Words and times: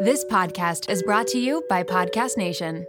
This 0.00 0.24
podcast 0.26 0.88
is 0.88 1.02
brought 1.02 1.26
to 1.28 1.38
you 1.38 1.64
by 1.68 1.82
Podcast 1.82 2.36
Nation. 2.36 2.86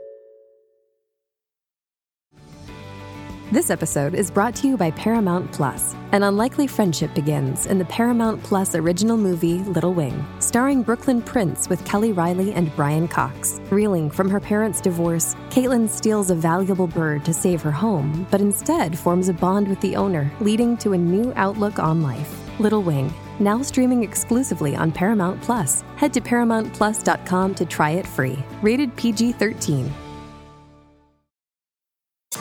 This 3.52 3.70
episode 3.72 4.14
is 4.14 4.30
brought 4.30 4.56
to 4.58 4.68
you 4.68 4.78
by 4.78 4.92
Paramount 4.92 5.52
Plus. 5.52 5.96
An 6.12 6.24
unlikely 6.24 6.68
friendship 6.68 7.14
begins 7.16 7.66
in 7.66 7.80
the 7.80 7.86
Paramount 7.86 8.44
Plus 8.44 8.76
original 8.76 9.18
movie 9.18 9.60
Little 9.60 9.94
Wing, 9.94 10.26
starring 10.40 10.84
Brooklyn 10.84 11.22
Prince 11.22 11.70
with 11.70 11.84
Kelly 11.86 12.12
Reilly 12.12 12.54
and 12.54 12.76
Brian 12.76 13.08
Cox. 13.08 13.60
Reeling 13.72 14.12
from 14.12 14.30
her 14.30 14.40
parents' 14.40 14.82
divorce, 14.82 15.36
Caitlin 15.50 15.90
steals 15.90 16.30
a 16.30 16.36
valuable 16.36 16.88
bird 16.88 17.26
to 17.26 17.34
save 17.34 17.62
her 17.62 17.72
home, 17.72 18.28
but 18.30 18.42
instead 18.42 18.98
forms 18.98 19.30
a 19.30 19.34
bond 19.34 19.68
with 19.68 19.80
the 19.82 19.96
owner, 19.96 20.32
leading 20.40 20.78
to 20.78 20.94
a 20.94 20.98
new 20.98 21.34
outlook 21.36 21.80
on 21.80 22.02
life. 22.02 22.42
Little 22.60 22.84
Wing, 22.84 23.12
now 23.40 23.62
streaming 23.62 24.04
exclusively 24.04 24.76
on 24.76 24.92
Paramount 24.92 25.42
Plus. 25.42 25.84
Head 25.96 26.14
to 26.14 26.22
ParamountPlus.com 26.22 27.56
to 27.56 27.66
try 27.66 27.92
it 27.92 28.08
free. 28.08 28.38
Rated 28.62 28.96
PG 28.96 29.34
13. 29.34 29.92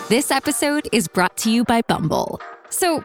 This 0.09 0.30
episode 0.30 0.88
is 0.92 1.09
brought 1.09 1.36
to 1.38 1.50
you 1.50 1.64
by 1.64 1.80
Bumble. 1.80 2.41
So, 2.69 3.05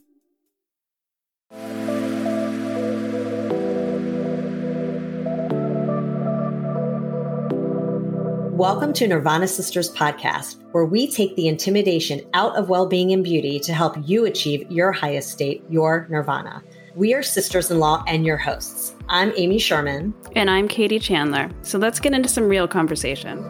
Welcome 8.51 8.91
to 8.93 9.07
Nirvana 9.07 9.47
Sisters 9.47 9.89
podcast, 9.95 10.61
where 10.73 10.83
we 10.83 11.09
take 11.09 11.35
the 11.37 11.47
intimidation 11.47 12.21
out 12.33 12.53
of 12.57 12.67
well 12.67 12.85
being 12.85 13.13
and 13.13 13.23
beauty 13.23 13.59
to 13.61 13.73
help 13.73 13.95
you 14.03 14.25
achieve 14.25 14.69
your 14.69 14.91
highest 14.91 15.31
state, 15.31 15.63
your 15.69 16.05
nirvana. 16.09 16.61
We 16.93 17.13
are 17.13 17.23
sisters 17.23 17.71
in 17.71 17.79
law 17.79 18.03
and 18.07 18.25
your 18.25 18.35
hosts. 18.35 18.93
I'm 19.07 19.31
Amy 19.37 19.57
Sherman. 19.57 20.13
And 20.35 20.49
I'm 20.49 20.67
Katie 20.67 20.99
Chandler. 20.99 21.49
So 21.61 21.79
let's 21.79 22.01
get 22.01 22.13
into 22.13 22.27
some 22.27 22.49
real 22.49 22.67
conversation. 22.67 23.47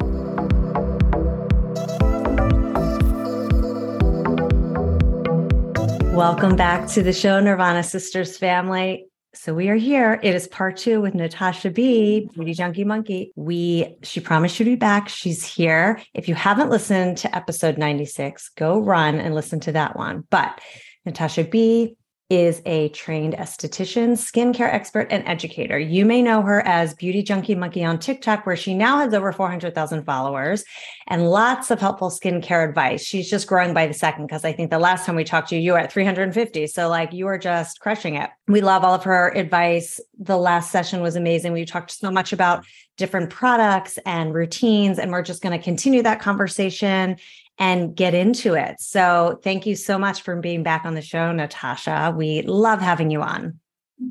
Welcome 6.13 6.55
back 6.55 6.87
to 6.89 7.01
the 7.01 7.11
show, 7.11 7.39
Nirvana 7.39 7.81
Sisters 7.81 8.37
family. 8.37 9.10
So 9.33 9.53
we 9.53 9.69
are 9.69 9.75
here. 9.75 10.19
It 10.21 10.35
is 10.35 10.47
part 10.49 10.75
two 10.75 10.99
with 10.99 11.15
Natasha 11.15 11.69
B, 11.69 12.29
Beauty 12.33 12.53
Junky 12.53 12.85
Monkey. 12.85 13.31
We 13.37 13.95
she 14.03 14.19
promised 14.19 14.55
she'd 14.55 14.65
be 14.65 14.75
back. 14.75 15.07
She's 15.07 15.45
here. 15.45 16.01
If 16.13 16.27
you 16.27 16.35
haven't 16.35 16.69
listened 16.69 17.17
to 17.19 17.33
episode 17.33 17.77
96, 17.77 18.49
go 18.57 18.79
run 18.79 19.19
and 19.19 19.33
listen 19.33 19.61
to 19.61 19.71
that 19.71 19.95
one. 19.95 20.25
But 20.29 20.59
Natasha 21.05 21.45
B 21.45 21.95
is 22.31 22.61
a 22.65 22.87
trained 22.89 23.33
esthetician, 23.33 24.11
skincare 24.13 24.73
expert, 24.73 25.05
and 25.11 25.27
educator. 25.27 25.77
You 25.77 26.05
may 26.05 26.21
know 26.21 26.41
her 26.41 26.65
as 26.65 26.93
Beauty 26.93 27.21
Junky 27.21 27.57
Monkey 27.57 27.83
on 27.83 27.99
TikTok, 27.99 28.45
where 28.45 28.55
she 28.55 28.73
now 28.73 28.99
has 28.99 29.13
over 29.13 29.33
400,000 29.33 30.05
followers 30.05 30.63
and 31.07 31.29
lots 31.29 31.71
of 31.71 31.81
helpful 31.81 32.09
skincare 32.09 32.65
advice. 32.69 33.03
She's 33.03 33.29
just 33.29 33.47
growing 33.47 33.73
by 33.73 33.85
the 33.85 33.93
second 33.93 34.27
because 34.27 34.45
I 34.45 34.53
think 34.53 34.69
the 34.69 34.79
last 34.79 35.05
time 35.05 35.17
we 35.17 35.25
talked 35.25 35.49
to 35.49 35.55
you, 35.55 35.61
you 35.61 35.73
were 35.73 35.79
at 35.79 35.91
350. 35.91 36.67
So, 36.67 36.87
like, 36.87 37.11
you 37.11 37.27
are 37.27 37.37
just 37.37 37.81
crushing 37.81 38.15
it. 38.15 38.29
We 38.47 38.61
love 38.61 38.85
all 38.85 38.93
of 38.93 39.03
her 39.03 39.35
advice. 39.35 39.99
The 40.17 40.37
last 40.37 40.71
session 40.71 41.01
was 41.01 41.17
amazing. 41.17 41.51
We 41.51 41.65
talked 41.65 41.91
so 41.91 42.11
much 42.11 42.31
about 42.31 42.65
different 42.95 43.29
products 43.29 43.99
and 44.05 44.33
routines, 44.33 44.99
and 44.99 45.11
we're 45.11 45.21
just 45.21 45.41
going 45.41 45.57
to 45.57 45.61
continue 45.61 46.01
that 46.03 46.21
conversation 46.21 47.17
and 47.57 47.95
get 47.95 48.13
into 48.13 48.55
it. 48.55 48.79
So 48.79 49.39
thank 49.43 49.65
you 49.65 49.75
so 49.75 49.97
much 49.97 50.21
for 50.21 50.35
being 50.35 50.63
back 50.63 50.85
on 50.85 50.95
the 50.95 51.01
show, 51.01 51.31
Natasha. 51.31 52.13
We 52.15 52.41
love 52.43 52.81
having 52.81 53.11
you 53.11 53.21
on. 53.21 53.59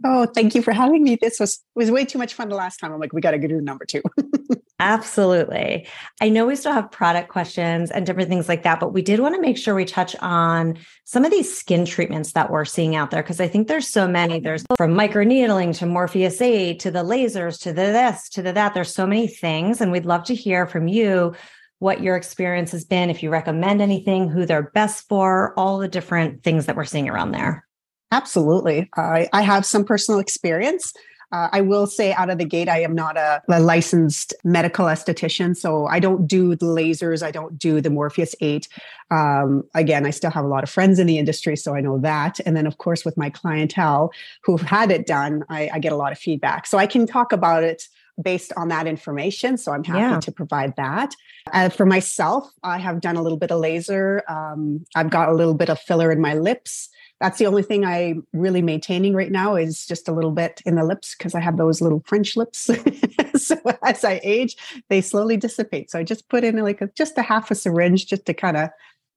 Oh, 0.05 0.27
thank 0.27 0.55
you 0.55 0.63
for 0.63 0.73
having 0.73 1.03
me. 1.03 1.19
This 1.21 1.41
was 1.41 1.61
was 1.75 1.91
way 1.91 2.05
too 2.05 2.19
much 2.19 2.35
fun 2.35 2.49
the 2.49 2.55
last 2.55 2.79
time. 2.79 2.93
I'm 2.93 3.01
like, 3.01 3.13
we 3.13 3.21
got 3.21 3.33
to 3.33 3.39
go 3.39 3.49
do 3.49 3.61
number 3.61 3.85
two. 3.85 4.03
Absolutely. 4.81 5.87
I 6.23 6.31
know 6.31 6.47
we 6.47 6.57
still 6.57 6.73
have 6.73 6.91
product 6.91 7.29
questions 7.29 7.91
and 7.91 8.07
different 8.07 8.31
things 8.31 8.49
like 8.49 8.63
that, 8.63 8.81
but 8.81 8.95
we 8.95 9.03
did 9.03 9.21
want 9.21 9.35
to 9.35 9.41
make 9.41 9.59
sure 9.59 9.75
we 9.75 9.85
touch 9.85 10.17
on 10.21 10.79
some 11.05 11.25
of 11.25 11.31
these 11.31 11.55
skin 11.55 11.85
treatments 11.85 12.33
that 12.33 12.51
we're 12.51 12.65
seeing 12.65 12.97
out 12.97 13.11
there 13.11 13.23
because 13.23 13.41
I 13.41 13.49
think 13.49 13.69
there's 13.69 13.89
so 13.89 14.09
many. 14.09 14.41
There's 14.41 14.65
from 14.79 14.95
microneedling 14.95 15.77
to 15.79 15.87
Morpheus 15.87 16.41
8 16.41 16.81
to 16.81 16.91
the 16.91 17.05
lasers 17.05 17.61
to 17.63 17.75
the 17.75 17.83
this 17.83 18.31
to 18.31 18.43
the 18.43 18.55
that. 18.55 18.73
There's 18.73 18.95
so 18.95 19.07
many 19.07 19.27
things. 19.27 19.83
And 19.83 19.93
we'd 19.93 20.07
love 20.07 20.25
to 20.25 20.35
hear 20.35 20.67
from 20.67 20.89
you 20.89 21.35
what 21.81 22.03
your 22.03 22.15
experience 22.15 22.71
has 22.73 22.85
been, 22.85 23.11
if 23.11 23.23
you 23.23 23.31
recommend 23.31 23.83
anything, 23.83 24.29
who 24.29 24.47
they're 24.47 24.71
best 24.75 25.09
for, 25.09 25.53
all 25.57 25.79
the 25.79 25.89
different 25.89 26.45
things 26.45 26.67
that 26.67 26.77
we're 26.77 26.85
seeing 26.85 27.09
around 27.09 27.33
there. 27.33 27.67
Absolutely. 28.13 28.89
I, 28.97 29.29
I 29.33 29.43
have 29.43 29.65
some 29.65 29.85
personal 29.85 30.21
experience. 30.21 30.93
Uh, 31.33 31.49
I 31.53 31.61
will 31.61 31.87
say 31.87 32.13
out 32.13 32.29
of 32.29 32.39
the 32.39 32.45
gate, 32.45 32.69
I 32.69 32.83
am 32.83 32.95
not 32.95 33.17
a, 33.17 33.41
a, 33.49 33.61
licensed 33.61 34.35
medical 34.43 34.87
esthetician. 34.87 35.57
So 35.57 35.87
I 35.87 36.01
don't 36.01 36.27
do 36.27 36.57
the 36.57 36.67
lasers. 36.67 37.23
I 37.23 37.31
don't 37.31 37.57
do 37.57 37.81
the 37.81 37.89
Morpheus 37.89 38.35
8. 38.41 38.69
Um, 39.13 39.63
again, 39.75 40.05
I 40.05 40.11
still 40.11 40.33
have 40.33 40.45
a 40.45 40.49
lot 40.49 40.65
of 40.65 40.71
friends 40.71 40.99
in 40.99 41.07
the 41.07 41.19
industry, 41.19 41.57
so 41.57 41.75
I 41.75 41.81
know 41.81 41.99
that. 41.99 42.41
And 42.45 42.57
then, 42.57 42.67
of 42.67 42.79
course, 42.79 43.05
with 43.05 43.17
my 43.17 43.31
clientele 43.31 44.13
who've 44.43 44.61
had 44.61 44.91
it 44.91 45.07
done, 45.07 45.45
I, 45.49 45.71
I 45.73 45.79
get 45.79 45.93
a 45.93 45.97
lot 45.97 46.11
of 46.11 46.19
feedback. 46.19 46.67
So 46.67 46.79
I 46.79 46.87
can 46.87 47.07
talk 47.07 47.33
about 47.33 47.63
it 47.63 47.89
based 48.23 48.53
on 48.57 48.69
that 48.69 48.87
information. 48.87 49.57
So 49.57 49.73
I'm 49.73 49.85
happy 49.85 50.01
yeah. 50.01 50.21
to 50.21 50.33
provide 50.33 50.77
that. 50.77 51.15
Uh, 51.53 51.69
for 51.69 51.87
myself, 51.87 52.51
I 52.63 52.79
have 52.79 53.01
done 53.01 53.17
a 53.17 53.23
little 53.23 53.39
bit 53.39 53.51
of 53.51 53.61
laser. 53.61 54.23
Um, 54.29 54.85
I've 54.95 55.11
got 55.11 55.29
a 55.29 55.35
little 55.35 55.55
bit 55.55 55.71
of 55.71 55.81
filler 55.81 56.13
in 56.13 56.21
my 56.21 56.35
lips. 56.35 56.89
That's 57.21 57.39
the 57.39 57.47
only 57.47 57.63
thing 57.63 57.85
I'm 57.85 58.27
really 58.33 58.63
maintaining 58.63 59.15
right 59.15 59.31
now 59.31 59.55
is 59.55 59.87
just 59.87 60.09
a 60.09 60.13
little 60.13 60.31
bit 60.31 60.63
in 60.65 60.77
the 60.77 60.85
lips 60.85 61.15
because 61.17 61.35
I 61.35 61.41
have 61.41 61.59
those 61.59 61.83
little 61.83 62.03
French 62.07 62.35
lips. 62.35 62.71
so 63.37 63.57
as 63.83 64.05
I 64.05 64.21
age, 64.23 64.57
they 64.89 65.03
slowly 65.03 65.37
dissipate. 65.37 65.91
So 65.91 65.99
I 65.99 66.03
just 66.03 66.29
put 66.31 66.45
in 66.45 66.57
like 66.57 66.81
a, 66.81 66.89
just 66.97 67.19
a 67.19 67.23
half 67.23 67.51
a 67.51 67.55
syringe 67.55 68.07
just 68.07 68.25
to 68.27 68.35
kind 68.35 68.57
of 68.57 68.71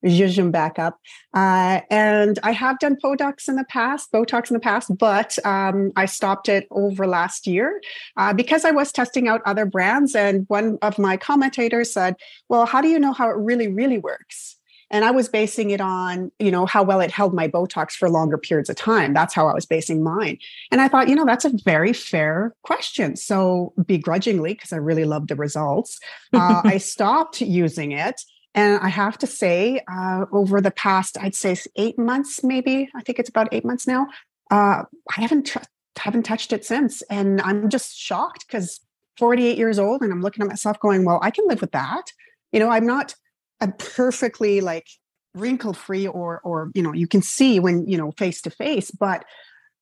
zhuzh 0.05 0.35
them 0.35 0.51
back 0.51 0.79
up. 0.79 0.99
Uh, 1.33 1.81
and 1.89 2.39
I 2.43 2.51
have 2.51 2.79
done 2.79 2.97
Botox 3.03 3.47
in 3.47 3.55
the 3.55 3.65
past, 3.65 4.11
Botox 4.11 4.49
in 4.49 4.53
the 4.53 4.59
past, 4.59 4.95
but 4.97 5.37
um, 5.45 5.91
I 5.95 6.05
stopped 6.05 6.49
it 6.49 6.67
over 6.71 7.07
last 7.07 7.47
year 7.47 7.81
uh, 8.17 8.33
because 8.33 8.65
I 8.65 8.71
was 8.71 8.91
testing 8.91 9.27
out 9.27 9.41
other 9.45 9.65
brands. 9.65 10.15
And 10.15 10.45
one 10.47 10.77
of 10.81 10.99
my 10.99 11.17
commentators 11.17 11.91
said, 11.91 12.15
"Well, 12.49 12.65
how 12.65 12.81
do 12.81 12.87
you 12.87 12.99
know 12.99 13.13
how 13.13 13.29
it 13.29 13.37
really, 13.37 13.67
really 13.67 13.97
works?" 13.97 14.57
And 14.93 15.03
I 15.03 15.09
was 15.09 15.27
basing 15.27 15.71
it 15.71 15.81
on, 15.81 16.31
you 16.37 16.51
know, 16.51 16.67
how 16.67 16.83
well 16.83 17.01
it 17.01 17.09
held 17.09 17.33
my 17.33 17.47
Botox 17.47 17.93
for 17.93 18.11
longer 18.11 18.37
periods 18.37 18.69
of 18.69 18.75
time. 18.75 19.11
That's 19.11 19.33
how 19.33 19.47
I 19.47 19.53
was 19.53 19.65
basing 19.65 20.03
mine. 20.03 20.37
And 20.71 20.81
I 20.81 20.87
thought, 20.87 21.09
you 21.09 21.15
know, 21.15 21.25
that's 21.25 21.45
a 21.45 21.51
very 21.65 21.93
fair 21.93 22.53
question. 22.61 23.15
So 23.15 23.73
begrudgingly, 23.87 24.53
because 24.53 24.71
I 24.71 24.77
really 24.77 25.05
loved 25.05 25.29
the 25.29 25.35
results, 25.35 25.99
uh, 26.31 26.61
I 26.63 26.77
stopped 26.77 27.41
using 27.41 27.91
it. 27.91 28.21
And 28.55 28.79
I 28.81 28.89
have 28.89 29.17
to 29.19 29.27
say, 29.27 29.81
uh, 29.91 30.25
over 30.31 30.61
the 30.61 30.71
past, 30.71 31.17
I'd 31.19 31.35
say 31.35 31.57
eight 31.75 31.97
months, 31.97 32.43
maybe 32.43 32.89
I 32.95 33.01
think 33.01 33.19
it's 33.19 33.29
about 33.29 33.49
eight 33.51 33.65
months 33.65 33.87
now. 33.87 34.07
Uh, 34.51 34.83
I 35.17 35.21
haven't 35.21 35.47
tr- 35.47 35.59
haven't 35.97 36.23
touched 36.23 36.53
it 36.53 36.65
since, 36.65 37.01
and 37.03 37.41
I'm 37.41 37.69
just 37.69 37.97
shocked 37.97 38.45
because 38.47 38.79
48 39.17 39.57
years 39.57 39.79
old, 39.79 40.01
and 40.01 40.11
I'm 40.11 40.21
looking 40.21 40.43
at 40.43 40.49
myself 40.49 40.79
going, 40.79 41.05
"Well, 41.05 41.19
I 41.21 41.31
can 41.31 41.47
live 41.47 41.61
with 41.61 41.71
that." 41.71 42.11
You 42.51 42.59
know, 42.59 42.69
I'm 42.69 42.85
not 42.85 43.15
a 43.61 43.69
perfectly 43.69 44.61
like 44.61 44.87
wrinkle 45.33 45.73
free, 45.73 46.07
or 46.07 46.39
or 46.43 46.69
you 46.75 46.83
know, 46.83 46.93
you 46.93 47.07
can 47.07 47.21
see 47.21 47.59
when 47.59 47.87
you 47.87 47.97
know 47.97 48.11
face 48.11 48.41
to 48.43 48.51
face, 48.51 48.91
but 48.91 49.25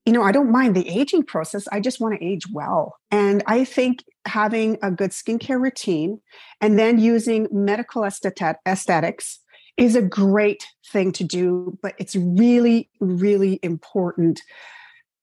you 0.05 0.13
know, 0.13 0.23
I 0.23 0.31
don't 0.31 0.51
mind 0.51 0.75
the 0.75 0.87
aging 0.89 1.23
process. 1.23 1.67
I 1.71 1.79
just 1.79 1.99
want 1.99 2.17
to 2.17 2.25
age 2.25 2.45
well. 2.51 2.97
And 3.11 3.43
I 3.45 3.63
think 3.63 4.03
having 4.25 4.77
a 4.81 4.89
good 4.89 5.11
skincare 5.11 5.61
routine 5.61 6.19
and 6.59 6.77
then 6.77 6.99
using 6.99 7.47
medical 7.51 8.03
aesthetics 8.03 9.39
is 9.77 9.95
a 9.95 10.01
great 10.01 10.65
thing 10.91 11.11
to 11.13 11.23
do. 11.23 11.77
But 11.83 11.93
it's 11.99 12.15
really, 12.15 12.89
really 12.99 13.59
important 13.61 14.41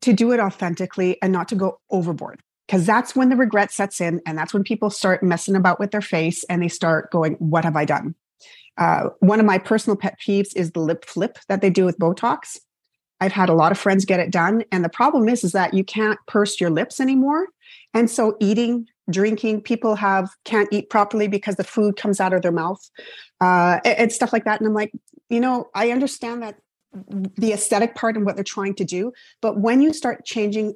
to 0.03 0.13
do 0.13 0.31
it 0.31 0.39
authentically 0.39 1.21
and 1.23 1.33
not 1.33 1.49
to 1.49 1.57
go 1.57 1.81
overboard. 1.91 2.41
Because 2.67 2.87
that's 2.87 3.17
when 3.17 3.31
the 3.31 3.37
regret 3.37 3.73
sets 3.73 4.01
in. 4.01 4.21
And 4.27 4.39
that's 4.39 4.53
when 4.53 4.63
people 4.63 4.91
start 4.91 5.23
messing 5.23 5.57
about 5.57 5.81
with 5.81 5.91
their 5.91 6.03
face 6.03 6.45
and 6.45 6.63
they 6.63 6.69
start 6.69 7.11
going, 7.11 7.35
What 7.35 7.65
have 7.65 7.77
I 7.77 7.85
done? 7.85 8.15
Uh, 8.77 9.09
one 9.19 9.41
of 9.41 9.47
my 9.47 9.59
personal 9.59 9.97
pet 9.97 10.19
peeves 10.25 10.55
is 10.55 10.71
the 10.71 10.81
lip 10.81 11.05
flip 11.05 11.39
that 11.49 11.63
they 11.63 11.71
do 11.71 11.85
with 11.85 11.99
Botox 11.99 12.59
I've 13.21 13.33
had 13.33 13.49
a 13.49 13.55
lot 13.55 13.73
of 13.73 13.79
friends 13.79 14.05
get 14.05 14.21
it 14.21 14.31
done. 14.31 14.65
And 14.71 14.85
the 14.85 14.89
problem 14.89 15.29
is, 15.29 15.45
is 15.45 15.53
that 15.53 15.75
you 15.75 15.85
can't 15.85 16.19
purse 16.27 16.61
your 16.61 16.71
lips 16.71 17.01
anymore. 17.01 17.47
And 17.95 18.11
so 18.11 18.37
eating, 18.41 18.87
drinking, 19.11 19.63
people 19.63 19.95
have 19.95 20.31
can't 20.45 20.69
eat 20.73 20.91
properly 20.91 21.29
because 21.29 21.57
the 21.57 21.65
food 21.65 21.97
comes 21.97 22.21
out 22.21 22.33
of 22.33 22.43
their 22.43 22.53
mouth 22.53 22.81
uh, 23.41 23.81
and 23.85 24.13
stuff 24.13 24.33
like 24.33 24.45
that. 24.45 24.61
And 24.61 24.69
I'm 24.69 24.75
like, 24.75 24.93
you 25.29 25.41
know, 25.41 25.69
I 25.75 25.91
understand 25.91 26.43
that 26.43 26.57
the 27.37 27.53
aesthetic 27.53 27.95
part 27.95 28.17
and 28.17 28.25
what 28.25 28.35
they're 28.35 28.45
trying 28.45 28.75
to 28.75 28.85
do, 28.85 29.13
but 29.41 29.61
when 29.61 29.83
you 29.83 29.93
start 29.93 30.25
changing 30.25 30.75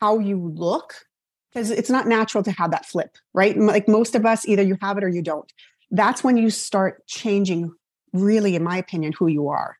how 0.00 0.18
you 0.18 0.52
look, 0.54 0.94
because 1.52 1.70
it's 1.70 1.90
not 1.90 2.06
natural 2.06 2.42
to 2.44 2.52
have 2.52 2.70
that 2.70 2.86
flip, 2.86 3.16
right? 3.34 3.56
Like 3.56 3.88
most 3.88 4.14
of 4.14 4.26
us, 4.26 4.46
either 4.46 4.62
you 4.62 4.76
have 4.80 4.98
it 4.98 5.04
or 5.04 5.08
you 5.08 5.22
don't. 5.22 5.50
That's 5.90 6.22
when 6.22 6.36
you 6.36 6.50
start 6.50 7.06
changing, 7.06 7.72
really, 8.12 8.54
in 8.54 8.62
my 8.62 8.76
opinion, 8.76 9.12
who 9.18 9.28
you 9.28 9.48
are. 9.48 9.78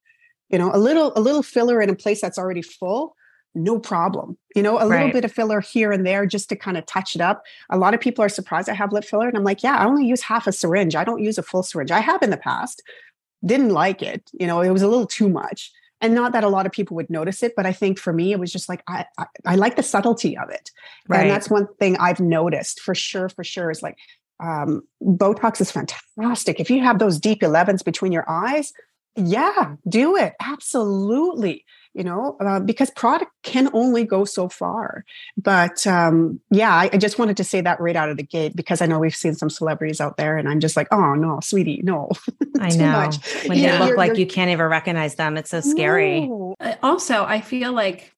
You 0.50 0.58
know, 0.58 0.70
a 0.72 0.78
little 0.78 1.12
a 1.16 1.20
little 1.20 1.42
filler 1.42 1.80
in 1.82 1.90
a 1.90 1.94
place 1.94 2.20
that's 2.20 2.38
already 2.38 2.62
full, 2.62 3.14
no 3.54 3.78
problem. 3.78 4.38
You 4.54 4.62
know, 4.62 4.82
a 4.82 4.86
little 4.86 5.10
bit 5.10 5.24
of 5.24 5.32
filler 5.32 5.60
here 5.60 5.92
and 5.92 6.06
there 6.06 6.26
just 6.26 6.48
to 6.50 6.56
kind 6.56 6.76
of 6.76 6.86
touch 6.86 7.14
it 7.14 7.20
up. 7.20 7.42
A 7.70 7.78
lot 7.78 7.94
of 7.94 8.00
people 8.00 8.24
are 8.24 8.28
surprised 8.28 8.68
I 8.68 8.74
have 8.74 8.92
lip 8.92 9.04
filler, 9.04 9.28
and 9.28 9.36
I'm 9.36 9.44
like, 9.44 9.62
yeah, 9.62 9.76
I 9.76 9.84
only 9.84 10.06
use 10.06 10.22
half 10.22 10.46
a 10.46 10.52
syringe. 10.52 10.94
I 10.94 11.04
don't 11.04 11.22
use 11.22 11.38
a 11.38 11.42
full 11.42 11.62
syringe. 11.62 11.90
I 11.90 12.00
have 12.00 12.22
in 12.22 12.30
the 12.30 12.36
past, 12.36 12.82
didn't 13.44 13.70
like 13.70 14.02
it. 14.02 14.30
You 14.32 14.46
know, 14.46 14.60
it 14.60 14.70
was 14.70 14.82
a 14.82 14.88
little 14.88 15.06
too 15.06 15.28
much. 15.28 15.72
And 16.00 16.14
not 16.14 16.32
that 16.32 16.44
a 16.44 16.48
lot 16.48 16.64
of 16.64 16.70
people 16.70 16.94
would 16.96 17.10
notice 17.10 17.42
it, 17.42 17.54
but 17.56 17.66
I 17.66 17.72
think 17.72 17.98
for 17.98 18.12
me, 18.12 18.32
it 18.32 18.38
was 18.38 18.52
just 18.52 18.68
like 18.68 18.82
I 18.86 19.04
I, 19.18 19.26
I 19.44 19.54
like 19.56 19.76
the 19.76 19.82
subtlety 19.82 20.36
of 20.36 20.48
it. 20.50 20.70
Right. 21.08 21.22
And 21.22 21.30
that's 21.30 21.50
one 21.50 21.66
thing 21.78 21.96
I've 21.96 22.20
noticed 22.20 22.80
for 22.80 22.94
sure, 22.94 23.28
for 23.28 23.42
sure, 23.42 23.70
is 23.70 23.82
like 23.82 23.96
um, 24.40 24.82
Botox 25.02 25.60
is 25.60 25.70
fantastic. 25.70 26.60
If 26.60 26.70
you 26.70 26.82
have 26.82 26.98
those 26.98 27.18
deep 27.18 27.40
11s 27.40 27.84
between 27.84 28.12
your 28.12 28.24
eyes, 28.28 28.72
yeah, 29.16 29.74
do 29.88 30.16
it. 30.16 30.34
Absolutely. 30.40 31.64
You 31.94 32.04
know, 32.04 32.36
uh, 32.40 32.60
because 32.60 32.90
product 32.90 33.32
can 33.42 33.70
only 33.72 34.04
go 34.04 34.24
so 34.24 34.48
far. 34.48 35.04
But 35.36 35.84
um, 35.86 36.38
yeah, 36.50 36.72
I, 36.72 36.90
I 36.92 36.96
just 36.98 37.18
wanted 37.18 37.36
to 37.38 37.44
say 37.44 37.60
that 37.62 37.80
right 37.80 37.96
out 37.96 38.08
of 38.08 38.16
the 38.16 38.22
gate 38.22 38.54
because 38.54 38.80
I 38.80 38.86
know 38.86 39.00
we've 39.00 39.16
seen 39.16 39.34
some 39.34 39.50
celebrities 39.50 40.00
out 40.00 40.16
there 40.16 40.36
and 40.36 40.48
I'm 40.48 40.60
just 40.60 40.76
like, 40.76 40.86
oh, 40.92 41.14
no, 41.14 41.40
sweetie, 41.42 41.80
no. 41.82 42.10
I 42.60 42.68
know. 42.70 42.92
much. 42.92 43.16
When 43.46 43.58
Yeah, 43.58 43.72
they 43.72 43.78
look 43.78 43.88
you're- 43.88 43.96
like 43.98 44.08
you're- 44.10 44.20
you 44.20 44.26
can't 44.26 44.50
even 44.50 44.66
recognize 44.66 45.16
them. 45.16 45.36
It's 45.36 45.50
so 45.50 45.60
scary. 45.60 46.20
No. 46.28 46.54
Also 46.82 47.24
i 47.24 47.40
feel 47.40 47.72
like 47.72 48.14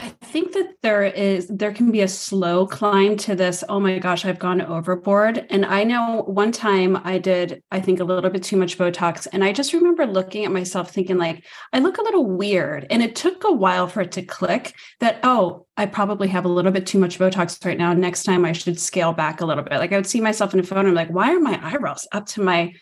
i 0.00 0.08
think 0.22 0.52
that 0.52 0.74
there 0.82 1.04
is 1.04 1.46
there 1.48 1.72
can 1.72 1.90
be 1.90 2.00
a 2.00 2.08
slow 2.08 2.66
climb 2.66 3.16
to 3.16 3.34
this 3.34 3.62
oh 3.68 3.78
my 3.78 3.98
gosh 3.98 4.24
i've 4.24 4.38
gone 4.38 4.60
overboard. 4.62 5.46
And 5.50 5.64
i 5.66 5.84
know 5.84 6.24
one 6.26 6.52
time 6.52 7.00
i 7.04 7.18
did 7.18 7.62
i 7.70 7.80
think 7.80 8.00
a 8.00 8.04
little 8.04 8.30
bit 8.30 8.42
too 8.42 8.56
much 8.56 8.78
botox 8.78 9.26
and 9.32 9.44
i 9.44 9.52
just 9.52 9.72
remember 9.72 10.06
looking 10.06 10.44
at 10.44 10.52
myself 10.52 10.90
thinking 10.90 11.18
like 11.18 11.44
i 11.72 11.78
look 11.78 11.98
a 11.98 12.02
little 12.02 12.26
weird. 12.26 12.86
And 12.90 13.02
it 13.02 13.14
took 13.14 13.44
a 13.44 13.52
while 13.52 13.86
for 13.86 14.00
it 14.00 14.12
to 14.12 14.22
click 14.22 14.74
that 15.00 15.20
oh 15.22 15.66
i 15.76 15.86
probably 15.86 16.28
have 16.28 16.44
a 16.44 16.48
little 16.48 16.72
bit 16.72 16.86
too 16.86 16.98
much 16.98 17.18
botox 17.18 17.64
right 17.64 17.78
now. 17.78 17.92
Next 17.92 18.22
time 18.22 18.44
i 18.44 18.52
should 18.52 18.80
scale 18.80 19.12
back 19.12 19.40
a 19.40 19.46
little 19.46 19.64
bit. 19.64 19.78
Like 19.78 19.92
i 19.92 19.96
would 19.96 20.06
see 20.06 20.20
myself 20.20 20.54
in 20.54 20.60
a 20.60 20.62
photo 20.62 20.80
and 20.80 20.88
i'm 20.88 20.94
like 20.94 21.10
why 21.10 21.34
are 21.34 21.40
my 21.40 21.60
eyebrows 21.62 22.06
up 22.12 22.26
to 22.26 22.42
my 22.42 22.72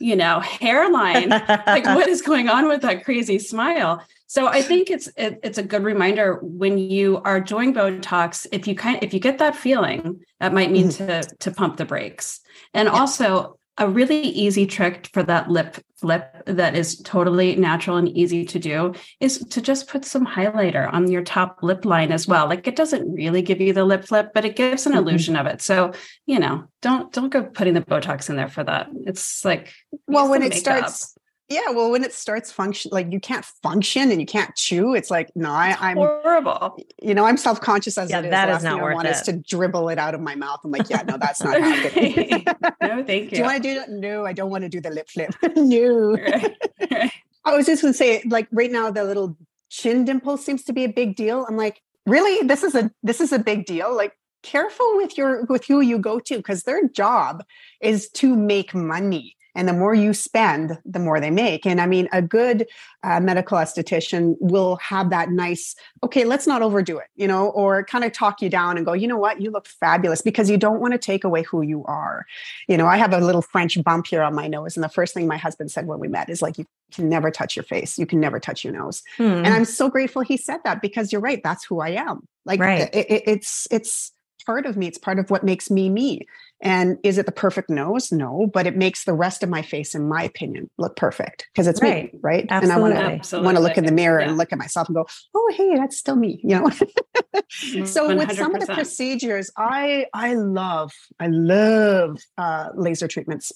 you 0.00 0.16
know 0.16 0.40
hairline 0.40 1.28
like 1.28 1.84
what 1.84 2.08
is 2.14 2.22
going 2.22 2.48
on 2.48 2.66
with 2.66 2.82
that 2.82 3.04
crazy 3.04 3.38
smile? 3.38 4.02
So 4.26 4.46
i 4.46 4.62
think 4.62 4.90
it's 4.90 5.08
it, 5.16 5.40
it's 5.42 5.58
a 5.58 5.62
good 5.62 5.82
reminder 5.82 6.38
when 6.42 6.78
you 6.78 7.20
are 7.24 7.40
doing 7.40 7.74
botox 7.74 8.46
if 8.52 8.66
you 8.66 8.74
kind 8.74 8.98
if 9.02 9.12
you 9.12 9.20
get 9.20 9.38
that 9.38 9.56
feeling 9.56 10.20
that 10.40 10.52
might 10.52 10.70
mean 10.70 10.88
mm-hmm. 10.88 11.06
to 11.06 11.36
to 11.38 11.50
pump 11.50 11.76
the 11.76 11.84
brakes. 11.84 12.40
And 12.74 12.88
also 12.88 13.58
a 13.78 13.88
really 13.88 14.20
easy 14.20 14.66
trick 14.66 15.08
for 15.12 15.22
that 15.22 15.48
lip 15.50 15.76
flip 15.96 16.42
that 16.46 16.74
is 16.74 16.98
totally 17.02 17.56
natural 17.56 17.96
and 17.96 18.08
easy 18.08 18.44
to 18.44 18.58
do 18.58 18.94
is 19.20 19.38
to 19.38 19.60
just 19.60 19.88
put 19.88 20.04
some 20.04 20.26
highlighter 20.26 20.90
on 20.92 21.10
your 21.10 21.22
top 21.22 21.58
lip 21.62 21.84
line 21.84 22.10
as 22.10 22.26
well 22.26 22.46
like 22.48 22.66
it 22.66 22.74
doesn't 22.76 23.12
really 23.14 23.42
give 23.42 23.60
you 23.60 23.72
the 23.72 23.84
lip 23.84 24.04
flip 24.06 24.30
but 24.34 24.44
it 24.44 24.56
gives 24.56 24.86
an 24.86 24.92
Mhm. 24.92 24.98
illusion 24.98 25.36
of 25.36 25.46
it 25.46 25.60
so 25.62 25.92
you 26.26 26.38
know 26.38 26.64
don't 26.82 27.12
don't 27.12 27.28
go 27.30 27.42
putting 27.42 27.74
the 27.74 27.82
botox 27.82 28.28
in 28.30 28.36
there 28.36 28.48
for 28.48 28.64
that 28.64 28.88
it's 29.06 29.44
like 29.44 29.72
Well, 30.06 30.28
when 30.30 30.42
it 30.42 30.50
makeup. 30.50 30.58
starts, 30.58 31.16
yeah, 31.50 31.70
well, 31.70 31.90
when 31.90 32.04
it 32.04 32.14
starts 32.14 32.52
function, 32.52 32.90
like 32.92 33.12
you 33.12 33.18
can't 33.18 33.44
function 33.62 34.10
and 34.12 34.20
you 34.20 34.26
can't 34.26 34.54
chew. 34.54 34.94
It's 34.94 35.10
like, 35.10 35.30
no, 35.34 35.50
I, 35.50 35.76
I'm, 35.80 35.96
horrible 35.96 36.78
you 37.02 37.12
know, 37.12 37.24
I'm 37.24 37.36
self 37.36 37.60
conscious 37.60 37.98
as 37.98 38.10
Yeah, 38.10 38.20
it 38.20 38.26
is. 38.26 38.30
that 38.30 38.48
is 38.50 38.58
thing 38.58 38.70
not 38.70 38.80
I 38.80 38.82
worth 38.82 38.94
want 38.94 39.08
is 39.08 39.20
it. 39.20 39.24
to 39.24 39.32
dribble 39.38 39.88
it 39.88 39.98
out 39.98 40.14
of 40.14 40.20
my 40.20 40.34
mouth. 40.36 40.60
I'm 40.64 40.70
like, 40.70 40.88
yeah, 40.88 41.02
no, 41.02 41.16
that's 41.16 41.42
not 41.42 41.60
happening. 41.60 42.44
no 42.82 43.04
thank 43.04 43.24
you. 43.24 43.30
do 43.30 43.36
you 43.36 43.38
you 43.38 43.42
want 43.42 43.62
to 43.62 43.68
do 43.68 43.74
that? 43.74 43.90
No, 43.90 44.24
I 44.24 44.32
don't 44.32 44.50
want 44.50 44.62
to 44.62 44.68
do 44.68 44.80
the 44.80 44.90
lip 44.90 45.08
flip. 45.08 45.34
no. 45.56 46.12
Right, 46.12 46.56
right. 46.90 47.12
I 47.44 47.56
was 47.56 47.66
just 47.66 47.82
going 47.82 47.92
to 47.92 47.98
say, 47.98 48.22
like 48.26 48.46
right 48.52 48.70
now, 48.70 48.90
the 48.90 49.02
little 49.02 49.36
chin 49.70 50.04
dimple 50.04 50.36
seems 50.36 50.62
to 50.64 50.72
be 50.72 50.84
a 50.84 50.88
big 50.88 51.16
deal. 51.16 51.46
I'm 51.48 51.56
like, 51.56 51.82
really? 52.06 52.46
This 52.46 52.62
is 52.62 52.74
a 52.74 52.90
this 53.02 53.20
is 53.20 53.32
a 53.32 53.38
big 53.38 53.66
deal. 53.66 53.94
Like, 53.96 54.16
careful 54.42 54.96
with 54.96 55.18
your 55.18 55.44
with 55.46 55.64
who 55.66 55.80
you 55.80 55.98
go 55.98 56.20
to 56.20 56.36
because 56.36 56.62
their 56.62 56.86
job 56.88 57.42
is 57.80 58.08
to 58.10 58.36
make 58.36 58.74
money. 58.74 59.36
And 59.54 59.68
the 59.68 59.72
more 59.72 59.94
you 59.94 60.12
spend, 60.12 60.78
the 60.84 60.98
more 60.98 61.20
they 61.20 61.30
make. 61.30 61.66
And 61.66 61.80
I 61.80 61.86
mean, 61.86 62.08
a 62.12 62.22
good 62.22 62.66
uh, 63.02 63.20
medical 63.20 63.58
esthetician 63.58 64.36
will 64.40 64.76
have 64.76 65.10
that 65.10 65.30
nice, 65.30 65.74
okay, 66.02 66.24
let's 66.24 66.46
not 66.46 66.62
overdo 66.62 66.98
it, 66.98 67.08
you 67.16 67.26
know, 67.26 67.48
or 67.50 67.82
kind 67.84 68.04
of 68.04 68.12
talk 68.12 68.40
you 68.42 68.48
down 68.48 68.76
and 68.76 68.86
go, 68.86 68.92
you 68.92 69.08
know 69.08 69.16
what, 69.16 69.40
you 69.40 69.50
look 69.50 69.66
fabulous 69.66 70.22
because 70.22 70.48
you 70.48 70.56
don't 70.56 70.80
want 70.80 70.92
to 70.92 70.98
take 70.98 71.24
away 71.24 71.42
who 71.42 71.62
you 71.62 71.84
are. 71.86 72.26
You 72.68 72.76
know, 72.76 72.86
I 72.86 72.96
have 72.96 73.12
a 73.12 73.18
little 73.18 73.42
French 73.42 73.82
bump 73.82 74.06
here 74.06 74.22
on 74.22 74.34
my 74.34 74.46
nose. 74.46 74.76
And 74.76 74.84
the 74.84 74.88
first 74.88 75.14
thing 75.14 75.26
my 75.26 75.36
husband 75.36 75.70
said 75.70 75.86
when 75.86 75.98
we 75.98 76.08
met 76.08 76.28
is 76.28 76.42
like, 76.42 76.56
you 76.58 76.66
can 76.92 77.08
never 77.08 77.30
touch 77.30 77.56
your 77.56 77.64
face. 77.64 77.98
You 77.98 78.06
can 78.06 78.20
never 78.20 78.38
touch 78.38 78.64
your 78.64 78.72
nose. 78.72 79.02
Hmm. 79.16 79.22
And 79.22 79.48
I'm 79.48 79.64
so 79.64 79.88
grateful 79.88 80.22
he 80.22 80.36
said 80.36 80.58
that 80.64 80.80
because 80.82 81.12
you're 81.12 81.20
right. 81.20 81.40
That's 81.42 81.64
who 81.64 81.80
I 81.80 81.90
am. 81.90 82.26
Like 82.44 82.60
Right. 82.60 82.88
it, 82.92 83.06
it- 83.10 83.22
it's, 83.26 83.66
it's 83.70 84.12
part 84.46 84.64
of 84.66 84.76
me. 84.76 84.86
It's 84.86 84.98
part 84.98 85.18
of 85.18 85.30
what 85.30 85.44
makes 85.44 85.70
me 85.70 85.88
me. 85.88 86.26
And 86.62 86.98
is 87.02 87.16
it 87.16 87.26
the 87.26 87.32
perfect 87.32 87.70
nose? 87.70 88.12
No, 88.12 88.46
but 88.52 88.66
it 88.66 88.76
makes 88.76 89.04
the 89.04 89.14
rest 89.14 89.42
of 89.42 89.48
my 89.48 89.62
face, 89.62 89.94
in 89.94 90.08
my 90.08 90.22
opinion, 90.24 90.68
look 90.78 90.94
perfect 90.96 91.46
because 91.52 91.66
it's 91.66 91.80
Right. 91.80 92.12
me, 92.12 92.20
right? 92.22 92.46
And 92.50 92.70
I 92.70 92.78
want 92.78 92.94
to 92.94 93.40
want 93.40 93.56
to 93.56 93.62
look 93.62 93.78
in 93.78 93.86
the 93.86 93.92
mirror 93.92 94.20
Yeah. 94.20 94.28
and 94.28 94.36
look 94.38 94.52
at 94.52 94.58
myself 94.58 94.88
and 94.88 94.94
go, 94.94 95.06
"Oh, 95.34 95.52
hey, 95.54 95.76
that's 95.76 95.96
still 95.96 96.16
me," 96.16 96.38
you 96.42 96.58
know. 96.60 96.70
so 97.86 98.14
with 98.14 98.36
some 98.36 98.54
of 98.54 98.66
the 98.66 98.74
procedures, 98.74 99.50
I 99.56 100.06
I 100.12 100.34
love 100.34 100.92
I 101.18 101.28
love 101.28 102.18
uh, 102.36 102.68
laser 102.74 103.08
treatments. 103.08 103.52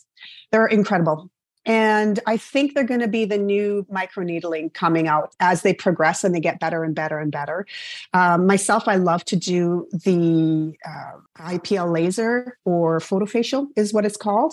They're 0.50 0.66
incredible. 0.66 1.30
And 1.66 2.20
I 2.26 2.36
think 2.36 2.74
they're 2.74 2.84
going 2.84 3.00
to 3.00 3.08
be 3.08 3.24
the 3.24 3.38
new 3.38 3.86
microneedling 3.90 4.74
coming 4.74 5.08
out 5.08 5.34
as 5.40 5.62
they 5.62 5.72
progress 5.72 6.22
and 6.22 6.34
they 6.34 6.40
get 6.40 6.60
better 6.60 6.84
and 6.84 6.94
better 6.94 7.18
and 7.18 7.32
better. 7.32 7.66
Um, 8.12 8.46
myself, 8.46 8.86
I 8.86 8.96
love 8.96 9.24
to 9.26 9.36
do 9.36 9.88
the 9.92 10.74
uh, 10.84 11.42
IPL 11.42 11.92
laser 11.92 12.58
or 12.64 12.98
photofacial, 12.98 13.68
is 13.76 13.92
what 13.92 14.04
it's 14.04 14.16
called, 14.16 14.52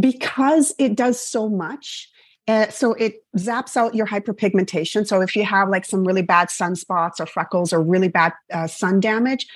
because 0.00 0.74
it 0.78 0.96
does 0.96 1.24
so 1.24 1.48
much. 1.48 2.08
Uh, 2.48 2.68
so 2.70 2.92
it 2.94 3.24
zaps 3.36 3.76
out 3.76 3.94
your 3.94 4.06
hyperpigmentation. 4.06 5.06
So 5.06 5.20
if 5.20 5.36
you 5.36 5.44
have 5.44 5.68
like 5.68 5.84
some 5.84 6.04
really 6.04 6.22
bad 6.22 6.48
sunspots 6.48 7.20
or 7.20 7.26
freckles 7.26 7.72
or 7.72 7.80
really 7.80 8.08
bad 8.08 8.32
uh, 8.52 8.66
sun 8.66 8.98
damage, 8.98 9.46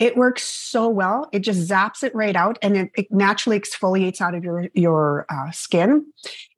it 0.00 0.16
works 0.16 0.42
so 0.42 0.88
well. 0.88 1.28
It 1.30 1.40
just 1.40 1.68
zaps 1.68 2.02
it 2.02 2.12
right 2.14 2.34
out, 2.34 2.58
and 2.62 2.76
it, 2.76 2.90
it 2.96 3.06
naturally 3.12 3.58
exfoliates 3.58 4.20
out 4.20 4.34
of 4.34 4.42
your 4.42 4.68
your 4.74 5.24
uh, 5.28 5.52
skin. 5.52 6.04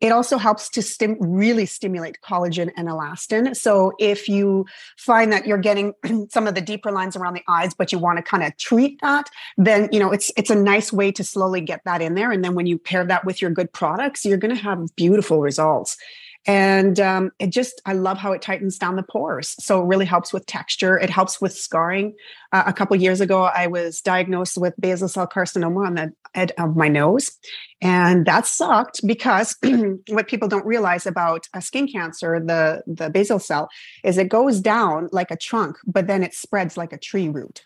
It 0.00 0.10
also 0.10 0.38
helps 0.38 0.70
to 0.70 0.82
stim- 0.82 1.18
really 1.20 1.66
stimulate 1.66 2.18
collagen 2.24 2.70
and 2.76 2.88
elastin. 2.88 3.54
So 3.54 3.92
if 3.98 4.26
you 4.26 4.64
find 4.96 5.32
that 5.32 5.46
you're 5.46 5.58
getting 5.58 5.92
some 6.30 6.46
of 6.46 6.54
the 6.54 6.62
deeper 6.62 6.90
lines 6.90 7.14
around 7.14 7.34
the 7.34 7.44
eyes, 7.46 7.74
but 7.74 7.92
you 7.92 7.98
want 7.98 8.16
to 8.16 8.22
kind 8.22 8.42
of 8.42 8.56
treat 8.56 9.00
that, 9.02 9.28
then 9.58 9.90
you 9.92 10.00
know 10.00 10.12
it's 10.12 10.32
it's 10.36 10.50
a 10.50 10.56
nice 10.56 10.90
way 10.90 11.12
to 11.12 11.22
slowly 11.22 11.60
get 11.60 11.82
that 11.84 12.00
in 12.00 12.14
there. 12.14 12.32
And 12.32 12.42
then 12.42 12.54
when 12.54 12.66
you 12.66 12.78
pair 12.78 13.04
that 13.04 13.26
with 13.26 13.42
your 13.42 13.50
good 13.50 13.70
products, 13.70 14.24
you're 14.24 14.38
going 14.38 14.54
to 14.54 14.62
have 14.62 14.96
beautiful 14.96 15.40
results. 15.40 15.98
And 16.46 17.00
um, 17.00 17.32
it 17.40 17.48
just, 17.48 17.82
I 17.86 17.92
love 17.94 18.18
how 18.18 18.32
it 18.32 18.40
tightens 18.40 18.78
down 18.78 18.94
the 18.94 19.02
pores. 19.02 19.56
So 19.58 19.82
it 19.82 19.86
really 19.86 20.06
helps 20.06 20.32
with 20.32 20.46
texture. 20.46 20.96
It 20.96 21.10
helps 21.10 21.40
with 21.40 21.52
scarring. 21.52 22.14
Uh, 22.52 22.62
a 22.66 22.72
couple 22.72 22.94
years 22.96 23.20
ago, 23.20 23.42
I 23.42 23.66
was 23.66 24.00
diagnosed 24.00 24.56
with 24.56 24.74
basal 24.78 25.08
cell 25.08 25.26
carcinoma 25.26 25.86
on 25.86 25.94
the 25.94 26.12
edge 26.34 26.52
of 26.56 26.76
my 26.76 26.86
nose. 26.86 27.32
And 27.80 28.26
that 28.26 28.46
sucked 28.46 29.04
because 29.04 29.56
what 30.08 30.28
people 30.28 30.46
don't 30.46 30.64
realize 30.64 31.04
about 31.04 31.48
a 31.52 31.60
skin 31.60 31.88
cancer, 31.88 32.38
the, 32.38 32.82
the 32.86 33.10
basal 33.10 33.40
cell, 33.40 33.68
is 34.04 34.16
it 34.16 34.28
goes 34.28 34.60
down 34.60 35.08
like 35.10 35.32
a 35.32 35.36
trunk, 35.36 35.76
but 35.84 36.06
then 36.06 36.22
it 36.22 36.32
spreads 36.32 36.76
like 36.76 36.92
a 36.92 36.98
tree 36.98 37.28
root. 37.28 37.64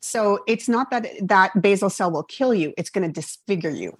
So 0.00 0.44
it's 0.46 0.68
not 0.68 0.92
that 0.92 1.08
that 1.22 1.60
basal 1.60 1.90
cell 1.90 2.12
will 2.12 2.22
kill 2.22 2.54
you, 2.54 2.72
it's 2.78 2.90
going 2.90 3.06
to 3.06 3.12
disfigure 3.12 3.70
you 3.70 3.98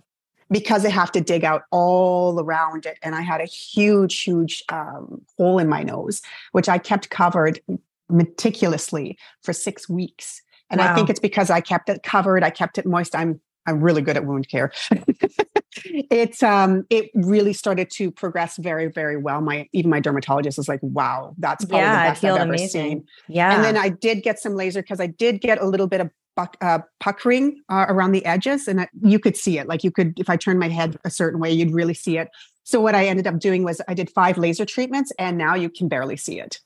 because 0.51 0.83
they 0.83 0.91
have 0.91 1.13
to 1.13 1.21
dig 1.21 1.45
out 1.45 1.63
all 1.71 2.41
around 2.41 2.87
it. 2.87 2.99
And 3.03 3.15
I 3.15 3.21
had 3.21 3.41
a 3.41 3.45
huge, 3.45 4.23
huge 4.23 4.63
um, 4.71 5.23
hole 5.37 5.59
in 5.59 5.69
my 5.69 5.83
nose, 5.83 6.23
which 6.53 6.69
I 6.69 6.79
kept 6.79 7.11
covered 7.11 7.61
meticulously 8.09 9.19
for 9.43 9.53
six 9.53 9.89
weeks. 9.89 10.43
And 10.71 10.81
I 10.83 10.95
think 10.95 11.09
it's 11.09 11.21
because 11.21 11.49
I 11.49 11.61
kept 11.63 11.89
it 11.89 12.03
covered, 12.03 12.43
I 12.43 12.51
kept 12.51 12.77
it 12.77 12.85
moist. 12.85 13.17
I'm 13.17 13.41
I'm 13.67 13.83
really 13.83 14.01
good 14.01 14.17
at 14.17 14.25
wound 14.25 14.49
care. 14.49 14.73
it's 15.85 16.43
um 16.43 16.87
it 16.89 17.11
really 17.15 17.53
started 17.53 17.91
to 17.93 18.11
progress 18.11 18.57
very 18.57 18.87
very 18.87 19.17
well. 19.17 19.41
My 19.41 19.69
even 19.73 19.91
my 19.91 20.01
dermatologist 20.01 20.57
was 20.57 20.69
like, 20.69 20.81
"Wow, 20.83 21.35
that's 21.39 21.65
probably 21.65 21.87
yeah, 21.87 22.05
the 22.05 22.11
best 22.11 22.25
I've 22.25 22.41
ever 22.41 22.55
amazing. 22.55 22.69
seen." 22.69 23.07
Yeah. 23.29 23.55
And 23.55 23.65
then 23.65 23.77
I 23.77 23.91
did 23.91 24.23
get 24.23 24.39
some 24.39 24.55
laser 24.55 24.83
because 24.83 25.01
I 25.01 25.07
did 25.07 25.41
get 25.41 25.61
a 25.61 25.67
little 25.67 25.87
bit 25.87 26.01
of 26.01 26.11
buck, 26.39 26.57
uh, 26.61 26.79
puckering 27.01 27.61
uh, 27.69 27.87
around 27.89 28.13
the 28.13 28.25
edges, 28.25 28.69
and 28.69 28.87
you 29.03 29.19
could 29.19 29.37
see 29.37 29.59
it. 29.59 29.67
Like 29.67 29.83
you 29.83 29.91
could, 29.91 30.19
if 30.21 30.31
I 30.31 30.37
turned 30.37 30.61
my 30.61 30.69
head 30.69 30.97
a 31.05 31.11
certain 31.11 31.41
way, 31.41 31.51
you'd 31.51 31.73
really 31.73 31.95
see 31.95 32.17
it. 32.17 32.29
So 32.63 32.81
what 32.81 32.95
I 32.95 33.09
ended 33.09 33.27
up 33.27 33.41
doing 33.41 33.65
was 33.65 33.81
I 33.89 33.95
did 33.95 34.09
five 34.09 34.39
laser 34.39 34.65
treatments, 34.65 35.13
and 35.19 35.37
now 35.37 35.57
you 35.57 35.69
can 35.69 35.89
barely 35.89 36.17
see 36.17 36.39
it. 36.39 36.61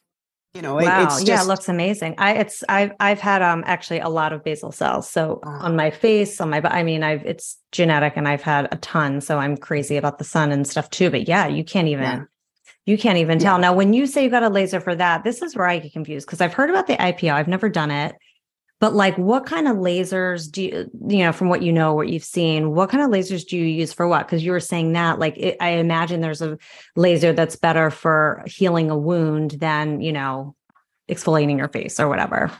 You 0.52 0.60
know, 0.60 0.74
wow, 0.74 1.04
it's 1.04 1.14
just, 1.14 1.26
yeah, 1.26 1.40
it 1.40 1.46
looks 1.46 1.70
amazing. 1.70 2.16
I 2.18 2.34
it's 2.34 2.62
I've 2.68 2.92
I've 3.00 3.18
had 3.18 3.40
um 3.40 3.64
actually 3.66 4.00
a 4.00 4.10
lot 4.10 4.34
of 4.34 4.44
basal 4.44 4.72
cells. 4.72 5.08
So 5.08 5.40
on 5.42 5.74
my 5.74 5.90
face, 5.90 6.38
on 6.42 6.50
my 6.50 6.60
I 6.64 6.82
mean, 6.82 7.02
I've 7.02 7.24
it's 7.24 7.56
genetic, 7.72 8.12
and 8.16 8.28
I've 8.28 8.42
had 8.42 8.68
a 8.70 8.76
ton. 8.76 9.22
So 9.22 9.38
I'm 9.38 9.56
crazy 9.56 9.96
about 9.96 10.18
the 10.18 10.24
sun 10.24 10.52
and 10.52 10.68
stuff 10.68 10.90
too. 10.90 11.08
But 11.08 11.26
yeah, 11.26 11.46
you 11.46 11.64
can't 11.64 11.88
even. 11.88 12.04
Yeah. 12.04 12.24
You 12.84 12.98
can't 12.98 13.18
even 13.18 13.38
tell. 13.38 13.58
Yeah. 13.58 13.68
Now, 13.68 13.74
when 13.74 13.92
you 13.92 14.08
say 14.08 14.24
you 14.24 14.28
got 14.28 14.42
a 14.42 14.48
laser 14.48 14.80
for 14.80 14.96
that, 14.96 15.22
this 15.22 15.40
is 15.40 15.54
where 15.54 15.68
I 15.68 15.78
get 15.78 15.92
confused 15.92 16.26
because 16.26 16.40
I've 16.40 16.52
heard 16.52 16.68
about 16.68 16.88
the 16.88 16.96
IPL. 16.96 17.32
I've 17.32 17.46
never 17.46 17.68
done 17.68 17.92
it. 17.92 18.16
But 18.82 18.94
like 18.94 19.16
what 19.16 19.46
kind 19.46 19.68
of 19.68 19.76
lasers 19.76 20.50
do 20.50 20.60
you, 20.60 20.90
you 21.06 21.18
know, 21.18 21.30
from 21.30 21.48
what 21.48 21.62
you 21.62 21.72
know, 21.72 21.94
what 21.94 22.08
you've 22.08 22.24
seen, 22.24 22.74
what 22.74 22.90
kind 22.90 23.04
of 23.04 23.10
lasers 23.10 23.46
do 23.46 23.56
you 23.56 23.64
use 23.64 23.92
for 23.92 24.08
what? 24.08 24.26
Because 24.26 24.44
you 24.44 24.50
were 24.50 24.58
saying 24.58 24.94
that, 24.94 25.20
like, 25.20 25.38
it, 25.38 25.56
I 25.60 25.74
imagine 25.74 26.20
there's 26.20 26.42
a 26.42 26.58
laser 26.96 27.32
that's 27.32 27.54
better 27.54 27.92
for 27.92 28.42
healing 28.44 28.90
a 28.90 28.98
wound 28.98 29.52
than, 29.52 30.00
you 30.00 30.10
know, 30.10 30.56
exfoliating 31.08 31.58
your 31.58 31.68
face 31.68 32.00
or 32.00 32.08
whatever. 32.08 32.50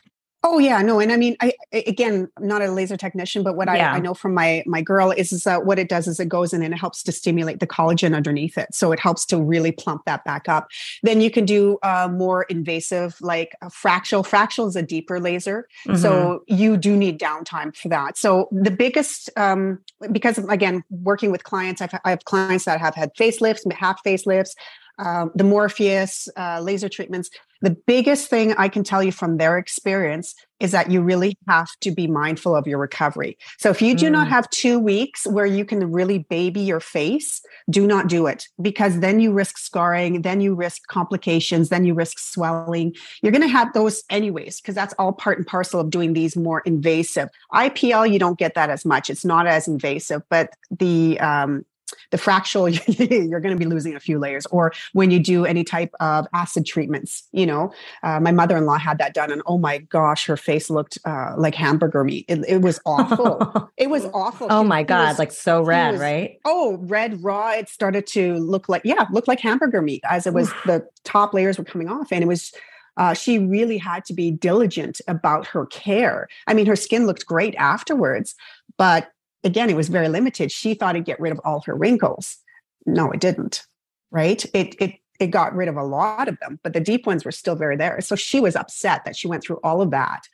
Oh 0.44 0.58
yeah, 0.58 0.82
no, 0.82 0.98
and 0.98 1.12
I 1.12 1.16
mean, 1.16 1.36
I 1.40 1.52
again, 1.72 2.28
I'm 2.36 2.48
not 2.48 2.62
a 2.62 2.70
laser 2.70 2.96
technician, 2.96 3.44
but 3.44 3.54
what 3.54 3.68
yeah. 3.68 3.92
I, 3.92 3.96
I, 3.96 3.98
know 4.00 4.12
from 4.12 4.34
my 4.34 4.64
my 4.66 4.82
girl 4.82 5.12
is, 5.12 5.32
is 5.32 5.44
that 5.44 5.64
what 5.64 5.78
it 5.78 5.88
does 5.88 6.08
is 6.08 6.18
it 6.18 6.28
goes 6.28 6.52
in 6.52 6.64
and 6.64 6.74
it 6.74 6.78
helps 6.78 7.04
to 7.04 7.12
stimulate 7.12 7.60
the 7.60 7.66
collagen 7.66 8.14
underneath 8.14 8.58
it, 8.58 8.74
so 8.74 8.90
it 8.90 8.98
helps 8.98 9.24
to 9.26 9.40
really 9.40 9.70
plump 9.70 10.04
that 10.06 10.24
back 10.24 10.48
up. 10.48 10.66
Then 11.04 11.20
you 11.20 11.30
can 11.30 11.44
do 11.44 11.78
uh, 11.84 12.08
more 12.10 12.42
invasive, 12.44 13.16
like 13.20 13.54
a 13.62 13.70
fractional. 13.70 14.24
Fractal 14.24 14.66
is 14.66 14.74
a 14.74 14.82
deeper 14.82 15.20
laser, 15.20 15.68
mm-hmm. 15.86 15.96
so 15.96 16.42
you 16.48 16.76
do 16.76 16.96
need 16.96 17.20
downtime 17.20 17.76
for 17.76 17.88
that. 17.90 18.18
So 18.18 18.48
the 18.50 18.72
biggest, 18.72 19.30
um, 19.36 19.78
because 20.10 20.38
again, 20.38 20.82
working 20.90 21.30
with 21.30 21.44
clients, 21.44 21.80
I've, 21.80 21.94
I 22.04 22.10
have 22.10 22.24
clients 22.24 22.64
that 22.64 22.80
have 22.80 22.96
had 22.96 23.14
facelifts, 23.14 23.70
half 23.72 24.02
facelifts, 24.02 24.54
um, 24.98 25.30
the 25.34 25.44
Morpheus 25.44 26.28
uh, 26.36 26.60
laser 26.60 26.88
treatments. 26.88 27.30
The 27.60 27.76
biggest 27.86 28.28
thing 28.28 28.54
I 28.54 28.68
can 28.68 28.82
tell 28.82 29.02
you 29.02 29.12
from 29.12 29.36
their 29.36 29.56
experience 29.56 30.34
is 30.58 30.70
that 30.72 30.90
you 30.90 31.00
really 31.00 31.36
have 31.48 31.68
to 31.80 31.90
be 31.90 32.06
mindful 32.06 32.54
of 32.54 32.66
your 32.66 32.78
recovery. 32.78 33.36
So 33.58 33.70
if 33.70 33.82
you 33.82 33.96
do 33.96 34.06
mm. 34.06 34.12
not 34.12 34.28
have 34.28 34.48
two 34.50 34.78
weeks 34.78 35.26
where 35.26 35.46
you 35.46 35.64
can 35.64 35.90
really 35.90 36.18
baby 36.18 36.60
your 36.60 36.80
face, 36.80 37.40
do 37.68 37.86
not 37.86 38.08
do 38.08 38.26
it 38.26 38.46
because 38.60 39.00
then 39.00 39.18
you 39.18 39.32
risk 39.32 39.58
scarring, 39.58 40.22
then 40.22 40.40
you 40.40 40.54
risk 40.54 40.86
complications, 40.88 41.68
then 41.68 41.84
you 41.84 41.94
risk 41.94 42.18
swelling. 42.18 42.94
You're 43.22 43.32
going 43.32 43.42
to 43.42 43.48
have 43.48 43.72
those 43.72 44.04
anyways 44.08 44.60
because 44.60 44.76
that's 44.76 44.94
all 44.98 45.12
part 45.12 45.38
and 45.38 45.46
parcel 45.46 45.80
of 45.80 45.90
doing 45.90 46.12
these 46.12 46.36
more 46.36 46.60
invasive. 46.60 47.28
IPL, 47.52 48.12
you 48.12 48.20
don't 48.20 48.38
get 48.38 48.54
that 48.54 48.70
as 48.70 48.84
much. 48.84 49.10
It's 49.10 49.24
not 49.24 49.48
as 49.48 49.66
invasive, 49.66 50.22
but 50.28 50.50
the 50.70 51.18
um, 51.18 51.64
the 52.10 52.16
fractal, 52.16 52.70
you're 53.28 53.40
going 53.40 53.54
to 53.54 53.58
be 53.58 53.68
losing 53.68 53.94
a 53.94 54.00
few 54.00 54.18
layers. 54.18 54.46
Or 54.46 54.72
when 54.92 55.10
you 55.10 55.18
do 55.18 55.44
any 55.44 55.64
type 55.64 55.92
of 56.00 56.26
acid 56.34 56.66
treatments, 56.66 57.28
you 57.32 57.46
know, 57.46 57.72
uh, 58.02 58.20
my 58.20 58.32
mother 58.32 58.56
in 58.56 58.66
law 58.66 58.78
had 58.78 58.98
that 58.98 59.14
done, 59.14 59.30
and 59.30 59.42
oh 59.46 59.58
my 59.58 59.78
gosh, 59.78 60.26
her 60.26 60.36
face 60.36 60.70
looked 60.70 60.98
uh, 61.04 61.34
like 61.36 61.54
hamburger 61.54 62.04
meat. 62.04 62.24
It, 62.28 62.44
it 62.48 62.62
was 62.62 62.80
awful. 62.86 63.70
it 63.76 63.90
was 63.90 64.06
awful. 64.14 64.48
Oh 64.50 64.64
my 64.64 64.82
god, 64.82 65.08
was, 65.08 65.18
like 65.18 65.32
so 65.32 65.62
red, 65.62 65.92
was, 65.92 66.00
right? 66.00 66.38
Oh, 66.44 66.78
red 66.82 67.22
raw. 67.22 67.50
It 67.50 67.68
started 67.68 68.06
to 68.08 68.34
look 68.34 68.68
like 68.68 68.82
yeah, 68.84 69.06
look 69.10 69.28
like 69.28 69.40
hamburger 69.40 69.82
meat 69.82 70.02
as 70.08 70.26
it 70.26 70.34
was. 70.34 70.50
the 70.66 70.86
top 71.04 71.34
layers 71.34 71.58
were 71.58 71.64
coming 71.64 71.88
off, 71.88 72.12
and 72.12 72.22
it 72.22 72.26
was 72.26 72.52
uh, 72.96 73.14
she 73.14 73.38
really 73.38 73.78
had 73.78 74.04
to 74.04 74.12
be 74.12 74.30
diligent 74.30 75.00
about 75.08 75.46
her 75.46 75.66
care. 75.66 76.28
I 76.46 76.54
mean, 76.54 76.66
her 76.66 76.76
skin 76.76 77.06
looked 77.06 77.26
great 77.26 77.54
afterwards, 77.56 78.34
but 78.76 79.10
again, 79.44 79.70
it 79.70 79.76
was 79.76 79.88
very 79.88 80.08
limited. 80.08 80.52
She 80.52 80.74
thought 80.74 80.96
it'd 80.96 81.06
get 81.06 81.20
rid 81.20 81.32
of 81.32 81.40
all 81.44 81.60
her 81.62 81.74
wrinkles. 81.74 82.38
No, 82.86 83.10
it 83.10 83.20
didn't. 83.20 83.64
Right? 84.10 84.44
It 84.54 84.74
it 84.80 84.94
it 85.20 85.26
got 85.28 85.54
rid 85.54 85.68
of 85.68 85.76
a 85.76 85.84
lot 85.84 86.28
of 86.28 86.38
them, 86.40 86.58
but 86.62 86.72
the 86.72 86.80
deep 86.80 87.06
ones 87.06 87.24
were 87.24 87.32
still 87.32 87.54
very 87.54 87.76
there. 87.76 88.00
So 88.00 88.16
she 88.16 88.40
was 88.40 88.56
upset 88.56 89.04
that 89.04 89.16
she 89.16 89.28
went 89.28 89.42
through 89.42 89.60
all 89.62 89.80
of 89.80 89.90
that 89.90 90.28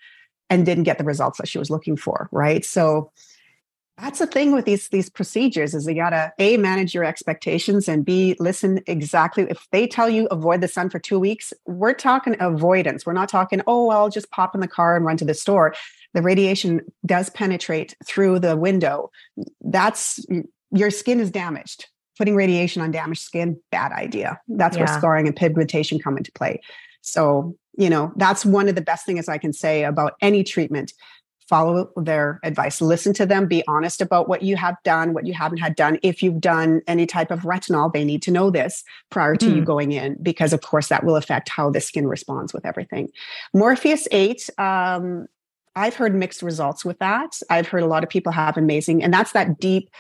and 0.50 0.64
didn't 0.64 0.84
get 0.84 0.98
the 0.98 1.04
results 1.04 1.38
that 1.38 1.48
she 1.48 1.58
was 1.58 1.70
looking 1.70 1.96
for. 1.96 2.28
Right. 2.32 2.64
So 2.64 3.12
that's 3.98 4.20
the 4.20 4.26
thing 4.26 4.52
with 4.52 4.64
these 4.64 4.88
these 4.88 5.10
procedures 5.10 5.74
is 5.74 5.86
you 5.86 5.94
gotta 5.94 6.32
a 6.38 6.56
manage 6.56 6.94
your 6.94 7.04
expectations 7.04 7.88
and 7.88 8.04
b 8.04 8.36
listen 8.38 8.80
exactly 8.86 9.44
if 9.50 9.66
they 9.72 9.86
tell 9.86 10.08
you 10.08 10.26
avoid 10.26 10.60
the 10.60 10.68
sun 10.68 10.88
for 10.88 10.98
two 10.98 11.18
weeks 11.18 11.52
we're 11.66 11.92
talking 11.92 12.36
avoidance 12.40 13.04
we're 13.04 13.12
not 13.12 13.28
talking 13.28 13.60
oh 13.66 13.90
i'll 13.90 14.08
just 14.08 14.30
pop 14.30 14.54
in 14.54 14.60
the 14.60 14.68
car 14.68 14.96
and 14.96 15.04
run 15.04 15.16
to 15.16 15.24
the 15.24 15.34
store 15.34 15.74
the 16.14 16.22
radiation 16.22 16.80
does 17.04 17.30
penetrate 17.30 17.94
through 18.04 18.38
the 18.40 18.56
window, 18.56 19.10
that's 19.60 20.24
your 20.70 20.90
skin 20.90 21.20
is 21.20 21.30
damaged. 21.30 21.86
Putting 22.16 22.34
radiation 22.34 22.82
on 22.82 22.90
damaged 22.90 23.22
skin, 23.22 23.60
bad 23.70 23.92
idea. 23.92 24.40
That's 24.48 24.76
yeah. 24.76 24.84
where 24.84 24.98
scarring 24.98 25.26
and 25.26 25.36
pigmentation 25.36 25.98
come 25.98 26.16
into 26.16 26.32
play. 26.32 26.60
So, 27.02 27.54
you 27.76 27.88
know, 27.88 28.12
that's 28.16 28.44
one 28.44 28.68
of 28.68 28.74
the 28.74 28.80
best 28.80 29.06
things 29.06 29.28
I 29.28 29.38
can 29.38 29.52
say 29.52 29.84
about 29.84 30.14
any 30.20 30.42
treatment. 30.42 30.92
Follow 31.48 31.90
their 31.96 32.40
advice, 32.42 32.80
listen 32.80 33.14
to 33.14 33.24
them, 33.24 33.46
be 33.46 33.62
honest 33.66 34.02
about 34.02 34.28
what 34.28 34.42
you 34.42 34.56
have 34.56 34.76
done, 34.84 35.14
what 35.14 35.26
you 35.26 35.32
haven't 35.32 35.58
had 35.58 35.74
done. 35.76 35.98
If 36.02 36.22
you've 36.22 36.40
done 36.40 36.82
any 36.86 37.06
type 37.06 37.30
of 37.30 37.40
retinol, 37.40 37.92
they 37.92 38.04
need 38.04 38.22
to 38.22 38.30
know 38.30 38.50
this 38.50 38.84
prior 39.10 39.34
to 39.36 39.46
mm. 39.46 39.50
you 39.50 39.58
hmm. 39.58 39.64
going 39.64 39.92
in, 39.92 40.16
because 40.22 40.52
of 40.52 40.60
course 40.60 40.88
that 40.88 41.04
will 41.04 41.16
affect 41.16 41.48
how 41.48 41.70
the 41.70 41.80
skin 41.80 42.06
responds 42.06 42.52
with 42.52 42.66
everything. 42.66 43.08
Morpheus 43.54 44.06
8, 44.10 44.50
um, 44.58 45.26
I've 45.78 45.94
heard 45.94 46.14
mixed 46.14 46.42
results 46.42 46.84
with 46.84 46.98
that. 46.98 47.40
I've 47.48 47.68
heard 47.68 47.82
a 47.82 47.86
lot 47.86 48.02
of 48.02 48.10
people 48.10 48.32
have 48.32 48.56
amazing, 48.56 49.02
and 49.02 49.14
that's 49.14 49.32
that 49.32 49.58
deep. 49.58 49.90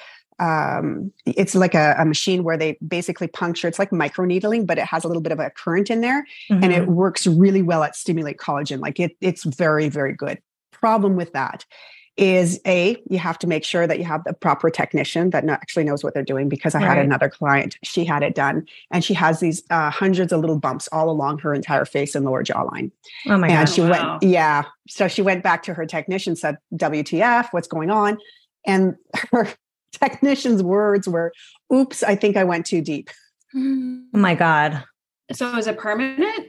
Um, 0.40 1.12
it's 1.26 1.54
like 1.54 1.74
a, 1.74 1.96
a, 1.98 2.04
machine 2.04 2.44
where 2.44 2.56
they 2.56 2.78
basically 2.86 3.26
puncture. 3.26 3.66
It's 3.66 3.78
like 3.78 3.90
microneedling, 3.90 4.66
but 4.66 4.78
it 4.78 4.84
has 4.84 5.02
a 5.04 5.08
little 5.08 5.22
bit 5.22 5.32
of 5.32 5.40
a 5.40 5.50
current 5.50 5.90
in 5.90 6.00
there, 6.00 6.24
mm-hmm. 6.50 6.62
and 6.62 6.72
it 6.72 6.82
mm-hmm. 6.82 6.94
works 6.94 7.26
really 7.26 7.62
well 7.62 7.82
at 7.82 7.96
stimulate 7.96 8.38
collagen. 8.38 8.80
Like 8.80 9.00
it, 9.00 9.16
it's 9.20 9.44
very, 9.44 9.88
very 9.88 10.12
good. 10.12 10.38
Problem 10.80 11.16
with 11.16 11.32
that 11.32 11.64
is 12.18 12.60
a 12.66 13.00
you 13.08 13.16
have 13.16 13.38
to 13.38 13.46
make 13.46 13.64
sure 13.64 13.86
that 13.86 13.98
you 13.98 14.04
have 14.04 14.24
the 14.24 14.32
proper 14.34 14.68
technician 14.70 15.30
that 15.30 15.48
actually 15.48 15.84
knows 15.84 16.02
what 16.02 16.12
they're 16.12 16.22
doing 16.24 16.48
because 16.48 16.74
i 16.74 16.80
right. 16.80 16.88
had 16.88 16.98
another 16.98 17.28
client 17.28 17.76
she 17.84 18.04
had 18.04 18.24
it 18.24 18.34
done 18.34 18.66
and 18.90 19.04
she 19.04 19.14
has 19.14 19.38
these 19.38 19.62
uh, 19.70 19.88
hundreds 19.88 20.32
of 20.32 20.40
little 20.40 20.58
bumps 20.58 20.88
all 20.90 21.08
along 21.08 21.38
her 21.38 21.54
entire 21.54 21.84
face 21.84 22.16
and 22.16 22.24
lower 22.24 22.42
jawline 22.42 22.90
oh 23.26 23.38
my 23.38 23.48
and 23.48 23.68
God. 23.68 23.72
she 23.72 23.80
wow. 23.82 24.18
went 24.20 24.22
yeah 24.24 24.64
so 24.88 25.06
she 25.06 25.22
went 25.22 25.44
back 25.44 25.62
to 25.62 25.72
her 25.72 25.86
technician 25.86 26.34
said 26.34 26.58
wtf 26.74 27.46
what's 27.52 27.68
going 27.68 27.90
on 27.90 28.18
and 28.66 28.96
her 29.32 29.48
technician's 29.92 30.62
words 30.62 31.08
were 31.08 31.32
oops 31.72 32.02
i 32.02 32.16
think 32.16 32.36
i 32.36 32.42
went 32.42 32.66
too 32.66 32.82
deep 32.82 33.10
oh 33.56 34.00
my 34.12 34.34
god 34.34 34.82
so 35.32 35.56
is 35.56 35.68
it 35.68 35.78
permanent 35.78 36.47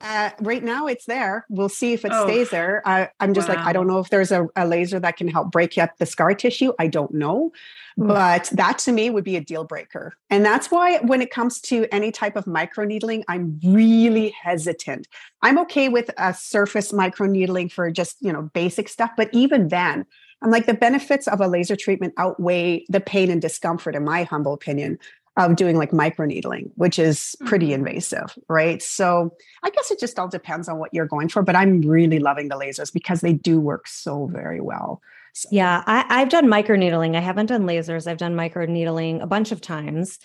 uh, 0.00 0.30
right 0.40 0.62
now, 0.62 0.86
it's 0.86 1.06
there. 1.06 1.44
We'll 1.48 1.68
see 1.68 1.92
if 1.92 2.04
it 2.04 2.12
oh, 2.14 2.26
stays 2.26 2.50
there. 2.50 2.82
I, 2.86 3.08
am 3.18 3.34
just 3.34 3.48
wow. 3.48 3.56
like, 3.56 3.66
I 3.66 3.72
don't 3.72 3.88
know 3.88 3.98
if 3.98 4.10
there's 4.10 4.30
a, 4.30 4.46
a, 4.54 4.64
laser 4.64 5.00
that 5.00 5.16
can 5.16 5.26
help 5.26 5.50
break 5.50 5.76
up 5.76 5.98
the 5.98 6.06
scar 6.06 6.34
tissue. 6.34 6.72
I 6.78 6.86
don't 6.86 7.12
know. 7.12 7.52
But 7.96 8.48
that 8.52 8.78
to 8.80 8.92
me 8.92 9.10
would 9.10 9.24
be 9.24 9.34
a 9.34 9.40
deal 9.40 9.64
breaker. 9.64 10.14
And 10.30 10.44
that's 10.44 10.70
why 10.70 10.98
when 10.98 11.20
it 11.20 11.32
comes 11.32 11.60
to 11.62 11.84
any 11.92 12.12
type 12.12 12.36
of 12.36 12.44
microneedling, 12.44 13.24
I'm 13.26 13.58
really 13.64 14.32
hesitant. 14.40 15.08
I'm 15.42 15.58
okay 15.60 15.88
with 15.88 16.08
a 16.16 16.32
surface 16.32 16.92
microneedling 16.92 17.72
for 17.72 17.90
just, 17.90 18.16
you 18.20 18.32
know, 18.32 18.42
basic 18.54 18.88
stuff. 18.88 19.10
But 19.16 19.30
even 19.32 19.66
then, 19.66 20.06
I'm 20.42 20.52
like, 20.52 20.66
the 20.66 20.74
benefits 20.74 21.26
of 21.26 21.40
a 21.40 21.48
laser 21.48 21.74
treatment 21.74 22.14
outweigh 22.16 22.84
the 22.88 23.00
pain 23.00 23.32
and 23.32 23.42
discomfort, 23.42 23.96
in 23.96 24.04
my 24.04 24.22
humble 24.22 24.52
opinion 24.52 24.98
of 25.38 25.56
doing 25.56 25.76
like 25.76 25.92
microneedling, 25.92 26.70
which 26.74 26.98
is 26.98 27.36
pretty 27.46 27.66
mm-hmm. 27.68 27.86
invasive, 27.86 28.36
right? 28.48 28.82
So 28.82 29.32
I 29.62 29.70
guess 29.70 29.90
it 29.90 30.00
just 30.00 30.18
all 30.18 30.28
depends 30.28 30.68
on 30.68 30.78
what 30.78 30.92
you're 30.92 31.06
going 31.06 31.28
for. 31.28 31.42
But 31.42 31.56
I'm 31.56 31.80
really 31.82 32.18
loving 32.18 32.48
the 32.48 32.56
lasers 32.56 32.92
because 32.92 33.20
they 33.20 33.32
do 33.32 33.60
work 33.60 33.86
so 33.86 34.26
very 34.26 34.60
well. 34.60 35.00
So. 35.34 35.48
Yeah, 35.52 35.84
I, 35.86 36.18
have 36.18 36.30
done 36.30 36.46
microneedling. 36.46 37.14
I 37.14 37.20
haven't 37.20 37.46
done 37.46 37.62
lasers. 37.62 38.08
I've 38.08 38.18
done 38.18 38.34
microneedling 38.34 39.22
a 39.22 39.26
bunch 39.26 39.52
of 39.52 39.60
times. 39.60 40.18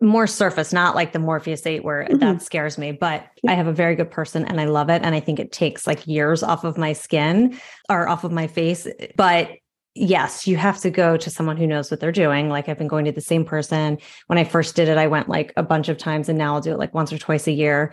More 0.00 0.26
surface, 0.26 0.72
not 0.72 0.94
like 0.94 1.12
the 1.12 1.18
Morpheus 1.18 1.66
8 1.66 1.84
where 1.84 2.04
mm-hmm. 2.04 2.18
that 2.18 2.42
scares 2.42 2.78
me, 2.78 2.92
but 2.92 3.26
I 3.46 3.54
have 3.54 3.66
a 3.66 3.72
very 3.72 3.94
good 3.94 4.10
person 4.10 4.46
and 4.46 4.60
I 4.60 4.64
love 4.64 4.88
it. 4.88 5.02
And 5.02 5.14
I 5.14 5.20
think 5.20 5.38
it 5.38 5.52
takes 5.52 5.86
like 5.86 6.06
years 6.06 6.42
off 6.42 6.64
of 6.64 6.78
my 6.78 6.94
skin 6.94 7.58
or 7.90 8.08
off 8.08 8.24
of 8.24 8.32
my 8.32 8.46
face. 8.46 8.86
But 9.16 9.50
yes, 9.96 10.46
you 10.46 10.56
have 10.56 10.78
to 10.80 10.90
go 10.90 11.16
to 11.16 11.30
someone 11.30 11.56
who 11.56 11.66
knows 11.66 11.90
what 11.90 12.00
they're 12.00 12.12
doing. 12.12 12.48
Like 12.48 12.68
I've 12.68 12.78
been 12.78 12.88
going 12.88 13.06
to 13.06 13.12
the 13.12 13.20
same 13.20 13.44
person. 13.44 13.98
When 14.26 14.38
I 14.38 14.44
first 14.44 14.76
did 14.76 14.88
it, 14.88 14.98
I 14.98 15.06
went 15.06 15.28
like 15.28 15.52
a 15.56 15.62
bunch 15.62 15.88
of 15.88 15.98
times 15.98 16.28
and 16.28 16.38
now 16.38 16.54
I'll 16.54 16.60
do 16.60 16.72
it 16.72 16.78
like 16.78 16.94
once 16.94 17.12
or 17.12 17.18
twice 17.18 17.46
a 17.46 17.52
year 17.52 17.92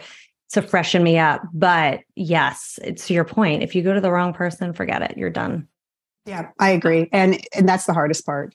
to 0.52 0.62
freshen 0.62 1.04
me 1.04 1.18
up. 1.18 1.42
But 1.54 2.02
yes, 2.16 2.78
it's 2.84 3.08
to 3.08 3.14
your 3.14 3.24
point. 3.24 3.64
If 3.64 3.74
you 3.74 3.82
go 3.82 3.94
to 3.94 4.02
the 4.02 4.12
wrong 4.12 4.34
person, 4.34 4.74
forget 4.74 5.02
it. 5.02 5.18
You're 5.18 5.30
done. 5.30 5.68
Yeah, 6.26 6.50
I 6.60 6.72
agree. 6.72 7.10
And 7.12 7.42
and 7.56 7.68
that's 7.68 7.86
the 7.86 7.94
hardest 7.94 8.26
part. 8.26 8.54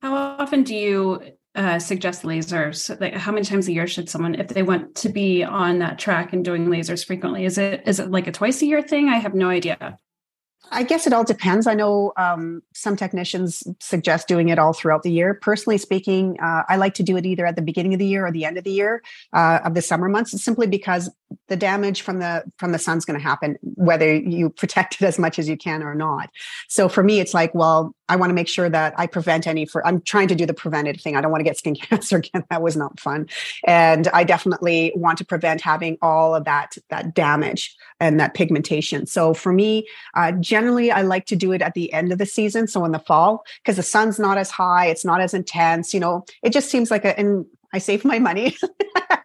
How 0.00 0.14
often 0.14 0.64
do 0.64 0.74
you 0.74 1.22
uh, 1.54 1.78
suggest 1.78 2.22
lasers? 2.22 3.00
Like 3.00 3.14
how 3.14 3.32
many 3.32 3.44
times 3.44 3.68
a 3.68 3.72
year 3.72 3.86
should 3.86 4.08
someone, 4.08 4.34
if 4.34 4.48
they 4.48 4.62
want 4.62 4.94
to 4.96 5.08
be 5.08 5.44
on 5.44 5.78
that 5.78 5.98
track 5.98 6.32
and 6.32 6.44
doing 6.44 6.66
lasers 6.66 7.04
frequently, 7.04 7.44
is 7.44 7.58
it 7.58 7.82
is 7.86 8.00
it 8.00 8.10
like 8.10 8.26
a 8.26 8.32
twice 8.32 8.62
a 8.62 8.66
year 8.66 8.82
thing? 8.82 9.08
I 9.08 9.18
have 9.18 9.34
no 9.34 9.48
idea. 9.48 9.96
I 10.70 10.84
guess 10.84 11.06
it 11.06 11.12
all 11.12 11.24
depends. 11.24 11.66
I 11.66 11.74
know 11.74 12.12
um, 12.16 12.62
some 12.72 12.96
technicians 12.96 13.62
suggest 13.80 14.28
doing 14.28 14.48
it 14.48 14.58
all 14.58 14.72
throughout 14.72 15.02
the 15.02 15.10
year. 15.10 15.34
Personally 15.34 15.76
speaking, 15.76 16.38
uh, 16.40 16.62
I 16.68 16.76
like 16.76 16.94
to 16.94 17.02
do 17.02 17.16
it 17.16 17.26
either 17.26 17.44
at 17.44 17.56
the 17.56 17.62
beginning 17.62 17.92
of 17.94 17.98
the 17.98 18.06
year 18.06 18.24
or 18.24 18.32
the 18.32 18.44
end 18.44 18.56
of 18.56 18.64
the 18.64 18.70
year 18.70 19.02
uh, 19.32 19.58
of 19.64 19.74
the 19.74 19.82
summer 19.82 20.08
months, 20.08 20.40
simply 20.42 20.66
because 20.66 21.10
the 21.48 21.56
damage 21.56 22.02
from 22.02 22.18
the 22.18 22.44
from 22.58 22.72
the 22.72 22.78
sun's 22.78 23.04
going 23.04 23.18
to 23.18 23.22
happen 23.22 23.56
whether 23.62 24.14
you 24.14 24.50
protect 24.50 25.00
it 25.00 25.02
as 25.02 25.18
much 25.18 25.38
as 25.38 25.48
you 25.48 25.56
can 25.56 25.82
or 25.82 25.94
not. 25.94 26.30
So 26.68 26.88
for 26.88 27.02
me, 27.02 27.20
it's 27.20 27.34
like, 27.34 27.54
well, 27.54 27.94
I 28.08 28.16
want 28.16 28.30
to 28.30 28.34
make 28.34 28.48
sure 28.48 28.68
that 28.68 28.94
I 28.98 29.06
prevent 29.06 29.46
any 29.46 29.64
for. 29.64 29.86
I'm 29.86 30.00
trying 30.02 30.28
to 30.28 30.34
do 30.34 30.44
the 30.44 30.54
preventative 30.54 31.00
thing. 31.00 31.16
I 31.16 31.20
don't 31.20 31.30
want 31.30 31.40
to 31.40 31.44
get 31.44 31.56
skin 31.56 31.74
cancer 31.90 32.18
again. 32.18 32.44
That 32.50 32.62
was 32.62 32.76
not 32.76 33.00
fun, 33.00 33.28
and 33.66 34.08
I 34.08 34.24
definitely 34.24 34.92
want 34.94 35.18
to 35.18 35.24
prevent 35.24 35.60
having 35.60 35.98
all 36.02 36.34
of 36.34 36.44
that 36.44 36.76
that 36.90 37.14
damage 37.14 37.74
and 38.00 38.18
that 38.20 38.34
pigmentation. 38.34 39.06
So 39.06 39.34
for 39.34 39.52
me, 39.52 39.86
uh, 40.14 40.32
generally, 40.32 40.90
I 40.90 41.02
like 41.02 41.26
to 41.26 41.36
do 41.36 41.52
it 41.52 41.62
at 41.62 41.74
the 41.74 41.92
end 41.92 42.12
of 42.12 42.18
the 42.18 42.26
season, 42.26 42.66
so 42.66 42.84
in 42.84 42.92
the 42.92 42.98
fall, 42.98 43.44
because 43.62 43.76
the 43.76 43.82
sun's 43.82 44.18
not 44.18 44.38
as 44.38 44.50
high, 44.50 44.86
it's 44.86 45.04
not 45.04 45.20
as 45.20 45.34
intense. 45.34 45.94
You 45.94 46.00
know, 46.00 46.24
it 46.42 46.52
just 46.52 46.70
seems 46.70 46.90
like 46.90 47.04
a. 47.04 47.18
And 47.18 47.46
I 47.72 47.78
save 47.78 48.04
my 48.04 48.18
money. 48.18 48.56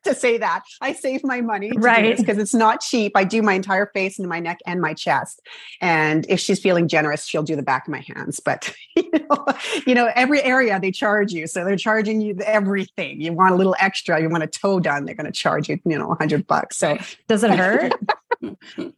to 0.07 0.15
say 0.15 0.37
that 0.37 0.63
I 0.81 0.93
save 0.93 1.23
my 1.23 1.41
money, 1.41 1.71
right? 1.75 2.17
Because 2.17 2.37
it's 2.37 2.53
not 2.53 2.81
cheap. 2.81 3.11
I 3.15 3.23
do 3.23 3.41
my 3.41 3.53
entire 3.53 3.87
face 3.87 4.17
and 4.17 4.27
my 4.27 4.39
neck 4.39 4.59
and 4.65 4.81
my 4.81 4.93
chest. 4.93 5.41
And 5.81 6.25
if 6.29 6.39
she's 6.39 6.59
feeling 6.59 6.87
generous, 6.87 7.25
she'll 7.25 7.43
do 7.43 7.55
the 7.55 7.63
back 7.63 7.87
of 7.87 7.91
my 7.91 8.03
hands. 8.15 8.39
But 8.39 8.73
you 8.95 9.11
know, 9.11 9.45
you 9.85 9.93
know, 9.93 10.09
every 10.15 10.41
area 10.41 10.79
they 10.79 10.91
charge 10.91 11.31
you, 11.31 11.47
so 11.47 11.63
they're 11.63 11.75
charging 11.75 12.21
you 12.21 12.35
everything. 12.45 13.21
You 13.21 13.33
want 13.33 13.53
a 13.53 13.57
little 13.57 13.75
extra, 13.79 14.21
you 14.21 14.29
want 14.29 14.43
a 14.43 14.47
toe 14.47 14.79
done, 14.79 15.05
they're 15.05 15.15
going 15.15 15.25
to 15.25 15.31
charge 15.31 15.69
you, 15.69 15.79
you 15.85 15.97
know, 15.97 16.11
a 16.11 16.15
hundred 16.15 16.47
bucks. 16.47 16.77
So 16.77 16.97
does 17.27 17.43
it 17.43 17.51
hurt? 17.51 17.93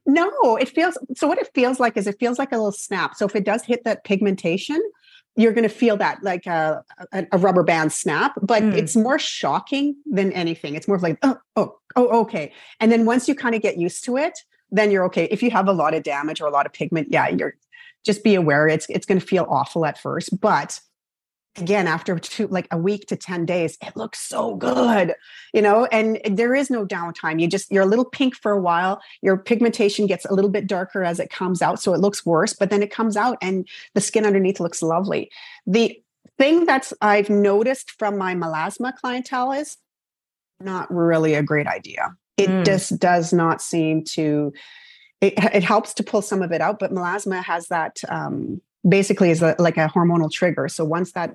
no, 0.05 0.55
it 0.55 0.69
feels. 0.69 0.97
So 1.15 1.27
what 1.27 1.37
it 1.37 1.49
feels 1.53 1.79
like 1.79 1.97
is 1.97 2.07
it 2.07 2.17
feels 2.19 2.39
like 2.39 2.51
a 2.51 2.57
little 2.57 2.71
snap. 2.71 3.15
So 3.15 3.25
if 3.25 3.35
it 3.35 3.45
does 3.45 3.63
hit 3.63 3.83
that 3.85 4.03
pigmentation, 4.03 4.81
you're 5.35 5.53
going 5.53 5.63
to 5.63 5.73
feel 5.73 5.95
that 5.97 6.21
like 6.23 6.45
a, 6.45 6.83
a, 7.13 7.25
a, 7.31 7.37
rubber 7.37 7.63
band 7.63 7.93
snap, 7.93 8.33
but 8.41 8.61
mm. 8.61 8.73
it's 8.73 8.95
more 8.95 9.17
shocking 9.17 9.95
than 10.05 10.33
anything. 10.33 10.75
It's 10.75 10.87
more 10.87 10.97
of 10.97 11.03
like, 11.03 11.17
oh, 11.23 11.37
oh, 11.55 11.77
oh, 11.95 12.21
okay. 12.21 12.51
And 12.79 12.91
then 12.91 13.05
once 13.05 13.27
you 13.27 13.35
kind 13.35 13.55
of 13.55 13.61
get 13.61 13.77
used 13.77 14.03
to 14.05 14.17
it, 14.17 14.37
then 14.71 14.91
you're 14.91 15.05
okay. 15.05 15.25
If 15.31 15.41
you 15.41 15.51
have 15.51 15.67
a 15.67 15.71
lot 15.71 15.93
of 15.93 16.03
damage 16.03 16.41
or 16.41 16.47
a 16.47 16.51
lot 16.51 16.65
of 16.65 16.73
pigment, 16.73 17.07
yeah, 17.09 17.29
you're 17.29 17.55
just 18.05 18.23
be 18.23 18.35
aware 18.35 18.67
it's 18.67 18.85
it's 18.89 19.05
going 19.05 19.19
to 19.19 19.25
feel 19.25 19.45
awful 19.49 19.85
at 19.85 19.97
first, 19.97 20.39
but 20.39 20.79
again 21.57 21.87
after 21.87 22.17
two 22.19 22.47
like 22.47 22.67
a 22.71 22.77
week 22.77 23.07
to 23.07 23.15
10 23.15 23.45
days 23.45 23.77
it 23.85 23.95
looks 23.95 24.19
so 24.19 24.55
good 24.55 25.13
you 25.53 25.61
know 25.61 25.85
and 25.85 26.19
there 26.25 26.53
is 26.53 26.69
no 26.69 26.85
downtime. 26.85 27.41
You 27.41 27.47
just 27.47 27.71
you're 27.71 27.83
a 27.83 27.87
little 27.87 28.05
pink 28.05 28.35
for 28.35 28.51
a 28.51 28.61
while 28.61 29.01
your 29.21 29.37
pigmentation 29.37 30.05
gets 30.05 30.25
a 30.25 30.33
little 30.33 30.51
bit 30.51 30.67
darker 30.67 31.03
as 31.03 31.19
it 31.19 31.29
comes 31.29 31.61
out 31.61 31.81
so 31.81 31.93
it 31.93 31.99
looks 31.99 32.25
worse 32.25 32.53
but 32.53 32.69
then 32.69 32.83
it 32.83 32.91
comes 32.91 33.17
out 33.17 33.37
and 33.41 33.67
the 33.95 34.01
skin 34.01 34.25
underneath 34.25 34.59
looks 34.59 34.81
lovely. 34.81 35.31
The 35.65 35.99
thing 36.37 36.65
that's 36.65 36.93
i've 37.01 37.29
noticed 37.29 37.91
from 37.91 38.17
my 38.17 38.35
melasma 38.35 38.95
clientele 38.95 39.51
is 39.51 39.77
not 40.59 40.93
really 40.93 41.33
a 41.33 41.43
great 41.43 41.67
idea. 41.67 42.15
It 42.37 42.49
mm. 42.49 42.65
just 42.65 42.99
does 42.99 43.33
not 43.33 43.61
seem 43.61 44.03
to 44.15 44.53
it, 45.21 45.33
it 45.53 45.63
helps 45.63 45.93
to 45.95 46.03
pull 46.03 46.21
some 46.21 46.41
of 46.41 46.51
it 46.51 46.61
out 46.61 46.79
but 46.79 46.93
melasma 46.93 47.43
has 47.43 47.67
that 47.67 47.97
um, 48.07 48.61
basically 48.87 49.31
is 49.31 49.41
a, 49.41 49.55
like 49.59 49.77
a 49.77 49.87
hormonal 49.87 50.31
trigger. 50.31 50.67
So 50.67 50.85
once 50.85 51.11
that 51.13 51.33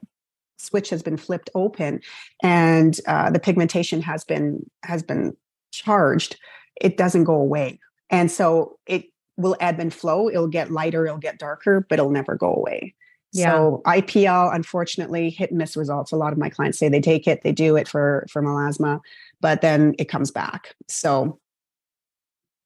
switch 0.59 0.91
has 0.91 1.03
been 1.03 1.17
flipped 1.17 1.51
open 1.55 2.01
and 2.43 2.99
uh, 3.07 3.31
the 3.31 3.41
pigmentation 3.41 4.03
has 4.03 4.25
been 4.25 4.65
has 4.83 5.03
been 5.03 5.37
charged, 5.73 6.37
it 6.81 6.97
doesn't 6.97 7.25
go 7.25 7.35
away. 7.35 7.79
And 8.11 8.31
so 8.31 8.79
it 8.87 9.07
will 9.37 9.57
ebb 9.61 9.81
and 9.81 9.93
flow. 9.93 10.29
It'll 10.29 10.49
get 10.49 10.71
lighter, 10.71 11.07
it'll 11.07 11.19
get 11.19 11.39
darker, 11.39 11.85
but 11.89 11.99
it'll 11.99 12.11
never 12.11 12.37
go 12.37 12.55
away. 12.55 12.95
Yeah. 13.33 13.51
So 13.51 13.83
IPL, 13.85 14.55
unfortunately, 14.55 15.29
hit 15.29 15.51
and 15.51 15.59
miss 15.59 15.77
results. 15.77 16.13
A 16.13 16.17
lot 16.17 16.33
of 16.33 16.39
my 16.39 16.49
clients 16.49 16.79
say 16.79 16.89
they 16.89 17.01
take 17.01 17.27
it, 17.27 17.43
they 17.43 17.53
do 17.53 17.77
it 17.77 17.89
for 17.89 18.27
for 18.31 18.43
melasma, 18.43 19.01
but 19.41 19.61
then 19.61 19.95
it 19.99 20.05
comes 20.05 20.31
back. 20.31 20.75
So 20.89 21.41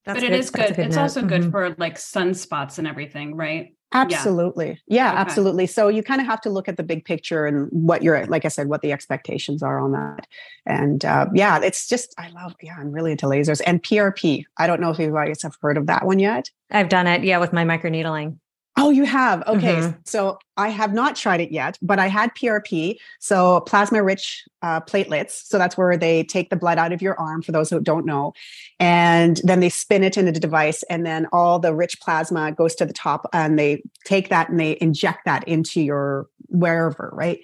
that's 0.05 0.19
but 0.21 0.25
it 0.25 0.31
good. 0.31 0.39
is 0.39 0.51
good. 0.51 0.77
good 0.77 0.87
it's 0.87 0.97
note. 0.97 1.03
also 1.03 1.21
mm-hmm. 1.21 1.29
good 1.29 1.51
for 1.51 1.75
like 1.79 1.97
sunspots 1.97 2.79
and 2.79 2.87
everything, 2.87 3.35
right? 3.35 3.75
Absolutely. 3.93 4.81
Yeah, 4.87 5.05
yeah 5.05 5.13
okay. 5.13 5.21
absolutely. 5.21 5.67
So 5.67 5.89
you 5.89 6.03
kind 6.03 6.21
of 6.21 6.27
have 6.27 6.41
to 6.43 6.51
look 6.51 6.69
at 6.69 6.77
the 6.77 6.83
big 6.83 7.05
picture 7.05 7.47
and 7.47 7.69
what 7.71 8.03
you're, 8.03 8.27
like 8.27 8.45
I 8.45 8.49
said, 8.49 8.69
what 8.69 8.83
the 8.83 8.93
expectations 8.93 9.63
are 9.63 9.81
on 9.81 9.93
that. 9.93 10.27
And 10.67 11.05
uh, 11.05 11.27
yeah, 11.35 11.61
it's 11.61 11.87
just, 11.87 12.15
I 12.19 12.29
love, 12.31 12.55
yeah, 12.61 12.77
I'm 12.79 12.93
really 12.93 13.13
into 13.13 13.27
lasers 13.27 13.61
and 13.67 13.83
PRP. 13.83 14.45
I 14.59 14.67
don't 14.67 14.81
know 14.81 14.91
if 14.91 14.99
you 14.99 15.13
guys 15.13 15.43
have 15.43 15.57
heard 15.63 15.79
of 15.79 15.87
that 15.87 16.05
one 16.05 16.19
yet. 16.19 16.51
I've 16.71 16.89
done 16.89 17.07
it. 17.07 17.25
Yeah, 17.25 17.39
with 17.39 17.53
my 17.53 17.65
microneedling. 17.65 18.39
Oh, 18.79 18.91
you 18.91 19.05
have? 19.05 19.43
Okay. 19.47 19.77
Mm-hmm. 19.77 19.99
So 20.05 20.39
I 20.57 20.69
have 20.69 20.95
not 20.95 21.17
tried 21.17 21.41
it 21.41 21.51
yet, 21.51 21.79
but 21.83 21.99
I 21.99 22.07
had 22.07 22.35
PRP. 22.35 22.97
So 23.19 23.61
plasma 23.63 24.03
rich 24.03 24.45
uh, 24.63 24.81
platelets. 24.81 25.47
So 25.47 25.59
that's 25.59 25.77
where 25.77 25.97
they 25.97 26.23
take 26.25 26.51
the 26.51 26.57
blood 26.57 26.79
out 26.79 26.93
of 26.93 27.03
your 27.03 27.19
arm, 27.19 27.43
for 27.43 27.53
those 27.53 27.71
who 27.71 27.81
don't 27.81 28.07
know. 28.07 28.33
And 28.79 29.41
then 29.45 29.61
they 29.61 29.69
spin 29.69 30.05
it 30.05 30.17
into 30.17 30.33
the 30.33 30.41
device. 30.41 30.85
And 30.85 31.05
then 31.05 31.27
all 31.33 31.59
the 31.59 31.75
rich 31.75 32.01
plasma 32.01 32.53
goes 32.53 32.75
to 32.77 32.87
the 32.87 32.93
top 32.93 33.29
and 33.33 33.59
they 33.59 33.83
take 34.05 34.29
that 34.29 34.49
and 34.49 34.61
they 34.61 34.79
inject 34.81 35.25
that 35.25 35.47
into 35.49 35.81
your 35.81 36.29
wherever, 36.49 37.11
right? 37.13 37.41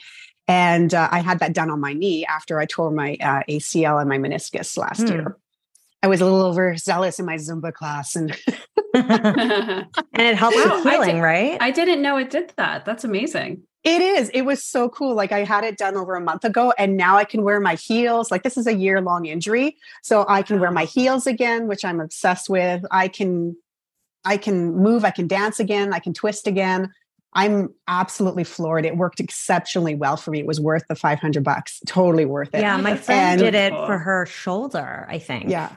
And 0.46 0.92
uh, 0.92 1.08
I 1.10 1.20
had 1.20 1.38
that 1.40 1.54
done 1.54 1.70
on 1.70 1.80
my 1.80 1.94
knee 1.94 2.26
after 2.26 2.60
I 2.60 2.66
tore 2.66 2.90
my 2.90 3.16
uh, 3.20 3.42
ACL 3.48 4.00
and 4.00 4.08
my 4.08 4.18
meniscus 4.18 4.76
last 4.76 5.00
hmm. 5.00 5.08
year. 5.08 5.36
I 6.04 6.06
was 6.06 6.20
a 6.20 6.26
little 6.26 6.42
overzealous 6.42 7.18
in 7.18 7.24
my 7.24 7.36
Zumba 7.36 7.72
class 7.72 8.14
and 8.14 8.30
and 8.94 9.88
it 10.12 10.36
helps 10.36 10.54
wow, 10.54 10.74
with 10.74 10.84
healing, 10.84 11.16
I 11.16 11.20
right? 11.20 11.58
I 11.62 11.70
didn't 11.70 12.02
know 12.02 12.18
it 12.18 12.28
did 12.28 12.52
that. 12.58 12.84
That's 12.84 13.04
amazing. 13.04 13.62
It 13.84 14.02
is. 14.02 14.28
It 14.34 14.42
was 14.42 14.62
so 14.62 14.90
cool. 14.90 15.14
Like 15.14 15.32
I 15.32 15.44
had 15.44 15.64
it 15.64 15.78
done 15.78 15.96
over 15.96 16.14
a 16.14 16.20
month 16.20 16.44
ago 16.44 16.74
and 16.76 16.98
now 16.98 17.16
I 17.16 17.24
can 17.24 17.42
wear 17.42 17.58
my 17.58 17.76
heels. 17.76 18.30
Like 18.30 18.42
this 18.42 18.58
is 18.58 18.66
a 18.66 18.74
year 18.74 19.00
long 19.00 19.24
injury. 19.24 19.78
So 20.02 20.26
I 20.28 20.42
can 20.42 20.60
wear 20.60 20.70
my 20.70 20.84
heels 20.84 21.26
again, 21.26 21.68
which 21.68 21.86
I'm 21.86 22.02
obsessed 22.02 22.50
with. 22.50 22.84
I 22.90 23.08
can 23.08 23.56
I 24.26 24.36
can 24.36 24.76
move, 24.76 25.06
I 25.06 25.10
can 25.10 25.26
dance 25.26 25.58
again, 25.58 25.94
I 25.94 26.00
can 26.00 26.12
twist 26.12 26.46
again. 26.46 26.92
I'm 27.32 27.70
absolutely 27.88 28.44
floored. 28.44 28.84
It 28.84 28.98
worked 28.98 29.20
exceptionally 29.20 29.94
well 29.94 30.18
for 30.18 30.32
me. 30.32 30.40
It 30.40 30.46
was 30.46 30.60
worth 30.60 30.84
the 30.86 30.94
500 30.94 31.42
bucks. 31.42 31.80
Totally 31.86 32.26
worth 32.26 32.54
it. 32.54 32.60
Yeah, 32.60 32.76
my 32.76 32.94
friend 32.94 33.40
and, 33.40 33.52
did 33.52 33.54
it 33.54 33.72
for 33.72 33.96
her 33.96 34.26
shoulder, 34.26 35.06
I 35.08 35.18
think. 35.18 35.48
Yeah. 35.48 35.70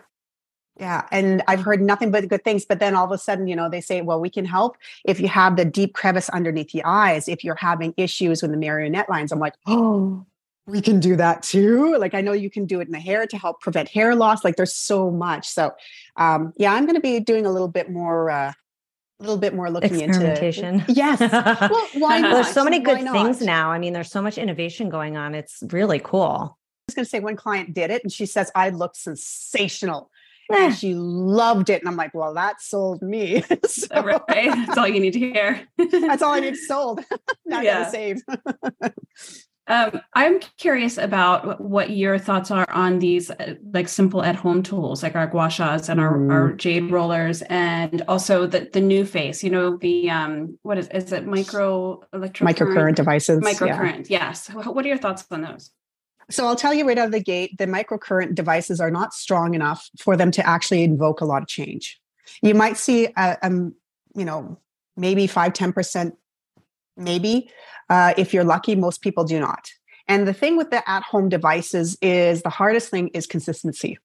Yeah. 0.79 1.07
And 1.11 1.43
I've 1.47 1.61
heard 1.61 1.81
nothing 1.81 2.11
but 2.11 2.27
good 2.27 2.43
things. 2.43 2.65
But 2.65 2.79
then 2.79 2.95
all 2.95 3.05
of 3.05 3.11
a 3.11 3.17
sudden, 3.17 3.47
you 3.47 3.55
know, 3.55 3.69
they 3.69 3.81
say, 3.81 4.01
well, 4.01 4.19
we 4.19 4.29
can 4.29 4.45
help 4.45 4.77
if 5.05 5.19
you 5.19 5.27
have 5.27 5.55
the 5.55 5.65
deep 5.65 5.93
crevice 5.93 6.29
underneath 6.29 6.71
the 6.71 6.83
eyes, 6.83 7.27
if 7.27 7.43
you're 7.43 7.55
having 7.55 7.93
issues 7.97 8.41
with 8.41 8.51
the 8.51 8.57
marionette 8.57 9.09
lines. 9.09 9.31
I'm 9.31 9.39
like, 9.39 9.55
oh, 9.65 10.25
we 10.67 10.81
can 10.81 10.99
do 10.99 11.15
that 11.15 11.41
too. 11.41 11.97
Like 11.97 12.13
I 12.13 12.21
know 12.21 12.33
you 12.33 12.49
can 12.49 12.65
do 12.65 12.79
it 12.79 12.87
in 12.87 12.91
the 12.91 12.99
hair 12.99 13.25
to 13.25 13.37
help 13.37 13.61
prevent 13.61 13.89
hair 13.89 14.13
loss. 14.15 14.43
Like 14.43 14.57
there's 14.57 14.73
so 14.73 15.09
much. 15.09 15.47
So 15.47 15.73
um, 16.17 16.53
yeah, 16.57 16.73
I'm 16.73 16.85
going 16.85 16.95
to 16.95 17.01
be 17.01 17.19
doing 17.19 17.45
a 17.45 17.51
little 17.51 17.69
bit 17.69 17.89
more 17.89 18.29
uh, 18.29 18.51
a 19.19 19.23
little 19.23 19.37
bit 19.37 19.55
more 19.55 19.71
looking 19.71 19.99
experimentation. 19.99 20.81
into 20.81 20.93
yes. 20.93 21.19
well, 21.19 21.87
why 21.95 22.19
not? 22.19 22.33
There's 22.33 22.49
so 22.49 22.63
many 22.63 22.79
good 22.79 23.01
things 23.11 23.41
now. 23.41 23.71
I 23.71 23.79
mean, 23.79 23.93
there's 23.93 24.11
so 24.11 24.21
much 24.21 24.37
innovation 24.37 24.89
going 24.89 25.17
on. 25.17 25.33
It's 25.33 25.63
really 25.71 25.99
cool. 25.99 26.55
I 26.55 26.83
was 26.87 26.95
going 26.95 27.05
to 27.05 27.09
say 27.09 27.19
one 27.19 27.35
client 27.35 27.73
did 27.73 27.89
it 27.89 28.03
and 28.03 28.11
she 28.11 28.25
says 28.25 28.51
I 28.53 28.69
look 28.69 28.95
sensational 28.95 30.11
and 30.49 30.75
she 30.75 30.93
loved 30.95 31.69
it. 31.69 31.81
And 31.81 31.89
I'm 31.89 31.95
like, 31.95 32.13
well, 32.13 32.33
that 32.33 32.61
sold 32.61 33.01
me. 33.01 33.43
so, 33.65 34.03
right. 34.03 34.21
That's 34.27 34.77
all 34.77 34.87
you 34.87 34.99
need 34.99 35.13
to 35.13 35.19
hear. 35.19 35.67
that's 35.77 36.21
all 36.21 36.33
I 36.33 36.39
need 36.39 36.55
sold. 36.67 37.03
now 37.45 37.61
yeah. 37.61 37.79
I 37.79 37.79
gotta 37.83 37.91
save. 37.91 38.21
Um, 39.69 39.99
I'm 40.13 40.39
curious 40.57 40.97
about 40.97 41.59
what 41.59 41.89
your 41.89 42.17
thoughts 42.17 42.51
are 42.51 42.69
on 42.71 42.99
these 42.99 43.29
uh, 43.29 43.55
like 43.73 43.89
simple 43.89 44.23
at 44.23 44.37
home 44.37 44.63
tools 44.63 45.03
like 45.03 45.13
our 45.13 45.27
gua 45.27 45.47
shas 45.47 45.89
and 45.89 45.99
our, 45.99 46.17
mm. 46.17 46.31
our 46.31 46.53
jade 46.53 46.89
rollers 46.89 47.41
and 47.49 48.01
also 48.07 48.47
the 48.47 48.69
the 48.71 48.79
NuFace. 48.79 49.43
you 49.43 49.49
know, 49.49 49.75
the 49.75 50.09
um 50.09 50.57
what 50.61 50.77
is 50.77 50.87
is 50.89 51.11
it 51.11 51.27
micro 51.27 52.01
electric 52.13 52.49
microcurrent 52.49 52.95
devices. 52.95 53.41
Microcurrent, 53.41 54.09
yeah. 54.09 54.27
yes. 54.27 54.47
What 54.47 54.85
are 54.85 54.87
your 54.87 54.97
thoughts 54.97 55.25
on 55.31 55.41
those? 55.41 55.71
So 56.29 56.45
I'll 56.45 56.55
tell 56.55 56.73
you 56.73 56.85
right 56.85 56.97
out 56.97 57.05
of 57.05 57.11
the 57.11 57.21
gate, 57.23 57.57
the 57.57 57.65
microcurrent 57.65 58.35
devices 58.35 58.81
are 58.81 58.91
not 58.91 59.13
strong 59.13 59.53
enough 59.53 59.89
for 59.99 60.17
them 60.17 60.31
to 60.31 60.45
actually 60.47 60.83
invoke 60.83 61.21
a 61.21 61.25
lot 61.25 61.41
of 61.41 61.47
change. 61.47 61.99
You 62.41 62.53
might 62.53 62.77
see, 62.77 63.07
a, 63.15 63.37
um, 63.41 63.73
you 64.13 64.25
know, 64.25 64.59
maybe 64.97 65.27
five, 65.27 65.53
10%, 65.53 66.11
maybe. 66.97 67.49
Uh, 67.89 68.13
if 68.17 68.33
you're 68.33 68.43
lucky, 68.43 68.75
most 68.75 69.01
people 69.01 69.23
do 69.23 69.39
not. 69.39 69.69
And 70.09 70.27
the 70.27 70.33
thing 70.33 70.57
with 70.57 70.69
the 70.69 70.87
at 70.89 71.03
home 71.03 71.29
devices 71.29 71.97
is 72.01 72.41
the 72.41 72.49
hardest 72.49 72.89
thing 72.89 73.09
is 73.09 73.25
consistency. 73.25 73.97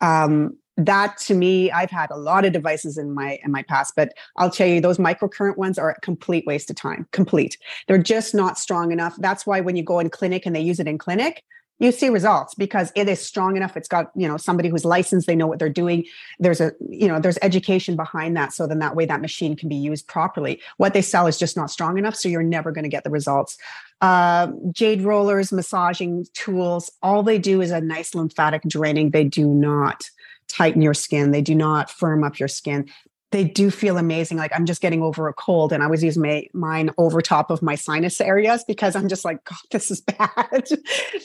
Um, 0.00 0.56
that 0.76 1.18
to 1.18 1.34
me 1.34 1.70
i've 1.72 1.90
had 1.90 2.10
a 2.10 2.16
lot 2.16 2.44
of 2.44 2.52
devices 2.52 2.96
in 2.96 3.12
my 3.12 3.38
in 3.44 3.50
my 3.50 3.62
past 3.64 3.92
but 3.96 4.12
i'll 4.38 4.50
tell 4.50 4.66
you 4.66 4.80
those 4.80 4.98
microcurrent 4.98 5.56
ones 5.56 5.78
are 5.78 5.90
a 5.90 6.00
complete 6.00 6.46
waste 6.46 6.70
of 6.70 6.76
time 6.76 7.06
complete 7.12 7.58
they're 7.86 7.98
just 7.98 8.34
not 8.34 8.58
strong 8.58 8.92
enough 8.92 9.14
that's 9.18 9.46
why 9.46 9.60
when 9.60 9.76
you 9.76 9.82
go 9.82 9.98
in 9.98 10.08
clinic 10.08 10.46
and 10.46 10.54
they 10.56 10.60
use 10.60 10.80
it 10.80 10.86
in 10.86 10.96
clinic 10.96 11.42
you 11.80 11.90
see 11.90 12.10
results 12.10 12.54
because 12.54 12.92
it 12.94 13.08
is 13.08 13.20
strong 13.20 13.56
enough. 13.56 13.76
It's 13.76 13.88
got 13.88 14.12
you 14.14 14.28
know 14.28 14.36
somebody 14.36 14.68
who's 14.68 14.84
licensed 14.84 15.26
they 15.26 15.34
know 15.34 15.46
what 15.46 15.58
they're 15.58 15.68
doing. 15.68 16.04
There's 16.38 16.60
a 16.60 16.72
you 16.88 17.08
know 17.08 17.18
there's 17.18 17.38
education 17.42 17.96
behind 17.96 18.36
that 18.36 18.52
so 18.52 18.66
then 18.66 18.78
that 18.78 18.94
way 18.94 19.06
that 19.06 19.20
machine 19.20 19.56
can 19.56 19.68
be 19.68 19.74
used 19.74 20.06
properly. 20.06 20.60
What 20.76 20.94
they 20.94 21.02
sell 21.02 21.26
is 21.26 21.38
just 21.38 21.56
not 21.56 21.70
strong 21.70 21.98
enough 21.98 22.14
so 22.14 22.28
you're 22.28 22.42
never 22.42 22.70
going 22.70 22.84
to 22.84 22.90
get 22.90 23.02
the 23.02 23.10
results. 23.10 23.58
Uh, 24.00 24.48
jade 24.70 25.02
rollers 25.02 25.52
massaging 25.52 26.26
tools 26.34 26.90
all 27.02 27.22
they 27.22 27.38
do 27.38 27.60
is 27.60 27.70
a 27.70 27.80
nice 27.80 28.14
lymphatic 28.14 28.62
draining. 28.68 29.10
They 29.10 29.24
do 29.24 29.46
not 29.46 30.04
tighten 30.48 30.82
your 30.82 30.94
skin. 30.94 31.30
They 31.30 31.42
do 31.42 31.54
not 31.54 31.90
firm 31.90 32.24
up 32.24 32.38
your 32.38 32.48
skin 32.48 32.90
they 33.30 33.44
do 33.44 33.70
feel 33.70 33.96
amazing. 33.96 34.36
Like 34.38 34.52
I'm 34.54 34.66
just 34.66 34.80
getting 34.80 35.02
over 35.02 35.28
a 35.28 35.32
cold, 35.32 35.72
and 35.72 35.82
I 35.82 35.86
was 35.86 36.02
using 36.02 36.22
my, 36.22 36.46
mine 36.52 36.90
over 36.98 37.20
top 37.20 37.50
of 37.50 37.62
my 37.62 37.74
sinus 37.74 38.20
areas 38.20 38.64
because 38.66 38.96
I'm 38.96 39.08
just 39.08 39.24
like, 39.24 39.44
God, 39.44 39.58
this 39.70 39.90
is 39.90 40.00
bad. 40.18 40.68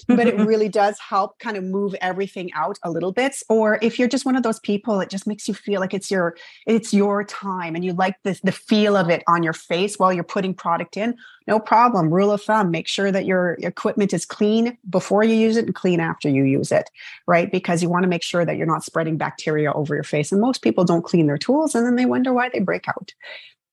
but 0.07 0.27
it 0.27 0.39
really 0.39 0.69
does 0.69 0.97
help 0.99 1.39
kind 1.39 1.57
of 1.57 1.63
move 1.63 1.95
everything 2.01 2.51
out 2.53 2.77
a 2.83 2.91
little 2.91 3.11
bit. 3.11 3.35
Or 3.49 3.79
if 3.81 3.97
you're 3.97 4.07
just 4.07 4.25
one 4.25 4.35
of 4.35 4.43
those 4.43 4.59
people, 4.59 4.99
it 5.01 5.09
just 5.09 5.27
makes 5.27 5.47
you 5.47 5.53
feel 5.53 5.79
like 5.81 5.93
it's 5.93 6.11
your 6.11 6.37
it's 6.67 6.93
your 6.93 7.23
time, 7.23 7.75
and 7.75 7.83
you 7.83 7.93
like 7.93 8.15
the 8.23 8.39
the 8.43 8.51
feel 8.51 8.95
of 8.95 9.09
it 9.09 9.23
on 9.27 9.43
your 9.43 9.53
face 9.53 9.97
while 9.97 10.13
you're 10.13 10.23
putting 10.23 10.53
product 10.53 10.97
in 10.97 11.15
no 11.47 11.59
problem. 11.59 12.13
Rule 12.13 12.31
of 12.31 12.41
thumb, 12.41 12.71
make 12.71 12.87
sure 12.87 13.11
that 13.11 13.25
your 13.25 13.53
equipment 13.61 14.13
is 14.13 14.25
clean 14.25 14.77
before 14.89 15.23
you 15.23 15.35
use 15.35 15.57
it 15.57 15.65
and 15.65 15.75
clean 15.75 15.99
after 15.99 16.27
you 16.27 16.43
use 16.43 16.71
it, 16.71 16.89
right? 17.27 17.51
Because 17.51 17.83
you 17.83 17.89
want 17.89 18.03
to 18.03 18.09
make 18.09 18.23
sure 18.23 18.45
that 18.45 18.57
you're 18.57 18.65
not 18.65 18.83
spreading 18.83 19.17
bacteria 19.17 19.71
over 19.73 19.93
your 19.93 20.03
face. 20.03 20.31
And 20.31 20.41
most 20.41 20.61
people 20.61 20.83
don't 20.83 21.03
clean 21.03 21.27
their 21.27 21.37
tools 21.37 21.75
and 21.75 21.85
then 21.85 21.95
they 21.95 22.05
wonder 22.05 22.33
why 22.33 22.49
they 22.49 22.59
break 22.59 22.87
out. 22.87 23.13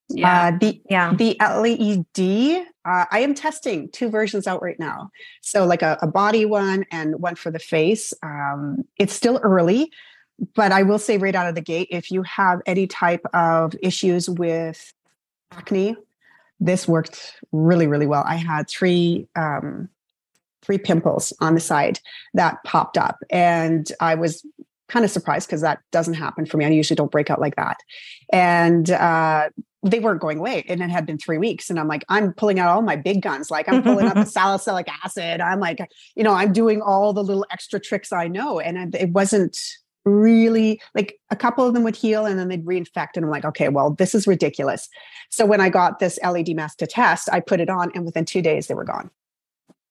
Yeah. 0.08 0.48
Uh, 0.48 0.58
the 0.58 0.82
yeah. 0.90 1.14
the 1.14 1.36
LED, 1.40 2.66
uh, 2.84 3.06
I 3.10 3.20
am 3.20 3.34
testing 3.34 3.88
two 3.90 4.10
versions 4.10 4.46
out 4.46 4.62
right 4.62 4.78
now. 4.78 5.10
So 5.40 5.64
like 5.64 5.80
a, 5.80 5.98
a 6.02 6.06
body 6.06 6.44
one 6.44 6.84
and 6.90 7.20
one 7.20 7.36
for 7.36 7.50
the 7.50 7.58
face. 7.58 8.12
Um, 8.22 8.84
it's 8.98 9.14
still 9.14 9.40
early, 9.42 9.90
but 10.54 10.72
I 10.72 10.82
will 10.82 10.98
say 10.98 11.16
right 11.16 11.34
out 11.34 11.48
of 11.48 11.54
the 11.54 11.62
gate, 11.62 11.88
if 11.90 12.10
you 12.10 12.22
have 12.24 12.60
any 12.66 12.86
type 12.86 13.24
of 13.32 13.74
issues 13.80 14.28
with 14.28 14.92
acne 15.50 15.96
this 16.62 16.86
worked 16.86 17.36
really, 17.50 17.86
really 17.86 18.06
well. 18.06 18.24
I 18.26 18.36
had 18.36 18.68
three 18.68 19.26
um, 19.36 19.88
three 20.62 20.78
pimples 20.78 21.32
on 21.40 21.54
the 21.54 21.60
side 21.60 21.98
that 22.34 22.62
popped 22.64 22.96
up, 22.96 23.18
and 23.30 23.90
I 24.00 24.14
was 24.14 24.46
kind 24.88 25.04
of 25.04 25.10
surprised 25.10 25.48
because 25.48 25.62
that 25.62 25.80
doesn't 25.90 26.14
happen 26.14 26.46
for 26.46 26.56
me. 26.58 26.64
I 26.64 26.68
usually 26.68 26.96
don't 26.96 27.10
break 27.10 27.30
out 27.30 27.40
like 27.40 27.56
that, 27.56 27.78
and 28.32 28.90
uh, 28.90 29.48
they 29.82 29.98
weren't 29.98 30.20
going 30.20 30.38
away. 30.38 30.64
And 30.68 30.80
it 30.80 30.90
had 30.90 31.04
been 31.04 31.18
three 31.18 31.38
weeks, 31.38 31.68
and 31.68 31.80
I'm 31.80 31.88
like, 31.88 32.04
I'm 32.08 32.32
pulling 32.32 32.60
out 32.60 32.68
all 32.68 32.82
my 32.82 32.96
big 32.96 33.22
guns. 33.22 33.50
Like 33.50 33.68
I'm 33.68 33.82
pulling 33.82 34.06
out 34.06 34.14
the 34.14 34.24
salicylic 34.40 34.86
acid. 35.04 35.40
I'm 35.40 35.58
like, 35.58 35.80
you 36.14 36.22
know, 36.22 36.32
I'm 36.32 36.52
doing 36.52 36.80
all 36.80 37.12
the 37.12 37.24
little 37.24 37.46
extra 37.50 37.80
tricks 37.80 38.12
I 38.12 38.28
know, 38.28 38.60
and 38.60 38.94
it 38.94 39.10
wasn't 39.10 39.58
really 40.04 40.80
like 40.94 41.18
a 41.30 41.36
couple 41.36 41.66
of 41.66 41.74
them 41.74 41.84
would 41.84 41.96
heal 41.96 42.26
and 42.26 42.38
then 42.38 42.48
they'd 42.48 42.64
reinfect 42.64 43.10
and 43.14 43.24
i'm 43.24 43.30
like 43.30 43.44
okay 43.44 43.68
well 43.68 43.90
this 43.90 44.14
is 44.14 44.26
ridiculous 44.26 44.88
so 45.30 45.46
when 45.46 45.60
i 45.60 45.68
got 45.68 45.98
this 45.98 46.18
led 46.24 46.48
mask 46.54 46.78
to 46.78 46.86
test 46.86 47.28
i 47.32 47.40
put 47.40 47.60
it 47.60 47.70
on 47.70 47.90
and 47.94 48.04
within 48.04 48.24
two 48.24 48.42
days 48.42 48.66
they 48.66 48.74
were 48.74 48.84
gone 48.84 49.10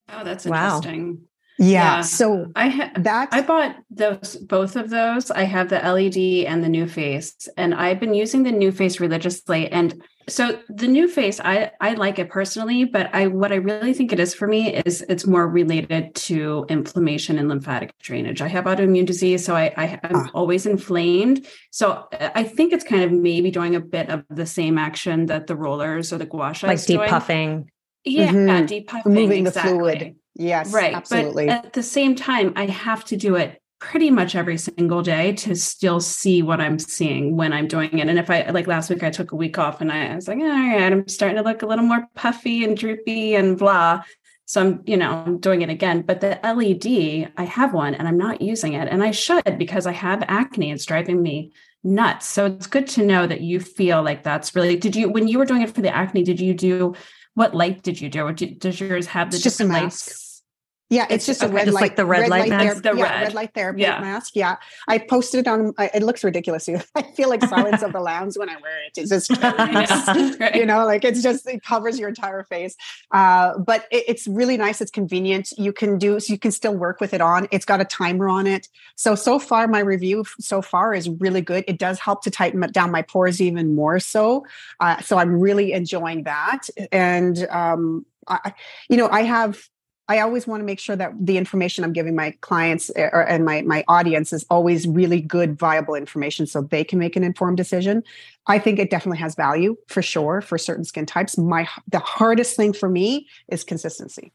oh 0.09 0.23
that's 0.23 0.45
interesting 0.45 1.11
wow. 1.11 1.17
Yeah. 1.57 1.97
yeah. 1.97 2.01
So 2.01 2.51
I 2.55 2.69
ha- 2.69 2.91
that 2.95 3.29
I 3.31 3.41
bought 3.41 3.75
those 3.91 4.35
both 4.37 4.75
of 4.75 4.89
those. 4.89 5.29
I 5.29 5.43
have 5.43 5.69
the 5.69 5.75
LED 5.75 6.47
and 6.47 6.63
the 6.63 6.67
NuFace 6.67 7.47
and 7.55 7.75
I've 7.75 7.99
been 7.99 8.15
using 8.15 8.41
the 8.41 8.51
NuFace 8.51 8.99
religiously. 8.99 9.67
And 9.67 10.01
so 10.27 10.59
the 10.69 10.87
NuFace, 10.87 11.39
I 11.43 11.71
I 11.79 11.93
like 11.93 12.19
it 12.19 12.29
personally, 12.29 12.85
but 12.85 13.13
I 13.13 13.27
what 13.27 13.51
I 13.51 13.55
really 13.55 13.93
think 13.93 14.11
it 14.11 14.19
is 14.19 14.33
for 14.33 14.47
me 14.47 14.75
is 14.75 15.01
it's 15.09 15.25
more 15.25 15.47
related 15.47 16.15
to 16.15 16.65
inflammation 16.69 17.37
and 17.37 17.49
lymphatic 17.49 17.97
drainage. 17.99 18.41
I 18.41 18.47
have 18.47 18.65
autoimmune 18.65 19.05
disease, 19.05 19.45
so 19.45 19.55
I, 19.55 19.73
I 19.77 19.99
am 20.03 20.15
ah. 20.15 20.29
always 20.33 20.65
inflamed. 20.65 21.45
So 21.71 22.07
I 22.11 22.43
think 22.43 22.73
it's 22.73 22.83
kind 22.83 23.03
of 23.03 23.11
maybe 23.11 23.51
doing 23.51 23.75
a 23.75 23.79
bit 23.79 24.09
of 24.09 24.23
the 24.29 24.45
same 24.45 24.77
action 24.77 25.27
that 25.27 25.47
the 25.47 25.55
rollers 25.55 26.11
or 26.11 26.17
the 26.17 26.25
gua 26.25 26.53
sha 26.53 26.67
like 26.67 26.79
deep 26.79 26.97
doing. 26.97 27.09
puffing. 27.09 27.71
Yeah, 28.03 28.31
mm-hmm. 28.31 28.65
deep 28.65 28.87
puffing, 28.87 29.13
moving 29.13 29.47
exactly. 29.47 29.71
the 29.71 29.77
fluid. 29.77 30.15
Yes, 30.35 30.73
right. 30.73 30.95
Absolutely. 30.95 31.47
But 31.47 31.65
at 31.65 31.73
the 31.73 31.83
same 31.83 32.15
time, 32.15 32.53
I 32.55 32.65
have 32.65 33.05
to 33.05 33.17
do 33.17 33.35
it 33.35 33.60
pretty 33.81 34.11
much 34.11 34.35
every 34.35 34.57
single 34.57 35.01
day 35.01 35.33
to 35.33 35.55
still 35.55 35.99
see 35.99 36.43
what 36.43 36.61
I'm 36.61 36.77
seeing 36.77 37.35
when 37.35 37.51
I'm 37.51 37.67
doing 37.67 37.97
it. 37.97 38.07
And 38.07 38.19
if 38.19 38.29
I 38.29 38.43
like 38.51 38.67
last 38.67 38.91
week, 38.91 39.03
I 39.03 39.09
took 39.09 39.31
a 39.31 39.35
week 39.35 39.57
off 39.57 39.81
and 39.81 39.91
I, 39.91 40.05
I 40.05 40.15
was 40.15 40.27
like, 40.27 40.37
all 40.37 40.45
right, 40.45 40.93
I'm 40.93 41.07
starting 41.07 41.37
to 41.37 41.43
look 41.43 41.63
a 41.63 41.65
little 41.65 41.83
more 41.83 42.07
puffy 42.15 42.63
and 42.63 42.77
droopy 42.77 43.35
and 43.35 43.57
blah. 43.57 44.03
So 44.45 44.61
I'm, 44.61 44.83
you 44.85 44.97
know, 44.97 45.09
I'm 45.09 45.39
doing 45.39 45.63
it 45.63 45.69
again. 45.69 46.03
But 46.03 46.21
the 46.21 46.39
LED, 46.43 47.33
I 47.37 47.43
have 47.43 47.73
one 47.73 47.95
and 47.95 48.07
I'm 48.07 48.19
not 48.19 48.39
using 48.39 48.73
it. 48.73 48.87
And 48.87 49.01
I 49.03 49.09
should 49.09 49.57
because 49.57 49.87
I 49.87 49.93
have 49.93 50.23
acne. 50.27 50.71
It's 50.71 50.85
driving 50.85 51.21
me 51.21 51.51
nuts. 51.83 52.27
So 52.27 52.45
it's 52.45 52.67
good 52.67 52.87
to 52.89 53.03
know 53.03 53.25
that 53.25 53.41
you 53.41 53.59
feel 53.59 54.03
like 54.03 54.21
that's 54.21 54.55
really 54.55 54.77
did 54.77 54.95
you 54.95 55.09
when 55.09 55.27
you 55.27 55.39
were 55.39 55.45
doing 55.45 55.63
it 55.63 55.73
for 55.73 55.81
the 55.81 55.93
acne, 55.93 56.23
did 56.23 56.39
you 56.39 56.53
do 56.53 56.93
what 57.33 57.55
light 57.55 57.81
did 57.81 57.99
you 57.99 58.09
do? 58.09 58.25
Or 58.25 58.33
does 58.33 58.79
yours 58.79 59.07
have 59.07 59.31
the 59.31 59.37
it's 59.37 59.43
just 59.43 59.59
a 59.59 59.65
mask? 59.65 60.30
Lights? 60.91 61.09
Yeah, 61.09 61.15
it's, 61.15 61.27
it's 61.27 61.39
just 61.39 61.43
okay, 61.43 61.51
a 61.51 61.55
red 61.55 61.65
just 61.65 61.75
light, 61.75 61.81
like 61.81 61.95
the 61.95 62.05
red, 62.05 62.21
red 62.21 62.29
light, 62.29 62.49
light 62.49 62.65
mask. 62.65 62.83
The 62.83 62.95
yeah, 62.95 63.03
red. 63.03 63.21
red 63.21 63.33
light 63.33 63.53
therapy 63.53 63.81
yeah. 63.81 64.01
mask. 64.01 64.35
Yeah, 64.35 64.57
I 64.87 64.97
posted 64.97 65.41
it 65.41 65.47
on. 65.47 65.73
It 65.79 66.03
looks 66.03 66.23
ridiculous. 66.23 66.67
I 66.95 67.01
feel 67.01 67.29
like 67.29 67.43
Silence 67.43 67.81
of 67.81 67.93
the 67.93 68.01
Lambs 68.01 68.37
when 68.37 68.49
I 68.49 68.57
wear 68.57 68.83
it. 68.83 68.97
It's 68.97 69.09
just, 69.09 69.29
yeah, 70.39 70.57
you 70.57 70.65
know, 70.65 70.85
like 70.85 71.05
it's 71.05 71.23
just 71.23 71.47
it 71.47 71.63
covers 71.63 71.97
your 71.97 72.09
entire 72.09 72.43
face. 72.43 72.75
Uh, 73.11 73.57
but 73.57 73.85
it, 73.91 74.03
it's 74.07 74.27
really 74.27 74.57
nice. 74.57 74.81
It's 74.81 74.91
convenient. 74.91 75.51
You 75.57 75.71
can 75.71 75.97
do 75.97 76.19
so. 76.19 76.33
You 76.33 76.39
can 76.39 76.51
still 76.51 76.75
work 76.75 76.99
with 76.99 77.13
it 77.13 77.21
on. 77.21 77.47
It's 77.51 77.65
got 77.65 77.79
a 77.79 77.85
timer 77.85 78.27
on 78.27 78.45
it. 78.45 78.67
So 78.95 79.15
so 79.15 79.39
far, 79.39 79.67
my 79.67 79.79
review 79.79 80.25
so 80.39 80.61
far 80.61 80.93
is 80.93 81.09
really 81.09 81.41
good. 81.41 81.63
It 81.67 81.79
does 81.79 81.99
help 81.99 82.23
to 82.23 82.31
tighten 82.31 82.59
down 82.71 82.91
my 82.91 83.01
pores 83.01 83.41
even 83.41 83.75
more. 83.75 83.99
So, 83.99 84.45
uh, 84.79 84.99
so 85.01 85.17
I'm 85.17 85.39
really 85.39 85.71
enjoying 85.71 86.23
that. 86.23 86.67
And 86.91 87.47
um, 87.49 88.05
I, 88.27 88.53
you 88.89 88.97
know, 88.97 89.07
I 89.09 89.23
have 89.23 89.69
I 90.11 90.19
always 90.19 90.45
want 90.45 90.59
to 90.59 90.65
make 90.65 90.79
sure 90.79 90.97
that 90.97 91.13
the 91.17 91.37
information 91.37 91.85
I'm 91.85 91.93
giving 91.93 92.15
my 92.15 92.31
clients 92.41 92.91
eh, 92.97 93.09
or, 93.13 93.21
and 93.21 93.45
my 93.45 93.61
my 93.61 93.85
audience 93.87 94.33
is 94.33 94.45
always 94.49 94.85
really 94.85 95.21
good, 95.21 95.57
viable 95.57 95.95
information, 95.95 96.45
so 96.45 96.63
they 96.63 96.83
can 96.83 96.99
make 96.99 97.15
an 97.15 97.23
informed 97.23 97.55
decision. 97.55 98.03
I 98.45 98.59
think 98.59 98.77
it 98.77 98.89
definitely 98.89 99.19
has 99.19 99.35
value 99.35 99.77
for 99.87 100.01
sure 100.01 100.41
for 100.41 100.57
certain 100.57 100.83
skin 100.83 101.05
types. 101.05 101.37
My 101.37 101.65
the 101.87 101.99
hardest 101.99 102.57
thing 102.57 102.73
for 102.73 102.89
me 102.89 103.29
is 103.47 103.63
consistency. 103.63 104.33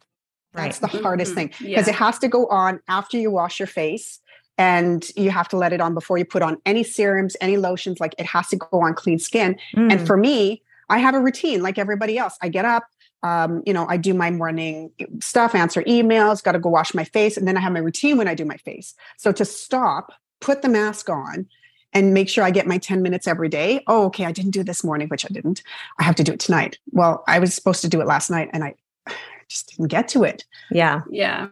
That's 0.55 0.79
the 0.79 0.87
hardest 0.87 1.33
mm-hmm. 1.33 1.49
thing 1.51 1.69
because 1.69 1.87
yeah. 1.87 1.93
it 1.93 1.97
has 1.97 2.19
to 2.21 2.29
go 2.29 2.47
on 2.47 2.81
after 2.89 3.19
you 3.19 3.31
wash 3.31 3.61
your 3.61 3.67
face 3.67 4.21
and 4.57 5.07
you 5.15 5.31
have 5.31 5.49
to 5.49 5.59
let 5.59 5.75
it 5.75 5.83
on 5.83 5.93
before 5.93 6.17
you 6.17 6.25
put 6.25 6.41
on 6.41 6.57
any 6.65 6.85
serums, 6.85 7.37
any 7.43 7.59
lotions. 7.59 8.01
Like 8.01 8.15
it 8.19 8.25
has 8.25 8.49
to 8.49 8.57
go 8.57 8.81
on 8.81 8.95
clean 8.95 9.19
skin. 9.19 9.59
Mm. 9.75 9.93
And 9.93 10.07
for 10.07 10.17
me, 10.17 10.63
I 10.89 10.99
have 10.99 11.15
a 11.15 11.21
routine 11.21 11.63
like 11.63 11.77
everybody 11.77 12.17
else. 12.17 12.39
I 12.41 12.49
get 12.49 12.65
up, 12.65 12.85
um, 13.23 13.63
you 13.67 13.73
know, 13.73 13.87
I 13.89 13.97
do 13.97 14.15
my 14.15 14.31
morning 14.31 14.91
stuff, 15.21 15.55
answer 15.55 15.83
emails, 15.83 16.43
got 16.43 16.53
to 16.53 16.59
go 16.59 16.69
wash 16.69 16.95
my 16.95 17.05
face, 17.05 17.37
and 17.37 17.47
then 17.47 17.57
I 17.57 17.61
have 17.61 17.73
my 17.73 17.81
routine 17.81 18.19
when 18.19 18.29
I 18.29 18.35
do 18.35 18.45
my 18.45 18.57
face. 18.59 18.95
So 19.17 19.33
to 19.33 19.45
stop, 19.45 20.13
put 20.41 20.63
the 20.63 20.69
mask 20.69 21.09
on, 21.09 21.47
and 21.93 22.13
make 22.13 22.29
sure 22.29 22.45
I 22.45 22.51
get 22.51 22.67
my 22.67 22.79
10 22.79 23.01
minutes 23.01 23.27
every 23.27 23.49
day. 23.49 23.83
Oh, 23.87 24.05
okay, 24.07 24.27
I 24.27 24.33
didn't 24.33 24.51
do 24.51 24.63
this 24.63 24.85
morning, 24.85 25.09
which 25.09 25.25
I 25.25 25.29
didn't. 25.29 25.63
I 25.99 26.05
have 26.05 26.15
to 26.17 26.25
do 26.25 26.33
it 26.33 26.41
tonight. 26.41 26.79
Well, 26.91 27.25
I 27.27 27.39
was 27.39 27.55
supposed 27.55 27.81
to 27.83 27.89
do 27.89 28.03
it 28.03 28.07
last 28.07 28.31
night 28.31 28.51
and 28.53 28.63
I 28.63 28.75
just 29.49 29.71
didn't 29.71 29.89
get 29.89 30.09
to 30.09 30.25
it. 30.25 30.45
Yeah. 30.71 31.01
Yeah. 31.11 31.49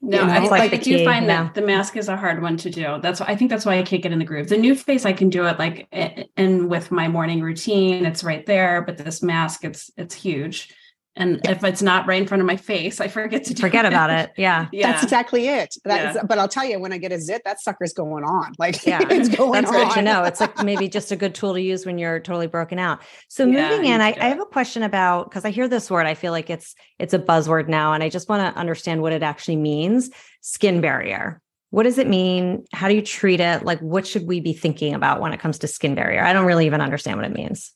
No, 0.00 0.20
you 0.20 0.26
know, 0.26 0.32
I, 0.32 0.38
like, 0.46 0.72
I 0.72 0.76
do 0.76 1.04
find 1.04 1.26
yeah. 1.26 1.42
that 1.42 1.54
the 1.54 1.62
mask 1.62 1.96
is 1.96 2.08
a 2.08 2.16
hard 2.16 2.40
one 2.40 2.56
to 2.58 2.70
do. 2.70 3.00
That's 3.02 3.18
why 3.18 3.26
I 3.26 3.34
think 3.34 3.50
that's 3.50 3.66
why 3.66 3.78
I 3.78 3.82
can't 3.82 4.00
get 4.00 4.12
in 4.12 4.20
the 4.20 4.24
groove. 4.24 4.48
The 4.48 4.54
NuFace 4.54 5.04
I 5.04 5.12
can 5.12 5.28
do 5.28 5.44
it 5.46 5.58
like 5.58 5.88
and 6.36 6.70
with 6.70 6.92
my 6.92 7.08
morning 7.08 7.40
routine, 7.40 8.06
it's 8.06 8.22
right 8.22 8.46
there. 8.46 8.82
But 8.82 8.98
this 8.98 9.24
mask, 9.24 9.64
it's 9.64 9.90
it's 9.96 10.14
huge. 10.14 10.72
And 11.18 11.40
yeah. 11.44 11.50
if 11.50 11.64
it's 11.64 11.82
not 11.82 12.06
right 12.06 12.22
in 12.22 12.28
front 12.28 12.40
of 12.40 12.46
my 12.46 12.56
face, 12.56 13.00
I 13.00 13.08
forget 13.08 13.42
to 13.44 13.54
forget 13.56 13.84
it. 13.84 13.88
about 13.88 14.10
it. 14.10 14.32
Yeah. 14.36 14.68
yeah. 14.72 14.92
That's 14.92 15.02
exactly 15.02 15.48
it. 15.48 15.74
That 15.84 16.00
yeah. 16.00 16.10
is, 16.10 16.26
but 16.26 16.38
I'll 16.38 16.48
tell 16.48 16.64
you, 16.64 16.78
when 16.78 16.92
I 16.92 16.98
get 16.98 17.10
a 17.10 17.20
zit, 17.20 17.42
that 17.44 17.60
sucker's 17.60 17.92
going 17.92 18.22
on. 18.22 18.54
Like, 18.56 18.86
yeah, 18.86 19.00
it's 19.10 19.28
going 19.28 19.52
That's 19.52 19.70
on. 19.70 19.88
good 19.88 19.94
to 19.94 20.02
know. 20.02 20.22
It's 20.22 20.40
like 20.40 20.62
maybe 20.64 20.88
just 20.88 21.10
a 21.10 21.16
good 21.16 21.34
tool 21.34 21.54
to 21.54 21.60
use 21.60 21.84
when 21.84 21.98
you're 21.98 22.20
totally 22.20 22.46
broken 22.46 22.78
out. 22.78 23.00
So 23.28 23.44
moving 23.44 23.84
in, 23.84 24.00
I, 24.00 24.16
I 24.18 24.28
have 24.28 24.40
a 24.40 24.46
question 24.46 24.84
about 24.84 25.28
because 25.28 25.44
I 25.44 25.50
hear 25.50 25.66
this 25.66 25.90
word, 25.90 26.06
I 26.06 26.14
feel 26.14 26.30
like 26.30 26.50
it's 26.50 26.76
it's 27.00 27.14
a 27.14 27.18
buzzword 27.18 27.68
now, 27.68 27.92
and 27.92 28.02
I 28.02 28.08
just 28.08 28.28
want 28.28 28.54
to 28.54 28.58
understand 28.58 29.02
what 29.02 29.12
it 29.12 29.24
actually 29.24 29.56
means. 29.56 30.10
Skin 30.40 30.80
barrier. 30.80 31.42
What 31.70 31.82
does 31.82 31.98
it 31.98 32.06
mean? 32.08 32.64
How 32.72 32.88
do 32.88 32.94
you 32.94 33.02
treat 33.02 33.40
it? 33.40 33.64
Like, 33.64 33.80
what 33.80 34.06
should 34.06 34.26
we 34.26 34.40
be 34.40 34.54
thinking 34.54 34.94
about 34.94 35.20
when 35.20 35.32
it 35.32 35.40
comes 35.40 35.58
to 35.58 35.68
skin 35.68 35.94
barrier? 35.94 36.24
I 36.24 36.32
don't 36.32 36.46
really 36.46 36.64
even 36.64 36.80
understand 36.80 37.18
what 37.18 37.26
it 37.26 37.34
means. 37.34 37.72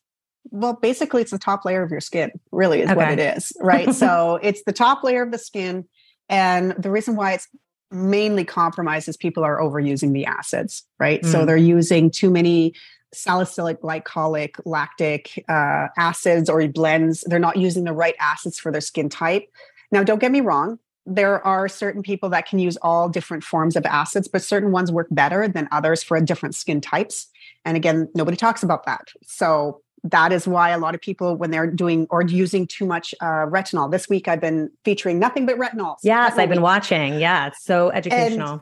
Well, 0.52 0.74
basically, 0.74 1.22
it's 1.22 1.30
the 1.30 1.38
top 1.38 1.64
layer 1.64 1.82
of 1.82 1.90
your 1.90 2.00
skin, 2.00 2.30
really, 2.52 2.82
is 2.82 2.90
okay. 2.90 2.94
what 2.94 3.10
it 3.10 3.18
is, 3.18 3.52
right? 3.60 3.92
so 3.94 4.38
it's 4.42 4.62
the 4.64 4.72
top 4.72 5.02
layer 5.02 5.22
of 5.22 5.32
the 5.32 5.38
skin. 5.38 5.86
And 6.28 6.72
the 6.72 6.90
reason 6.90 7.16
why 7.16 7.32
it's 7.32 7.48
mainly 7.90 8.44
compromised 8.44 9.08
is 9.08 9.16
people 9.16 9.44
are 9.44 9.58
overusing 9.58 10.12
the 10.12 10.26
acids, 10.26 10.84
right? 11.00 11.22
Mm. 11.22 11.32
So 11.32 11.46
they're 11.46 11.56
using 11.56 12.10
too 12.10 12.30
many 12.30 12.74
salicylic, 13.14 13.80
glycolic, 13.80 14.60
lactic 14.64 15.42
uh, 15.48 15.88
acids 15.98 16.48
or 16.48 16.66
blends. 16.68 17.22
They're 17.26 17.38
not 17.38 17.56
using 17.56 17.84
the 17.84 17.92
right 17.92 18.14
acids 18.20 18.58
for 18.58 18.70
their 18.70 18.80
skin 18.80 19.08
type. 19.08 19.48
Now, 19.90 20.02
don't 20.02 20.20
get 20.20 20.32
me 20.32 20.40
wrong. 20.40 20.78
there 21.04 21.44
are 21.44 21.66
certain 21.66 22.00
people 22.00 22.28
that 22.28 22.46
can 22.46 22.60
use 22.60 22.76
all 22.80 23.08
different 23.08 23.42
forms 23.42 23.74
of 23.74 23.84
acids, 23.86 24.28
but 24.28 24.40
certain 24.40 24.70
ones 24.70 24.92
work 24.92 25.08
better 25.10 25.48
than 25.48 25.66
others 25.72 26.00
for 26.02 26.20
different 26.20 26.54
skin 26.54 26.80
types. 26.80 27.26
And 27.64 27.76
again, 27.76 28.08
nobody 28.14 28.36
talks 28.36 28.62
about 28.62 28.86
that. 28.86 29.08
So 29.24 29.82
that 30.04 30.32
is 30.32 30.46
why 30.48 30.70
a 30.70 30.78
lot 30.78 30.94
of 30.94 31.00
people, 31.00 31.36
when 31.36 31.50
they're 31.50 31.70
doing 31.70 32.06
or 32.10 32.22
using 32.22 32.66
too 32.66 32.86
much 32.86 33.14
uh, 33.20 33.46
retinol, 33.46 33.90
this 33.90 34.08
week 34.08 34.28
I've 34.28 34.40
been 34.40 34.70
featuring 34.84 35.18
nothing 35.18 35.46
but 35.46 35.56
retinols. 35.56 35.98
Yes, 36.02 36.38
I've 36.38 36.48
been 36.48 36.62
watching. 36.62 37.20
Yeah, 37.20 37.48
it's 37.48 37.62
so 37.64 37.90
educational. 37.90 38.52
And 38.52 38.60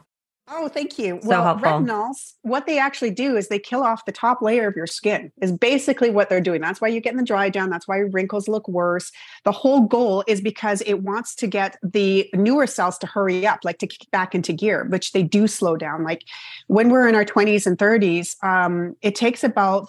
Oh, 0.52 0.66
thank 0.66 0.98
you. 0.98 1.20
So 1.22 1.28
well, 1.28 1.44
helpful. 1.44 1.70
retinols, 1.70 2.32
what 2.42 2.66
they 2.66 2.80
actually 2.80 3.12
do 3.12 3.36
is 3.36 3.46
they 3.46 3.60
kill 3.60 3.84
off 3.84 4.04
the 4.04 4.10
top 4.10 4.42
layer 4.42 4.66
of 4.66 4.74
your 4.74 4.88
skin, 4.88 5.30
is 5.40 5.52
basically 5.52 6.10
what 6.10 6.28
they're 6.28 6.40
doing. 6.40 6.60
That's 6.60 6.80
why 6.80 6.88
you're 6.88 7.00
getting 7.00 7.18
the 7.18 7.24
dry 7.24 7.50
down. 7.50 7.70
That's 7.70 7.86
why 7.86 7.98
wrinkles 7.98 8.48
look 8.48 8.66
worse. 8.66 9.12
The 9.44 9.52
whole 9.52 9.82
goal 9.82 10.24
is 10.26 10.40
because 10.40 10.80
it 10.82 11.02
wants 11.02 11.36
to 11.36 11.46
get 11.46 11.78
the 11.84 12.28
newer 12.34 12.66
cells 12.66 12.98
to 12.98 13.06
hurry 13.06 13.46
up, 13.46 13.60
like 13.62 13.78
to 13.78 13.86
kick 13.86 14.10
back 14.10 14.34
into 14.34 14.52
gear, 14.52 14.86
which 14.88 15.12
they 15.12 15.22
do 15.22 15.46
slow 15.46 15.76
down. 15.76 16.02
Like 16.02 16.24
when 16.66 16.88
we're 16.88 17.08
in 17.08 17.14
our 17.14 17.24
20s 17.24 17.64
and 17.64 17.78
30s, 17.78 18.42
um, 18.42 18.96
it 19.02 19.14
takes 19.14 19.44
about 19.44 19.88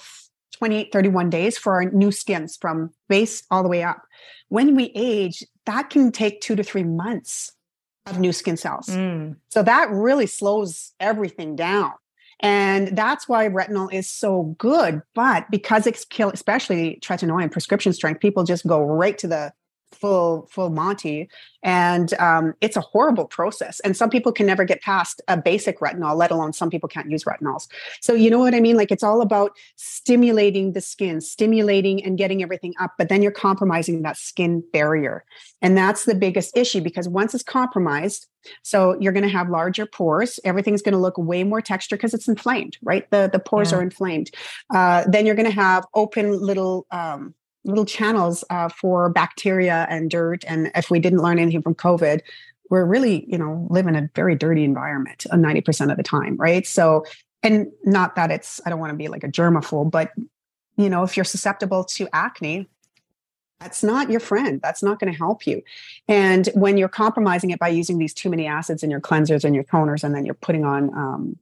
28, 0.62 0.94
31 0.94 1.32
days 1.32 1.58
for 1.58 1.74
our 1.74 1.86
new 1.86 2.12
skins 2.12 2.56
from 2.62 2.92
base 3.10 3.42
all 3.50 3.64
the 3.64 3.70
way 3.70 3.82
up. 3.82 4.04
When 4.50 4.76
we 4.76 4.92
age, 4.94 5.44
that 5.66 5.90
can 5.90 6.12
take 6.12 6.40
two 6.40 6.56
to 6.56 6.62
three 6.62 6.84
months 6.84 7.52
of 8.06 8.20
new 8.20 8.32
skin 8.32 8.58
cells. 8.58 8.86
Mm. 8.86 9.38
So 9.50 9.64
that 9.64 9.90
really 9.90 10.28
slows 10.28 10.92
everything 11.00 11.56
down. 11.56 11.94
And 12.42 12.96
that's 12.96 13.28
why 13.28 13.48
retinol 13.48 13.92
is 13.92 14.08
so 14.08 14.56
good. 14.60 15.02
But 15.16 15.50
because 15.50 15.88
it's 15.88 16.06
kill, 16.06 16.30
especially 16.30 17.00
tretinoin 17.02 17.52
prescription 17.52 17.92
strength, 17.92 18.22
people 18.22 18.44
just 18.44 18.68
go 18.68 18.84
right 18.84 19.18
to 19.18 19.28
the 19.28 19.54
full 19.92 20.48
full 20.52 20.70
monty 20.70 21.30
and 21.64 22.14
um, 22.16 22.54
it's 22.62 22.76
a 22.78 22.82
horrible 22.82 23.26
process 23.26 23.80
and 23.82 23.96
some 23.96 24.10
people 24.10 24.32
can 24.32 24.46
never 24.46 24.64
get 24.64 24.82
past 24.82 25.22
a 25.28 25.38
basic 25.38 25.80
retinol 25.80 26.16
let 26.16 26.32
alone 26.32 26.54
some 26.54 26.70
people 26.70 26.90
can't 26.90 27.10
use 27.12 27.24
retinols. 27.24 27.68
So 28.02 28.14
you 28.14 28.30
know 28.30 28.40
what 28.40 28.56
i 28.56 28.60
mean? 28.60 28.78
Like 28.78 28.92
it's 28.92 29.04
all 29.04 29.22
about 29.22 29.52
stimulating 29.76 30.74
the 30.74 30.82
skin 30.82 31.22
stimulating 31.22 32.04
and 32.04 32.18
getting 32.18 32.42
everything 32.44 32.74
up 32.80 32.94
but 32.98 33.10
then 33.10 33.22
you're 33.22 33.32
compromising 33.32 34.02
that 34.04 34.18
skin 34.18 34.64
barrier 34.74 35.24
and 35.62 35.78
that's 35.78 36.06
the 36.06 36.16
biggest 36.16 36.56
issue 36.58 36.82
because 36.82 37.08
once 37.08 37.34
it's 37.34 37.44
compromised 37.44 38.28
so 38.64 39.00
you're 39.00 39.14
going 39.14 39.24
to 39.24 39.30
have 39.30 39.50
larger 39.50 39.86
pores 39.86 40.40
everything's 40.44 40.82
going 40.82 40.94
to 40.94 41.00
look 41.00 41.18
way 41.18 41.44
more 41.44 41.62
texture 41.62 41.96
because 41.96 42.14
it's 42.14 42.28
inflamed 42.28 42.78
right? 42.82 43.10
The 43.12 43.30
the 43.32 43.40
pores 43.40 43.72
Yeah. 43.72 43.78
are 43.78 43.82
inflamed. 43.82 44.32
Uh, 44.74 45.04
then 45.08 45.26
you're 45.26 45.36
going 45.36 45.50
to 45.50 45.56
have 45.56 45.86
open 45.94 46.32
little 46.40 46.86
um, 46.92 47.34
little 47.64 47.86
channels 47.86 48.44
uh, 48.50 48.70
for 48.70 49.10
bacteria 49.10 49.86
and 49.90 50.10
dirt. 50.10 50.44
And 50.48 50.72
if 50.76 50.90
we 50.90 51.00
didn't 51.00 51.22
learn 51.22 51.40
anything 51.40 51.62
from 51.62 51.76
COVID, 51.76 52.22
we're 52.70 52.86
really, 52.86 53.26
you 53.30 53.38
know, 53.38 53.68
live 53.70 53.88
in 53.88 53.96
a 53.96 54.10
very 54.16 54.36
dirty 54.36 54.64
environment 54.64 55.26
uh, 55.30 55.36
90% 55.36 55.92
of 55.92 55.98
the 55.98 56.04
time, 56.04 56.38
right? 56.38 56.66
So, 56.66 57.06
and 57.44 57.68
not 57.84 58.16
that 58.16 58.32
it's, 58.32 58.62
I 58.66 58.70
don't 58.70 58.80
want 58.80 58.92
to 58.92 58.98
be 58.98 59.10
like 59.10 59.24
a 59.24 59.28
germaphobe, 59.28 59.92
but, 59.92 60.12
you 60.78 60.90
know, 60.90 61.04
if 61.04 61.18
you're 61.18 61.24
susceptible 61.24 61.84
to 61.84 62.08
acne, 62.14 62.68
that's 63.60 63.84
not 63.84 64.10
your 64.10 64.20
friend. 64.20 64.60
That's 64.62 64.82
not 64.82 65.00
going 65.00 65.12
to 65.12 65.18
help 65.18 65.46
you. 65.46 65.62
And 66.08 66.48
when 66.56 66.78
you're 66.78 66.90
compromising 66.90 67.52
it 67.52 67.60
by 67.60 67.68
using 67.68 68.00
these 68.00 68.14
too 68.14 68.30
many 68.30 68.48
acids 68.48 68.82
in 68.82 68.90
your 68.90 69.02
cleansers 69.02 69.44
and 69.44 69.54
your 69.54 69.64
toners, 69.66 70.04
and 70.04 70.16
then 70.16 70.26
you're 70.26 70.34
putting 70.34 70.66
on 70.66 70.90
um, 70.96 71.38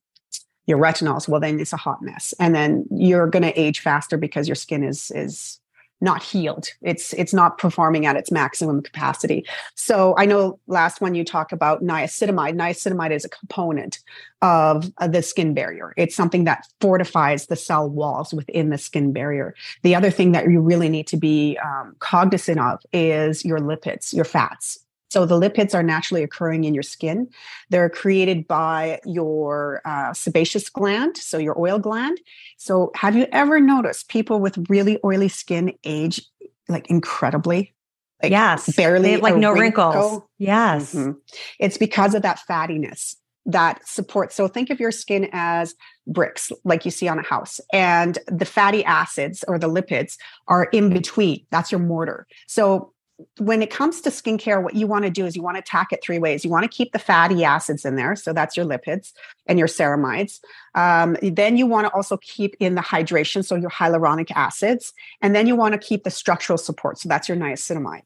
your 0.65 0.77
retinols, 0.79 1.29
well, 1.29 1.39
then 1.39 1.59
it's 1.59 1.71
a 1.71 1.77
hot 1.77 2.01
mess. 2.01 2.33
And 2.39 2.53
then 2.53 2.85
you're 2.91 3.27
going 3.27 3.43
to 3.43 3.57
age 3.57 3.79
faster 3.79 4.17
because 4.17 4.47
your 4.49 4.55
skin 4.55 4.83
is 4.83 5.11
is 5.11 5.59
not 6.01 6.23
healed. 6.23 6.69
It's 6.81 7.13
it's 7.13 7.33
not 7.33 7.57
performing 7.57 8.05
at 8.05 8.15
its 8.15 8.31
maximum 8.31 8.81
capacity. 8.81 9.45
So 9.75 10.15
I 10.17 10.25
know 10.25 10.59
last 10.67 11.01
one 11.01 11.15
you 11.15 11.23
talk 11.23 11.51
about 11.51 11.83
niacinamide. 11.83 12.55
Niacinamide 12.55 13.11
is 13.11 13.25
a 13.25 13.29
component 13.29 13.99
of 14.41 14.91
uh, 14.99 15.07
the 15.07 15.21
skin 15.21 15.53
barrier. 15.53 15.93
It's 15.97 16.15
something 16.15 16.45
that 16.45 16.65
fortifies 16.79 17.47
the 17.47 17.55
cell 17.55 17.89
walls 17.89 18.33
within 18.33 18.69
the 18.69 18.77
skin 18.77 19.11
barrier. 19.11 19.53
The 19.83 19.95
other 19.95 20.11
thing 20.11 20.31
that 20.31 20.49
you 20.49 20.61
really 20.61 20.89
need 20.89 21.07
to 21.07 21.17
be 21.17 21.57
um, 21.63 21.95
cognizant 21.99 22.59
of 22.59 22.79
is 22.93 23.43
your 23.43 23.59
lipids, 23.59 24.13
your 24.13 24.25
fats. 24.25 24.79
So 25.09 25.25
the 25.25 25.39
lipids 25.39 25.73
are 25.73 25.83
naturally 25.83 26.23
occurring 26.23 26.63
in 26.63 26.73
your 26.73 26.83
skin. 26.83 27.29
They're 27.69 27.89
created 27.89 28.47
by 28.47 28.99
your 29.05 29.81
uh, 29.85 30.13
sebaceous 30.13 30.69
gland, 30.69 31.17
so 31.17 31.37
your 31.37 31.59
oil 31.59 31.79
gland. 31.79 32.19
So 32.57 32.91
have 32.95 33.15
you 33.15 33.27
ever 33.31 33.59
noticed 33.59 34.09
people 34.09 34.39
with 34.39 34.69
really 34.69 34.99
oily 35.03 35.29
skin 35.29 35.73
age 35.83 36.21
like 36.67 36.89
incredibly? 36.89 37.73
Like 38.21 38.31
yes. 38.31 38.75
barely 38.75 39.17
like 39.17 39.37
no 39.37 39.51
wrinkle? 39.51 39.91
wrinkles. 39.91 40.23
Yes. 40.37 40.93
Mhm. 40.93 41.17
It's 41.57 41.77
because 41.77 42.13
of 42.13 42.21
that 42.21 42.39
fattiness 42.49 43.15
that 43.45 43.87
supports. 43.87 44.35
So 44.35 44.47
think 44.47 44.69
of 44.69 44.79
your 44.79 44.91
skin 44.91 45.29
as 45.31 45.73
bricks, 46.05 46.51
like 46.63 46.85
you 46.85 46.91
see 46.91 47.07
on 47.07 47.17
a 47.17 47.23
house, 47.23 47.59
and 47.73 48.17
the 48.27 48.45
fatty 48.45 48.83
acids 48.83 49.43
or 49.47 49.57
the 49.57 49.69
lipids 49.69 50.17
are 50.47 50.65
in 50.65 50.93
between. 50.93 51.45
That's 51.49 51.71
your 51.71 51.79
mortar. 51.79 52.27
So 52.47 52.93
when 53.37 53.61
it 53.61 53.69
comes 53.69 54.01
to 54.01 54.09
skincare, 54.09 54.63
what 54.63 54.75
you 54.75 54.87
want 54.87 55.05
to 55.05 55.09
do 55.09 55.25
is 55.25 55.35
you 55.35 55.41
want 55.41 55.57
to 55.57 55.61
attack 55.61 55.91
it 55.91 56.03
three 56.03 56.19
ways. 56.19 56.43
You 56.43 56.51
want 56.51 56.63
to 56.63 56.69
keep 56.69 56.91
the 56.93 56.99
fatty 56.99 57.43
acids 57.43 57.85
in 57.85 57.95
there. 57.95 58.15
So 58.15 58.33
that's 58.33 58.55
your 58.55 58.65
lipids 58.65 59.11
and 59.45 59.59
your 59.59 59.67
ceramides. 59.67 60.39
Um, 60.75 61.17
then 61.21 61.57
you 61.57 61.65
want 61.65 61.87
to 61.87 61.93
also 61.93 62.17
keep 62.17 62.55
in 62.59 62.75
the 62.75 62.81
hydration. 62.81 63.43
So 63.43 63.55
your 63.55 63.69
hyaluronic 63.69 64.31
acids. 64.31 64.93
And 65.21 65.35
then 65.35 65.47
you 65.47 65.55
want 65.55 65.73
to 65.73 65.77
keep 65.77 66.03
the 66.03 66.11
structural 66.11 66.57
support. 66.57 66.99
So 66.99 67.09
that's 67.09 67.27
your 67.27 67.37
niacinamide. 67.37 68.03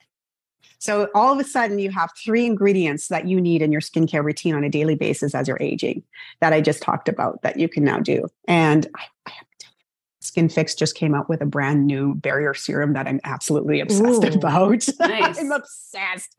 So 0.79 1.09
all 1.15 1.31
of 1.31 1.39
a 1.39 1.45
sudden, 1.47 1.79
you 1.79 1.91
have 1.91 2.09
three 2.21 2.45
ingredients 2.45 3.07
that 3.07 3.25
you 3.25 3.39
need 3.39 3.61
in 3.61 3.71
your 3.71 3.79
skincare 3.79 4.21
routine 4.21 4.53
on 4.53 4.65
a 4.65 4.69
daily 4.69 4.95
basis 4.95 5.33
as 5.33 5.47
you're 5.47 5.61
aging 5.61 6.03
that 6.41 6.51
I 6.51 6.59
just 6.59 6.81
talked 6.81 7.07
about 7.07 7.41
that 7.43 7.57
you 7.57 7.69
can 7.69 7.85
now 7.85 7.99
do. 7.99 8.27
And 8.49 8.87
I, 8.93 9.05
I 9.25 9.31
have 10.23 10.47
to 10.47 10.47
tell 10.47 10.47
you, 10.47 10.49
SkinFix 10.49 10.77
just 10.77 10.95
came 10.95 11.13
out 11.13 11.29
with 11.29 11.41
a 11.41 11.45
brand 11.45 11.87
new 11.87 12.15
barrier 12.15 12.53
serum 12.53 12.93
that 12.93 13.07
I'm 13.07 13.19
absolutely 13.23 13.79
obsessed 13.79 14.23
Ooh. 14.23 14.37
about. 14.37 14.85
Nice. 14.99 15.39
I'm 15.39 15.51
obsessed. 15.51 16.35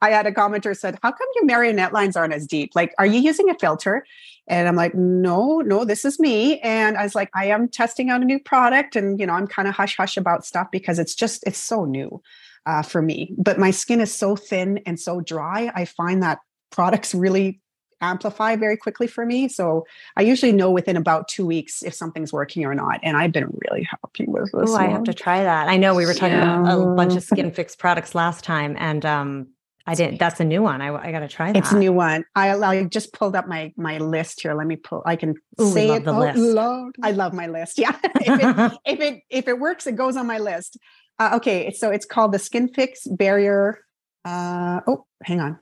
I 0.00 0.10
had 0.10 0.26
a 0.26 0.32
commenter 0.32 0.76
said, 0.76 0.98
"How 1.02 1.12
come 1.12 1.28
your 1.36 1.44
marionette 1.44 1.92
lines 1.92 2.16
aren't 2.16 2.32
as 2.32 2.46
deep? 2.46 2.72
Like, 2.74 2.94
are 2.98 3.06
you 3.06 3.20
using 3.20 3.50
a 3.50 3.54
filter?" 3.54 4.06
And 4.48 4.68
I'm 4.68 4.76
like, 4.76 4.94
"No, 4.94 5.60
no, 5.60 5.84
this 5.84 6.04
is 6.04 6.18
me." 6.18 6.58
And 6.60 6.96
I 6.96 7.02
was 7.02 7.14
like, 7.14 7.30
"I 7.34 7.46
am 7.46 7.68
testing 7.68 8.10
out 8.10 8.22
a 8.22 8.24
new 8.24 8.38
product, 8.38 8.96
and 8.96 9.20
you 9.20 9.26
know, 9.26 9.34
I'm 9.34 9.46
kind 9.46 9.68
of 9.68 9.74
hush 9.74 9.96
hush 9.96 10.16
about 10.16 10.44
stuff 10.44 10.68
because 10.72 10.98
it's 10.98 11.14
just 11.14 11.44
it's 11.46 11.58
so 11.58 11.84
new." 11.84 12.22
uh, 12.66 12.82
for 12.82 13.00
me. 13.00 13.32
But 13.38 13.58
my 13.58 13.70
skin 13.70 14.00
is 14.00 14.12
so 14.12 14.36
thin 14.36 14.80
and 14.84 14.98
so 15.00 15.20
dry. 15.20 15.70
I 15.74 15.84
find 15.84 16.22
that 16.22 16.40
products 16.70 17.14
really 17.14 17.60
amplify 18.00 18.56
very 18.56 18.76
quickly 18.76 19.06
for 19.06 19.24
me. 19.24 19.48
So 19.48 19.86
I 20.16 20.22
usually 20.22 20.52
know 20.52 20.70
within 20.70 20.96
about 20.96 21.28
two 21.28 21.46
weeks 21.46 21.82
if 21.82 21.94
something's 21.94 22.32
working 22.32 22.64
or 22.64 22.74
not. 22.74 23.00
And 23.02 23.16
I've 23.16 23.32
been 23.32 23.48
really 23.68 23.84
happy 23.90 24.24
with 24.26 24.52
this. 24.52 24.70
Oh, 24.70 24.76
I 24.76 24.86
have 24.88 25.04
to 25.04 25.14
try 25.14 25.42
that. 25.42 25.68
I 25.68 25.76
know 25.76 25.94
we 25.94 26.06
were 26.06 26.14
talking 26.14 26.36
about 26.36 26.66
a 26.66 26.94
bunch 26.94 27.16
of 27.16 27.26
Yeah. 27.34 27.44
SkinFix 27.44 27.78
products 27.78 28.14
last 28.14 28.44
time, 28.44 28.76
and 28.78 29.04
um, 29.06 29.48
I 29.86 29.94
didn't. 29.94 30.18
That's 30.18 30.40
a 30.40 30.44
new 30.44 30.62
one. 30.62 30.82
I, 30.82 30.94
I 30.94 31.12
got 31.12 31.20
to 31.20 31.28
try 31.28 31.52
that. 31.52 31.58
It's 31.58 31.72
a 31.72 31.78
new 31.78 31.92
one. 31.92 32.24
I, 32.34 32.52
I 32.54 32.84
just 32.84 33.12
pulled 33.12 33.36
up 33.36 33.46
my 33.46 33.72
my 33.76 33.98
list 33.98 34.40
here. 34.42 34.52
Let 34.54 34.66
me 34.66 34.76
pull. 34.76 35.02
I 35.06 35.16
can 35.16 35.34
Ooh, 35.60 35.70
say 35.72 35.90
it 35.90 36.04
the 36.04 36.12
out 36.12 36.20
list. 36.20 36.38
loud. 36.38 36.92
I 37.02 37.12
love 37.12 37.32
my 37.32 37.46
list. 37.46 37.78
Yeah. 37.78 37.96
if, 38.02 38.40
it, 38.40 38.78
if 38.84 39.00
it 39.00 39.22
if 39.30 39.48
it 39.48 39.58
works, 39.58 39.86
it 39.86 39.96
goes 39.96 40.16
on 40.16 40.26
my 40.26 40.38
list. 40.38 40.76
Uh, 41.18 41.30
okay, 41.36 41.72
so 41.72 41.90
it's 41.90 42.04
called 42.04 42.32
the 42.32 42.38
SkinFix 42.38 43.16
Barrier. 43.16 43.78
Uh, 44.24 44.80
oh, 44.86 45.06
hang 45.22 45.40
on. 45.40 45.58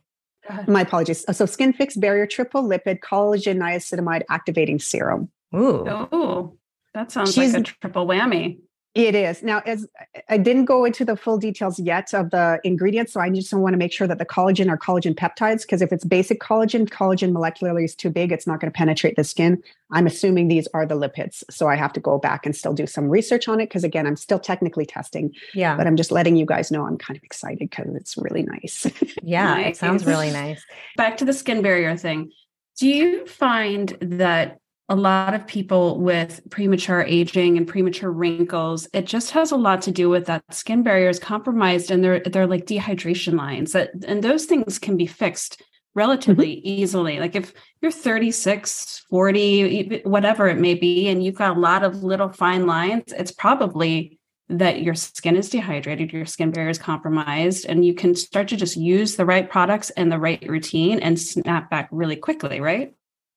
Go 0.49 0.55
ahead. 0.55 0.69
My 0.69 0.83
apologies. 0.83 1.25
So 1.37 1.45
SkinFix 1.47 1.99
Barrier 2.01 2.27
Triple 2.27 2.65
Lipid 2.65 3.01
Collagen 3.01 3.57
Niacinamide 3.59 4.23
Activating 4.31 4.79
Serum. 4.79 5.31
Ooh. 5.55 5.85
Oh, 5.89 6.57
that 6.95 7.11
sounds 7.13 7.33
She's- 7.35 7.53
like 7.55 7.61
a 7.61 7.65
triple 7.65 8.07
whammy. 8.07 8.59
It 8.95 9.17
is. 9.17 9.43
Now, 9.43 9.61
as 9.67 9.89
I 10.29 10.39
didn't 10.39 10.67
go 10.67 10.85
into 10.85 11.05
the 11.05 11.17
full 11.17 11.37
details 11.37 11.81
yet 11.81 12.15
of 12.15 12.31
the 12.31 12.61
ingredients, 12.63 13.13
so 13.13 13.21
I 13.21 13.29
just 13.29 13.53
want 13.53 13.73
to 13.73 13.77
make 13.77 13.93
sure 13.93 14.07
that 14.07 14.19
the 14.19 14.25
collagen 14.25 14.71
are 14.71 14.79
collagen 14.79 15.17
peptides, 15.17 15.63
because 15.63 15.83
if 15.83 15.93
it's 15.93 16.05
basic 16.05 16.41
collagen, 16.41 16.89
collagen 16.89 17.33
molecularly 17.33 17.85
is 17.85 17.97
too 17.97 18.09
big, 18.09 18.31
it's 18.31 18.47
not 18.47 18.61
going 18.61 18.71
to 18.73 18.77
penetrate 18.77 19.17
the 19.17 19.25
skin. 19.25 19.61
I'm 19.91 20.07
assuming 20.07 20.47
these 20.47 20.69
are 20.75 20.87
the 20.87 20.95
lipids. 20.95 21.43
So 21.51 21.67
I 21.69 21.75
have 21.75 21.93
to 21.95 22.01
go 22.01 22.19
back 22.19 22.47
and 22.47 22.55
still 22.55 22.73
do 22.73 22.87
some 22.87 23.09
research 23.09 23.49
on 23.49 23.59
it, 23.59 23.67
because 23.67 23.83
again, 23.83 24.07
I'm 24.07 24.15
still 24.17 24.39
technically 24.39 24.87
testing, 24.87 25.33
Yeah. 25.55 25.77
but 25.77 25.89
I'm 25.89 25.97
just 25.97 26.13
letting 26.13 26.37
you 26.37 26.47
guys 26.47 26.71
know 26.71 26.87
I'm 26.87 26.97
kind 26.97 27.17
of 27.17 27.25
excited 27.25 27.69
because 27.69 27.93
it's 27.97 28.17
really 28.17 28.45
nice. 28.45 28.87
Yeah. 29.25 29.59
It 29.59 29.77
sounds 29.77 30.07
really 30.07 30.31
nice. 30.31 30.63
Back 30.97 31.17
to 31.17 31.25
the 31.25 31.33
skin 31.33 31.63
barrier 31.63 31.97
thing. 31.97 32.31
Do 32.79 32.89
you 32.89 33.27
find 33.27 33.89
that 34.01 34.59
a 34.89 34.97
lot 34.97 35.33
of 35.33 35.47
people 35.47 35.99
with 35.99 36.43
premature 36.51 37.03
aging 37.03 37.57
and 37.57 37.67
premature 37.67 38.11
wrinkles, 38.11 38.87
it 38.93 39.07
just 39.07 39.31
has 39.31 39.51
a 39.51 39.57
lot 39.57 39.81
to 39.83 39.91
do 39.91 40.11
with 40.11 40.27
that 40.27 40.43
skin 40.53 40.83
barrier 40.83 41.09
is 41.09 41.19
compromised 41.19 41.91
and 41.91 42.05
they're 42.05 42.21
they're 42.21 42.47
like 42.47 42.67
dehydration 42.67 43.35
lines 43.35 43.73
that 43.73 43.91
and 44.07 44.23
those 44.23 44.45
things 44.45 44.79
can 44.79 44.97
be 44.97 45.07
fixed 45.07 45.55
mm-hmm. 45.55 45.99
relatively 45.99 46.53
easily. 46.61 47.19
Like 47.19 47.35
if 47.35 47.55
you're 47.81 47.91
36, 47.91 49.07
40, 49.09 50.03
whatever 50.05 50.49
it 50.49 50.59
may 50.59 50.75
be, 50.75 51.09
and 51.09 51.25
you've 51.25 51.35
got 51.35 51.57
a 51.57 51.61
lot 51.61 51.83
of 51.83 52.03
little 52.03 52.29
fine 52.29 52.67
lines, 52.67 53.05
it's 53.17 53.33
probably 53.33 54.19
that 54.51 54.83
your 54.83 54.95
skin 54.95 55.37
is 55.37 55.49
dehydrated, 55.49 56.13
your 56.13 56.27
skin 56.27 56.51
barrier 56.51 56.69
is 56.69 56.79
compromised, 56.79 57.65
and 57.65 57.87
you 57.87 57.95
can 57.95 58.15
start 58.15 58.49
to 58.49 58.57
just 58.57 58.77
use 58.77 59.17
the 59.17 59.25
right 59.25 59.49
products 59.49 59.89
and 59.91 60.13
the 60.13 60.19
right 60.19 60.45
routine 60.47 61.01
and 61.01 61.19
snap 61.19 61.71
back 61.71 61.89
really 61.91 62.17
quickly, 62.17 62.61
right? 62.61 62.95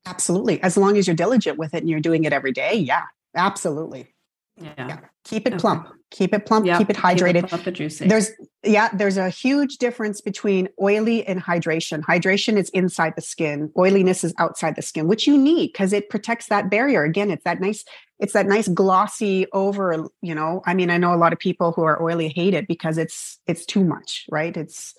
Absolutely. 0.07 0.61
As 0.61 0.77
long 0.77 0.97
as 0.97 1.07
you're 1.07 1.15
diligent 1.15 1.57
with 1.57 1.73
it 1.73 1.79
and 1.79 1.89
you're 1.89 1.99
doing 1.99 2.23
it 2.23 2.33
every 2.33 2.51
day. 2.51 2.75
Yeah, 2.75 3.03
absolutely. 3.35 4.13
Yeah. 4.59 4.73
yeah. 4.77 4.99
Keep 5.25 5.47
it 5.47 5.53
okay. 5.53 5.59
plump. 5.59 5.89
Keep 6.09 6.33
it 6.33 6.45
plump. 6.45 6.65
Yep. 6.65 6.77
Keep 6.79 6.89
it 6.89 6.95
hydrated. 6.95 7.49
Keep 7.49 7.67
it 7.67 7.71
juicy. 7.73 8.07
There's 8.07 8.31
yeah, 8.63 8.89
there's 8.93 9.17
a 9.17 9.29
huge 9.29 9.77
difference 9.77 10.21
between 10.21 10.69
oily 10.81 11.25
and 11.27 11.43
hydration. 11.43 12.01
Hydration 12.01 12.57
is 12.57 12.69
inside 12.69 13.13
the 13.15 13.21
skin. 13.21 13.71
Oiliness 13.77 14.23
is 14.23 14.33
outside 14.39 14.75
the 14.75 14.81
skin, 14.81 15.07
which 15.07 15.27
you 15.27 15.37
need 15.37 15.73
because 15.73 15.93
it 15.93 16.09
protects 16.09 16.47
that 16.47 16.71
barrier. 16.71 17.03
Again, 17.03 17.29
it's 17.29 17.43
that 17.43 17.59
nice, 17.59 17.83
it's 18.19 18.33
that 18.33 18.47
nice 18.47 18.67
glossy 18.69 19.45
over, 19.51 20.07
you 20.21 20.33
know. 20.33 20.61
I 20.65 20.73
mean, 20.73 20.89
I 20.89 20.97
know 20.97 21.13
a 21.13 21.17
lot 21.17 21.33
of 21.33 21.39
people 21.39 21.73
who 21.73 21.83
are 21.83 22.01
oily 22.01 22.29
hate 22.29 22.53
it 22.53 22.67
because 22.67 22.97
it's 22.97 23.39
it's 23.47 23.65
too 23.65 23.83
much, 23.83 24.25
right? 24.31 24.55
It's 24.55 24.95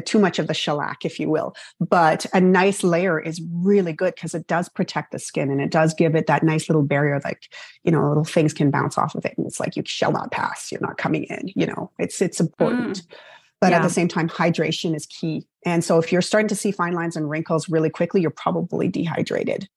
too 0.00 0.18
much 0.18 0.38
of 0.38 0.46
the 0.46 0.54
shellac, 0.54 1.04
if 1.04 1.20
you 1.20 1.28
will. 1.28 1.54
But 1.80 2.26
a 2.32 2.40
nice 2.40 2.82
layer 2.82 3.20
is 3.20 3.42
really 3.52 3.92
good 3.92 4.14
because 4.14 4.34
it 4.34 4.46
does 4.46 4.68
protect 4.68 5.12
the 5.12 5.18
skin 5.18 5.50
and 5.50 5.60
it 5.60 5.70
does 5.70 5.94
give 5.94 6.14
it 6.14 6.26
that 6.26 6.42
nice 6.42 6.68
little 6.68 6.82
barrier, 6.82 7.20
like, 7.24 7.52
you 7.84 7.92
know, 7.92 8.08
little 8.08 8.24
things 8.24 8.54
can 8.54 8.70
bounce 8.70 8.96
off 8.96 9.14
of 9.14 9.24
it. 9.24 9.34
And 9.36 9.46
it's 9.46 9.60
like 9.60 9.76
you 9.76 9.82
shall 9.84 10.12
not 10.12 10.32
pass. 10.32 10.72
You're 10.72 10.80
not 10.80 10.98
coming 10.98 11.24
in, 11.24 11.50
you 11.54 11.66
know, 11.66 11.90
it's 11.98 12.22
it's 12.22 12.40
important. 12.40 13.02
Mm. 13.02 13.16
But 13.60 13.70
yeah. 13.70 13.76
at 13.76 13.82
the 13.82 13.90
same 13.90 14.08
time, 14.08 14.28
hydration 14.28 14.96
is 14.96 15.06
key. 15.06 15.46
And 15.64 15.84
so 15.84 15.98
if 15.98 16.10
you're 16.10 16.22
starting 16.22 16.48
to 16.48 16.56
see 16.56 16.72
fine 16.72 16.94
lines 16.94 17.16
and 17.16 17.30
wrinkles 17.30 17.68
really 17.68 17.90
quickly, 17.90 18.20
you're 18.20 18.30
probably 18.30 18.88
dehydrated. 18.88 19.68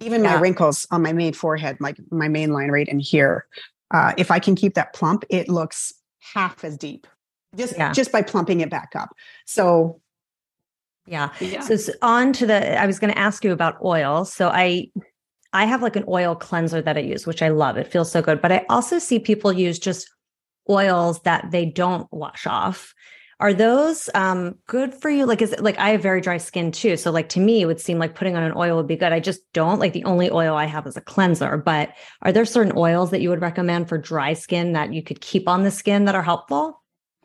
Even 0.00 0.24
yeah. 0.24 0.34
my 0.34 0.40
wrinkles 0.40 0.88
on 0.90 1.02
my 1.02 1.12
main 1.12 1.32
forehead, 1.32 1.76
like 1.78 1.96
my 2.10 2.26
main 2.26 2.52
line 2.52 2.70
right 2.70 2.88
in 2.88 2.98
here, 2.98 3.46
uh, 3.92 4.12
if 4.16 4.32
I 4.32 4.40
can 4.40 4.56
keep 4.56 4.74
that 4.74 4.92
plump, 4.92 5.24
it 5.30 5.48
looks 5.48 5.92
half 6.34 6.64
as 6.64 6.76
deep 6.76 7.06
just 7.56 7.76
yeah. 7.76 7.92
just 7.92 8.12
by 8.12 8.22
plumping 8.22 8.60
it 8.60 8.70
back 8.70 8.92
up. 8.94 9.10
So 9.46 10.00
yeah. 11.06 11.30
yeah. 11.40 11.60
So, 11.60 11.76
so 11.76 11.92
on 12.02 12.32
to 12.34 12.46
the 12.46 12.78
I 12.78 12.86
was 12.86 12.98
going 12.98 13.12
to 13.12 13.18
ask 13.18 13.44
you 13.44 13.52
about 13.52 13.82
oil. 13.82 14.24
So 14.24 14.48
I 14.48 14.88
I 15.52 15.64
have 15.64 15.82
like 15.82 15.96
an 15.96 16.04
oil 16.06 16.34
cleanser 16.34 16.82
that 16.82 16.96
I 16.96 17.00
use, 17.00 17.26
which 17.26 17.42
I 17.42 17.48
love. 17.48 17.76
It 17.76 17.90
feels 17.90 18.12
so 18.12 18.20
good. 18.20 18.40
But 18.40 18.52
I 18.52 18.66
also 18.68 18.98
see 18.98 19.18
people 19.18 19.52
use 19.52 19.78
just 19.78 20.10
oils 20.68 21.20
that 21.22 21.50
they 21.50 21.64
don't 21.64 22.06
wash 22.12 22.46
off. 22.46 22.94
Are 23.40 23.54
those 23.54 24.10
um, 24.14 24.56
good 24.66 24.92
for 24.92 25.08
you? 25.08 25.24
Like, 25.24 25.40
is 25.40 25.52
it 25.52 25.62
like 25.62 25.78
I 25.78 25.90
have 25.90 26.02
very 26.02 26.20
dry 26.20 26.38
skin 26.38 26.72
too. 26.72 26.96
So, 26.96 27.12
like, 27.12 27.28
to 27.30 27.40
me, 27.40 27.62
it 27.62 27.66
would 27.66 27.80
seem 27.80 27.98
like 27.98 28.16
putting 28.16 28.34
on 28.34 28.42
an 28.42 28.52
oil 28.56 28.76
would 28.76 28.88
be 28.88 28.96
good. 28.96 29.12
I 29.12 29.20
just 29.20 29.40
don't 29.52 29.78
like 29.78 29.92
the 29.92 30.04
only 30.04 30.28
oil 30.28 30.56
I 30.56 30.64
have 30.64 30.88
is 30.88 30.96
a 30.96 31.00
cleanser. 31.00 31.56
But 31.56 31.90
are 32.22 32.32
there 32.32 32.44
certain 32.44 32.72
oils 32.76 33.12
that 33.12 33.20
you 33.20 33.30
would 33.30 33.40
recommend 33.40 33.88
for 33.88 33.96
dry 33.96 34.32
skin 34.32 34.72
that 34.72 34.92
you 34.92 35.04
could 35.04 35.20
keep 35.20 35.48
on 35.48 35.62
the 35.62 35.70
skin 35.70 36.04
that 36.06 36.16
are 36.16 36.22
helpful? 36.22 36.77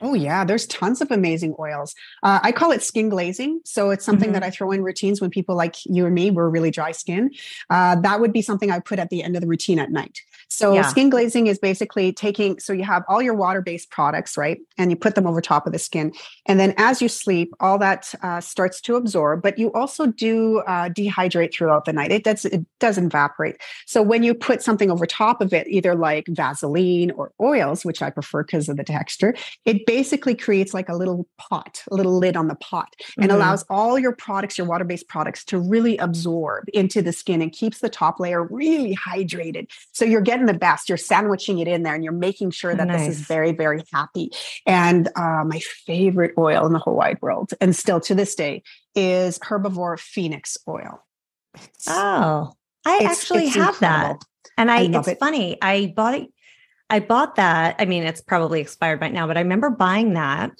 Oh, 0.03 0.13
yeah. 0.13 0.43
There's 0.43 0.67
tons 0.67 0.99
of 0.99 1.11
amazing 1.11 1.55
oils. 1.57 1.95
Uh, 2.21 2.41
I 2.43 2.51
call 2.51 2.71
it 2.71 2.83
skin 2.83 3.07
glazing. 3.07 3.61
So 3.63 3.89
it's 3.89 4.03
something 4.03 4.27
mm-hmm. 4.27 4.33
that 4.33 4.43
I 4.43 4.49
throw 4.49 4.71
in 4.71 4.83
routines 4.83 5.21
when 5.21 5.29
people 5.29 5.55
like 5.55 5.77
you 5.85 6.05
and 6.05 6.13
me 6.13 6.29
were 6.29 6.49
really 6.49 6.71
dry 6.71 6.91
skin. 6.91 7.31
Uh, 7.69 7.95
that 8.01 8.19
would 8.19 8.33
be 8.33 8.41
something 8.41 8.69
I 8.69 8.79
put 8.79 8.99
at 8.99 9.09
the 9.09 9.23
end 9.23 9.37
of 9.37 9.41
the 9.41 9.47
routine 9.47 9.79
at 9.79 9.91
night. 9.91 10.19
So 10.53 10.73
yeah. 10.73 10.83
skin 10.83 11.09
glazing 11.09 11.47
is 11.47 11.57
basically 11.57 12.13
taking, 12.13 12.59
so 12.59 12.73
you 12.73 12.83
have 12.83 13.03
all 13.07 13.23
your 13.23 13.33
water 13.33 13.59
based 13.59 13.89
products, 13.89 14.37
right? 14.37 14.59
And 14.77 14.91
you 14.91 14.95
put 14.95 15.15
them 15.15 15.25
over 15.25 15.41
top 15.41 15.65
of 15.65 15.73
the 15.73 15.79
skin. 15.79 16.13
And 16.45 16.59
then 16.59 16.75
as 16.77 17.01
you 17.01 17.09
sleep, 17.09 17.53
all 17.59 17.79
that 17.79 18.13
uh, 18.21 18.39
starts 18.39 18.79
to 18.81 18.95
absorb, 18.95 19.41
but 19.41 19.57
you 19.57 19.73
also 19.73 20.05
do 20.05 20.59
uh, 20.59 20.89
dehydrate 20.89 21.53
throughout 21.53 21.85
the 21.85 21.93
night. 21.93 22.11
It 22.11 22.23
does, 22.23 22.45
it 22.45 22.63
does 22.79 22.99
evaporate. 22.99 23.57
So 23.87 24.03
when 24.03 24.21
you 24.21 24.35
put 24.35 24.61
something 24.61 24.91
over 24.91 25.07
top 25.07 25.41
of 25.41 25.53
it, 25.53 25.67
either 25.67 25.95
like 25.95 26.27
Vaseline 26.27 27.09
or 27.11 27.31
oils, 27.41 27.83
which 27.83 28.03
I 28.03 28.11
prefer 28.11 28.43
because 28.43 28.69
of 28.69 28.77
the 28.77 28.83
texture, 28.83 29.33
it 29.65 29.87
basically 29.87 30.35
creates 30.35 30.71
like 30.71 30.87
a 30.87 30.95
little 30.95 31.27
pot, 31.39 31.81
a 31.89 31.95
little 31.95 32.19
lid 32.19 32.37
on 32.37 32.47
the 32.47 32.55
pot 32.55 32.93
and 33.17 33.31
mm-hmm. 33.31 33.35
allows 33.35 33.63
all 33.71 33.97
your 33.97 34.15
products, 34.15 34.59
your 34.59 34.67
water 34.67 34.83
based 34.83 35.07
products 35.07 35.43
to 35.45 35.57
really 35.57 35.97
absorb 35.97 36.65
into 36.75 37.01
the 37.01 37.11
skin 37.11 37.41
and 37.41 37.51
keeps 37.51 37.79
the 37.79 37.89
top 37.89 38.19
layer 38.19 38.43
really 38.43 38.95
hydrated. 38.95 39.71
So 39.93 40.05
you're 40.05 40.21
getting 40.21 40.42
the 40.45 40.53
best. 40.53 40.89
You're 40.89 40.97
sandwiching 40.97 41.59
it 41.59 41.67
in 41.67 41.83
there 41.83 41.95
and 41.95 42.03
you're 42.03 42.13
making 42.13 42.51
sure 42.51 42.75
that 42.75 42.87
nice. 42.87 43.07
this 43.07 43.19
is 43.19 43.21
very, 43.25 43.51
very 43.51 43.83
happy. 43.91 44.31
And 44.65 45.07
uh, 45.15 45.43
my 45.45 45.59
favorite 45.85 46.33
oil 46.37 46.65
in 46.65 46.73
the 46.73 46.79
whole 46.79 46.95
wide 46.95 47.21
world, 47.21 47.51
and 47.61 47.75
still 47.75 47.99
to 48.01 48.15
this 48.15 48.35
day, 48.35 48.63
is 48.95 49.39
herbivore 49.39 49.99
phoenix 49.99 50.57
oil. 50.67 51.03
Oh, 51.87 52.53
I 52.85 52.99
it's, 53.01 53.05
actually 53.05 53.45
it's 53.45 53.55
have 53.55 53.75
incredible. 53.75 54.19
that. 54.19 54.25
And 54.57 54.71
I, 54.71 54.77
I 54.77 54.99
it's 54.99 55.07
it. 55.07 55.19
funny. 55.19 55.57
I 55.61 55.93
bought 55.95 56.15
it. 56.15 56.27
I 56.89 56.99
bought 56.99 57.35
that. 57.35 57.75
I 57.79 57.85
mean, 57.85 58.03
it's 58.03 58.21
probably 58.21 58.61
expired 58.61 58.99
by 58.99 59.09
now, 59.09 59.25
but 59.25 59.37
I 59.37 59.41
remember 59.41 59.69
buying 59.69 60.13
that 60.13 60.51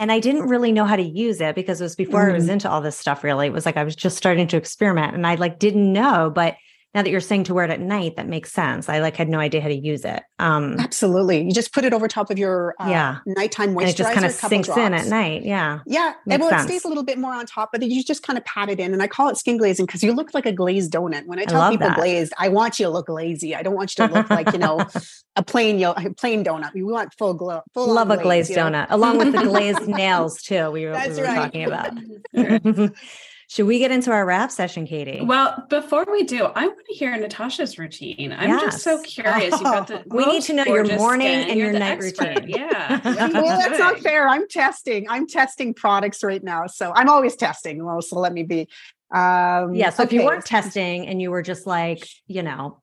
and 0.00 0.10
I 0.10 0.18
didn't 0.18 0.48
really 0.48 0.72
know 0.72 0.86
how 0.86 0.96
to 0.96 1.02
use 1.02 1.42
it 1.42 1.54
because 1.54 1.80
it 1.80 1.84
was 1.84 1.94
before 1.94 2.24
mm. 2.24 2.30
I 2.30 2.32
was 2.32 2.48
mm. 2.48 2.52
into 2.52 2.70
all 2.70 2.80
this 2.80 2.96
stuff 2.96 3.22
really. 3.22 3.48
It 3.48 3.52
was 3.52 3.66
like 3.66 3.76
I 3.76 3.84
was 3.84 3.94
just 3.94 4.16
starting 4.16 4.48
to 4.48 4.56
experiment 4.56 5.14
and 5.14 5.26
I 5.26 5.34
like 5.34 5.58
didn't 5.58 5.92
know, 5.92 6.32
but 6.34 6.56
now 6.92 7.02
that 7.02 7.10
you're 7.10 7.20
saying 7.20 7.44
to 7.44 7.54
wear 7.54 7.64
it 7.64 7.70
at 7.70 7.80
night, 7.80 8.16
that 8.16 8.26
makes 8.26 8.52
sense. 8.52 8.88
I 8.88 8.98
like 8.98 9.16
had 9.16 9.28
no 9.28 9.38
idea 9.38 9.60
how 9.60 9.68
to 9.68 9.74
use 9.74 10.04
it. 10.04 10.24
Um, 10.40 10.74
Absolutely. 10.80 11.44
You 11.44 11.52
just 11.52 11.72
put 11.72 11.84
it 11.84 11.92
over 11.92 12.08
top 12.08 12.30
of 12.30 12.38
your 12.38 12.74
uh, 12.80 12.88
yeah. 12.88 13.18
nighttime 13.26 13.74
moisturizer. 13.74 13.80
And 13.80 13.88
it 13.90 13.96
just 13.96 14.12
kind 14.12 14.26
of 14.26 14.32
sinks 14.32 14.66
drops. 14.66 14.80
in 14.80 14.94
at 14.94 15.06
night. 15.06 15.44
Yeah. 15.44 15.80
Yeah. 15.86 16.14
Makes 16.26 16.40
well, 16.40 16.50
sense. 16.50 16.64
it 16.64 16.68
stays 16.68 16.84
a 16.84 16.88
little 16.88 17.04
bit 17.04 17.18
more 17.18 17.32
on 17.32 17.46
top, 17.46 17.70
but 17.70 17.82
you 17.82 18.02
just 18.02 18.24
kind 18.24 18.36
of 18.36 18.44
pat 18.44 18.68
it 18.70 18.80
in. 18.80 18.92
And 18.92 19.02
I 19.02 19.06
call 19.06 19.28
it 19.28 19.36
skin 19.36 19.56
glazing 19.56 19.86
because 19.86 20.02
you 20.02 20.12
look 20.12 20.34
like 20.34 20.46
a 20.46 20.52
glazed 20.52 20.92
donut. 20.92 21.26
When 21.26 21.38
I 21.38 21.44
tell 21.44 21.60
I 21.60 21.70
people 21.70 21.88
that. 21.88 21.96
glazed, 21.96 22.32
I 22.38 22.48
want 22.48 22.80
you 22.80 22.86
to 22.86 22.90
look 22.90 23.08
lazy. 23.08 23.54
I 23.54 23.62
don't 23.62 23.76
want 23.76 23.96
you 23.96 24.08
to 24.08 24.12
look 24.12 24.28
like, 24.28 24.52
you 24.52 24.58
know, 24.58 24.84
a 25.36 25.44
plain 25.44 25.78
yo- 25.78 25.94
a 25.96 26.10
plain 26.14 26.44
donut. 26.44 26.74
We 26.74 26.82
want 26.82 27.14
full 27.14 27.34
glow. 27.34 27.62
Full 27.72 27.92
Love 27.92 28.10
a 28.10 28.16
glazed, 28.16 28.50
donut, 28.50 28.88
along 28.90 29.18
with 29.18 29.32
the 29.32 29.42
glazed 29.42 29.86
nails 29.86 30.42
too. 30.42 30.70
We 30.72 30.86
were, 30.86 30.92
we 30.92 31.08
were 31.14 31.22
right. 31.22 31.34
talking 31.36 31.64
about. 31.64 31.92
Should 33.50 33.66
we 33.66 33.80
get 33.80 33.90
into 33.90 34.12
our 34.12 34.24
wrap 34.24 34.52
session, 34.52 34.86
Katie? 34.86 35.22
Well, 35.22 35.66
before 35.68 36.06
we 36.08 36.22
do, 36.22 36.44
I 36.44 36.68
want 36.68 36.86
to 36.86 36.94
hear 36.94 37.16
Natasha's 37.18 37.80
routine. 37.80 38.32
I'm 38.32 38.48
yes. 38.48 38.62
just 38.62 38.84
so 38.84 39.02
curious. 39.02 39.50
You've 39.50 39.62
got 39.64 39.88
the 39.88 40.04
we 40.06 40.24
need 40.24 40.42
to 40.42 40.52
know 40.52 40.64
your 40.66 40.96
morning 40.96 41.26
skin. 41.26 41.50
and 41.50 41.58
You're 41.58 41.72
your 41.72 41.80
night 41.80 42.00
expert. 42.00 42.28
routine. 42.28 42.48
Yeah. 42.48 43.00
well, 43.32 43.58
that's 43.58 43.76
not 43.80 43.98
fair. 43.98 44.28
I'm 44.28 44.46
testing. 44.46 45.10
I'm 45.10 45.26
testing 45.26 45.74
products 45.74 46.22
right 46.22 46.44
now. 46.44 46.68
So 46.68 46.92
I'm 46.94 47.08
always 47.08 47.34
testing. 47.34 47.84
Well, 47.84 48.00
so 48.02 48.20
let 48.20 48.32
me 48.32 48.44
be. 48.44 48.68
Um, 49.12 49.74
yeah. 49.74 49.90
So 49.90 50.04
okay. 50.04 50.14
if 50.14 50.20
you 50.20 50.24
weren't 50.24 50.46
testing 50.46 51.08
and 51.08 51.20
you 51.20 51.32
were 51.32 51.42
just 51.42 51.66
like, 51.66 52.08
you 52.28 52.44
know, 52.44 52.78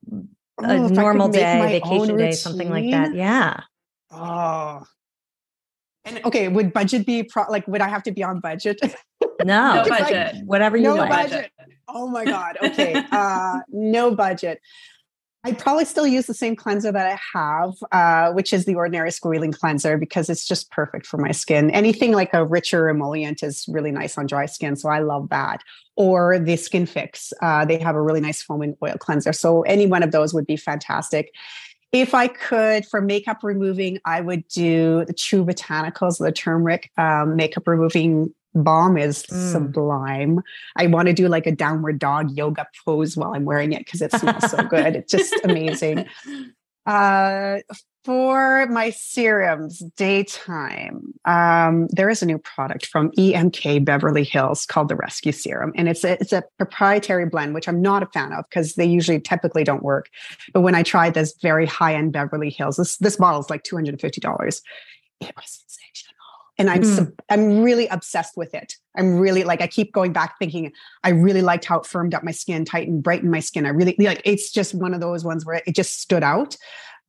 a 0.62 0.70
oh, 0.70 0.88
normal 0.88 1.28
day, 1.28 1.80
vacation 1.80 2.18
day, 2.18 2.32
something 2.32 2.68
like 2.68 2.90
that. 2.90 3.14
Yeah. 3.14 3.60
Oh, 4.10 4.82
and 6.08 6.24
okay, 6.24 6.48
would 6.48 6.72
budget 6.72 7.06
be 7.06 7.22
pro- 7.22 7.50
like? 7.50 7.66
Would 7.68 7.80
I 7.80 7.88
have 7.88 8.02
to 8.04 8.12
be 8.12 8.22
on 8.22 8.40
budget? 8.40 8.80
No, 9.44 9.82
no 9.82 9.88
budget. 9.88 10.34
Like, 10.34 10.44
whatever 10.46 10.76
you 10.76 10.82
no 10.82 10.96
like. 10.96 11.10
budget. 11.10 11.52
Oh 11.86 12.08
my 12.08 12.24
god. 12.24 12.58
Okay, 12.60 13.00
uh, 13.12 13.60
no 13.68 14.12
budget. 14.12 14.60
I 15.44 15.52
probably 15.52 15.84
still 15.84 16.06
use 16.06 16.26
the 16.26 16.34
same 16.34 16.56
cleanser 16.56 16.90
that 16.90 17.06
I 17.06 17.18
have, 17.38 17.74
uh, 17.92 18.32
which 18.32 18.52
is 18.52 18.64
the 18.64 18.74
Ordinary 18.74 19.10
Squalane 19.10 19.56
Cleanser, 19.56 19.96
because 19.96 20.28
it's 20.28 20.44
just 20.44 20.70
perfect 20.72 21.06
for 21.06 21.16
my 21.16 21.30
skin. 21.30 21.70
Anything 21.70 22.12
like 22.12 22.34
a 22.34 22.44
richer 22.44 22.88
emollient 22.88 23.44
is 23.44 23.64
really 23.68 23.92
nice 23.92 24.18
on 24.18 24.26
dry 24.26 24.46
skin, 24.46 24.74
so 24.74 24.88
I 24.88 24.98
love 24.98 25.28
that. 25.28 25.62
Or 25.96 26.38
the 26.38 26.54
SkinFix, 26.54 27.32
uh, 27.40 27.64
they 27.64 27.78
have 27.78 27.94
a 27.94 28.02
really 28.02 28.20
nice 28.20 28.42
foam 28.42 28.62
and 28.62 28.76
oil 28.82 28.96
cleanser. 28.98 29.32
So 29.32 29.62
any 29.62 29.86
one 29.86 30.02
of 30.02 30.10
those 30.10 30.34
would 30.34 30.46
be 30.46 30.56
fantastic. 30.56 31.32
If 31.92 32.14
I 32.14 32.28
could, 32.28 32.84
for 32.86 33.00
makeup 33.00 33.38
removing, 33.42 33.98
I 34.04 34.20
would 34.20 34.46
do 34.48 35.04
the 35.06 35.14
True 35.14 35.44
Botanicals, 35.44 36.18
the 36.18 36.32
turmeric 36.32 36.90
um, 36.98 37.36
makeup 37.36 37.66
removing 37.66 38.34
balm 38.54 38.98
is 38.98 39.24
mm. 39.24 39.52
sublime. 39.52 40.40
I 40.76 40.86
want 40.86 41.08
to 41.08 41.14
do 41.14 41.28
like 41.28 41.46
a 41.46 41.52
downward 41.52 41.98
dog 41.98 42.36
yoga 42.36 42.66
pose 42.84 43.16
while 43.16 43.34
I'm 43.34 43.44
wearing 43.44 43.72
it 43.72 43.80
because 43.80 44.02
it 44.02 44.12
smells 44.12 44.50
so 44.50 44.62
good. 44.64 44.96
It's 44.96 45.12
just 45.12 45.34
amazing. 45.44 46.06
Uh, 46.88 47.58
for 48.02 48.64
my 48.68 48.88
serums, 48.88 49.80
daytime, 49.96 51.12
um, 51.26 51.86
there 51.90 52.08
is 52.08 52.22
a 52.22 52.26
new 52.26 52.38
product 52.38 52.86
from 52.86 53.10
EMK 53.18 53.84
Beverly 53.84 54.24
Hills 54.24 54.64
called 54.64 54.88
the 54.88 54.96
Rescue 54.96 55.32
Serum, 55.32 55.72
and 55.74 55.90
it's 55.90 56.02
a, 56.02 56.12
it's 56.18 56.32
a 56.32 56.42
proprietary 56.56 57.26
blend, 57.26 57.52
which 57.52 57.68
I'm 57.68 57.82
not 57.82 58.02
a 58.02 58.06
fan 58.06 58.32
of 58.32 58.46
because 58.48 58.76
they 58.76 58.86
usually 58.86 59.20
typically 59.20 59.64
don't 59.64 59.82
work. 59.82 60.08
But 60.54 60.62
when 60.62 60.74
I 60.74 60.82
tried 60.82 61.12
this 61.12 61.34
very 61.42 61.66
high 61.66 61.94
end 61.94 62.14
Beverly 62.14 62.48
Hills, 62.48 62.78
this 62.78 62.96
this 62.96 63.16
bottle 63.16 63.40
is 63.40 63.50
like 63.50 63.64
two 63.64 63.76
hundred 63.76 63.90
and 63.90 64.00
fifty 64.00 64.22
dollars. 64.22 64.62
It 65.20 65.34
was 65.36 65.62
and 66.58 66.68
I'm 66.68 66.82
mm. 66.82 67.12
I'm 67.30 67.62
really 67.62 67.86
obsessed 67.88 68.36
with 68.36 68.54
it. 68.54 68.74
I'm 68.96 69.18
really 69.18 69.44
like 69.44 69.60
I 69.60 69.66
keep 69.66 69.92
going 69.92 70.12
back 70.12 70.38
thinking 70.38 70.72
I 71.04 71.10
really 71.10 71.42
liked 71.42 71.64
how 71.64 71.78
it 71.80 71.86
firmed 71.86 72.14
up 72.14 72.24
my 72.24 72.32
skin, 72.32 72.64
tightened, 72.64 73.02
brightened 73.02 73.30
my 73.30 73.40
skin. 73.40 73.64
I 73.64 73.70
really 73.70 73.94
like 73.98 74.22
it's 74.24 74.50
just 74.50 74.74
one 74.74 74.94
of 74.94 75.00
those 75.00 75.24
ones 75.24 75.46
where 75.46 75.62
it 75.66 75.74
just 75.74 76.00
stood 76.00 76.22
out 76.22 76.56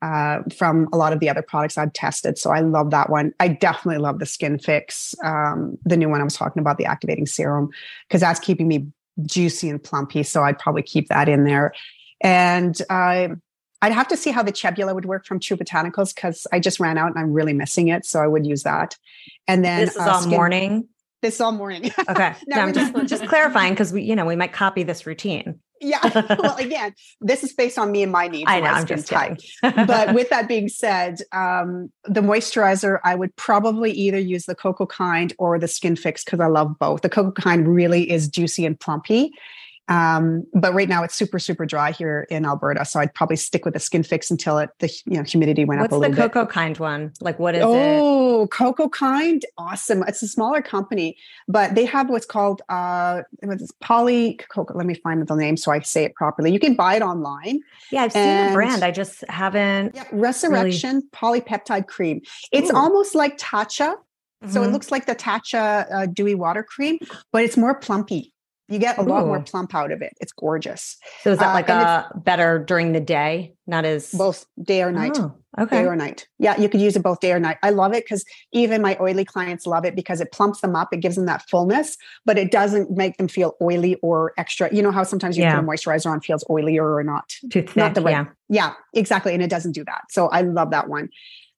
uh, 0.02 0.40
from 0.56 0.88
a 0.94 0.98
lot 0.98 1.14
of 1.14 1.20
the 1.20 1.30
other 1.30 1.42
products 1.42 1.78
I've 1.78 1.94
tested. 1.94 2.38
So 2.38 2.52
I 2.52 2.62
love 2.62 2.92
that 2.92 3.10
one. 3.10 3.34
I 3.40 3.50
definitely 3.50 4.00
love 4.02 4.20
the 4.20 4.26
SkinFix, 4.26 5.14
um, 5.26 5.78
the 5.84 5.98
new 5.98 6.10
one 6.10 6.22
I 6.22 6.24
was 6.24 6.36
talking 6.36 6.62
about, 6.62 6.78
the 6.78 6.86
activating 6.86 7.26
serum, 7.26 7.70
because 8.08 8.22
that's 8.22 8.40
keeping 8.40 8.68
me 8.68 8.88
juicy 9.24 9.70
and 9.70 9.84
plumpy. 9.84 10.24
So 10.24 10.44
I'd 10.44 10.60
probably 10.60 10.84
keep 10.84 11.10
that 11.10 11.28
in 11.28 11.44
there. 11.44 11.74
And 12.22 12.82
uh, 12.90 13.30
I'd 13.82 13.94
have 13.94 14.08
to 14.10 14.18
see 14.18 14.32
how 14.32 14.44
the 14.44 14.52
Chebula 14.52 14.94
would 14.94 15.06
work 15.06 15.26
from 15.26 15.40
True 15.40 15.58
Botanicals 15.58 16.14
because 16.14 16.46
I 16.52 16.60
just 16.60 16.80
ran 16.80 16.98
out 16.98 17.10
and 17.12 17.20
I'm 17.20 17.32
really 17.32 17.54
missing 17.54 17.88
it. 17.88 18.06
So 18.06 18.20
I 18.20 18.28
would 18.28 18.46
use 18.46 18.64
that. 18.64 18.98
And 19.48 19.64
then 19.64 19.86
this 19.86 19.96
is 19.96 19.98
uh, 19.98 20.12
all 20.12 20.22
skin- 20.22 20.32
morning. 20.32 20.88
This 21.22 21.36
is 21.36 21.42
all 21.42 21.52
morning. 21.52 21.92
Okay. 22.10 22.34
no, 22.48 22.58
I'm 22.58 22.74
just 22.74 22.96
just 23.08 23.28
clarifying 23.28 23.74
because 23.74 23.92
we, 23.92 24.04
you 24.04 24.16
know, 24.16 24.26
we 24.26 24.36
might 24.36 24.54
copy 24.54 24.84
this 24.84 25.06
routine. 25.06 25.60
Yeah. 25.82 26.36
well, 26.40 26.56
again, 26.58 26.94
this 27.22 27.44
is 27.44 27.54
based 27.54 27.78
on 27.78 27.92
me 27.92 28.04
and 28.04 28.12
my 28.12 28.28
needs. 28.28 28.46
I 28.48 28.60
know. 28.60 28.68
I'm 28.68 28.86
just 28.86 29.08
type. 29.08 29.38
but 29.62 30.14
with 30.14 30.30
that 30.30 30.48
being 30.48 30.68
said, 30.68 31.22
um, 31.32 31.92
the 32.04 32.22
moisturizer, 32.22 33.00
I 33.04 33.16
would 33.16 33.36
probably 33.36 33.92
either 33.92 34.20
use 34.20 34.46
the 34.46 34.56
Cocokind 34.56 35.34
or 35.40 35.58
the 35.58 35.68
SkinFix 35.68 36.26
because 36.26 36.40
I 36.40 36.48
love 36.48 36.78
both. 36.80 37.02
The 37.02 37.10
Cocokind 37.10 37.66
really 37.68 38.10
is 38.10 38.28
juicy 38.28 38.66
and 38.66 38.80
plumpy. 38.80 39.32
Um, 39.90 40.46
but 40.54 40.74
right 40.74 40.88
now 40.88 41.04
it's 41.04 41.16
super, 41.16 41.40
super 41.40 41.66
dry 41.66 41.92
here 41.92 42.28
in 42.30 42.46
Alberta. 42.46 42.86
So 42.86 43.00
I'd 43.00 43.14
probably 43.14 43.36
stick 43.36 43.66
with 43.66 43.74
the 43.74 43.80
SkinFix 43.80 44.30
until 44.30 44.60
it, 44.60 44.70
the 44.80 44.88
you 45.06 45.18
know, 45.18 45.24
humidity 45.24 45.66
went 45.66 45.82
What's 45.82 45.92
up 45.92 45.98
a 45.98 46.00
little 46.00 46.16
bit. 46.16 46.22
What's 46.22 46.34
the 46.34 46.60
Cocokind 46.60 46.80
one? 46.80 47.12
Like 47.22 47.40
what 47.40 47.56
is 47.56 47.64
oh, 47.64 47.74
it? 47.74 48.00
Oh, 48.00 48.48
Cocokind. 48.52 49.42
Awesome. 49.58 50.04
It's 50.08 50.22
a 50.22 50.28
smaller 50.28 50.62
company, 50.62 51.18
but 51.48 51.74
they 51.74 51.86
have 51.86 52.10
what's 52.10 52.28
called, 52.28 52.62
uh, 52.70 53.24
it's 53.42 53.72
poly 53.82 54.40
cocoa. 54.50 54.78
Let 54.78 54.86
me 54.86 54.94
find 54.94 55.28
the 55.28 55.36
name 55.36 55.58
so 55.58 55.72
I 55.72 55.80
say 55.80 56.04
it 56.04 56.14
properly. 56.14 56.52
You 56.54 56.60
can 56.60 56.76
buy 56.76 56.96
it 56.96 57.02
online. 57.02 57.62
Yeah. 57.92 58.04
I've 58.04 58.14
seen 58.14 58.48
the 58.48 58.54
brand. 58.54 58.84
I 58.84 58.92
just 58.92 59.24
haven't. 59.28 59.96
Yeah, 59.96 60.06
Resurrection 60.12 60.96
really... 60.96 61.42
polypeptide 61.42 61.88
cream. 61.88 62.22
It's 62.52 62.72
Ooh. 62.72 62.76
almost 62.76 63.16
like 63.16 63.40
Tatcha. 63.40 63.96
Mm-hmm. 63.96 64.54
So 64.54 64.62
it 64.62 64.66
mm-hmm. 64.66 64.74
looks 64.74 64.92
like 64.92 65.08
the 65.08 65.16
Tatcha 65.16 65.92
uh, 65.92 66.06
dewy 66.06 66.36
water 66.36 66.64
cream, 66.64 67.00
but 67.34 67.44
it's 67.44 67.58
more 67.58 67.74
plumpy. 67.74 68.34
You 68.70 68.78
get 68.78 68.98
a 68.98 69.02
Ooh. 69.02 69.06
lot 69.06 69.26
more 69.26 69.42
plump 69.42 69.74
out 69.74 69.92
of 69.92 70.02
it. 70.02 70.14
It's 70.22 70.32
gorgeous. 70.32 70.98
So 71.22 71.32
is 71.32 71.40
that 71.40 71.50
uh, 71.50 71.54
like 71.54 71.70
uh, 71.70 72.08
a 72.12 72.20
better 72.20 72.60
during 72.60 72.92
the 72.92 73.00
day? 73.00 73.56
Not 73.66 73.84
as 73.84 74.12
both 74.12 74.46
day 74.62 74.84
or 74.84 74.92
night. 74.92 75.18
Oh, 75.20 75.34
okay. 75.60 75.82
Day 75.82 75.88
or 75.88 75.96
night. 75.96 76.28
Yeah, 76.38 76.60
you 76.60 76.70
could 76.70 76.80
use 76.80 76.96
it 76.96 77.02
both 77.02 77.20
day 77.20 77.32
or 77.32 77.40
night. 77.40 77.58
I 77.64 77.72
love 77.72 77.94
it 77.94 78.04
because 78.04 78.24
even 78.52 78.82
my 78.82 78.96
oily 79.00 79.26
clients 79.26 79.66
love 79.66 79.86
it 79.86 79.96
because 79.96 80.22
it 80.22 80.32
plumps 80.32 80.62
them 80.62 80.76
up. 80.76 80.90
It 80.92 80.98
gives 80.98 81.16
them 81.16 81.26
that 81.26 81.44
fullness, 81.50 81.98
but 82.26 82.38
it 82.38 82.52
doesn't 82.52 82.92
make 82.92 83.18
them 83.18 83.28
feel 83.28 83.56
oily 83.62 83.96
or 84.04 84.34
extra. 84.38 84.74
You 84.74 84.82
know 84.82 84.92
how 84.92 85.04
sometimes 85.04 85.38
you 85.38 85.44
yeah. 85.44 85.56
put 85.56 85.64
a 85.64 85.68
moisturizer 85.68 86.12
on 86.12 86.22
feels 86.22 86.44
oilier 86.46 86.98
or 86.98 87.04
not. 87.04 87.30
Too 87.52 87.62
thick, 87.62 87.76
not 87.76 87.96
the 87.96 88.02
right. 88.02 88.12
Yeah. 88.12 88.26
yeah, 88.50 88.74
exactly. 88.94 89.34
And 89.34 89.42
it 89.42 89.50
doesn't 89.50 89.74
do 89.74 89.84
that. 89.86 90.04
So 90.10 90.28
I 90.28 90.42
love 90.42 90.72
that 90.72 90.90
one. 90.90 91.10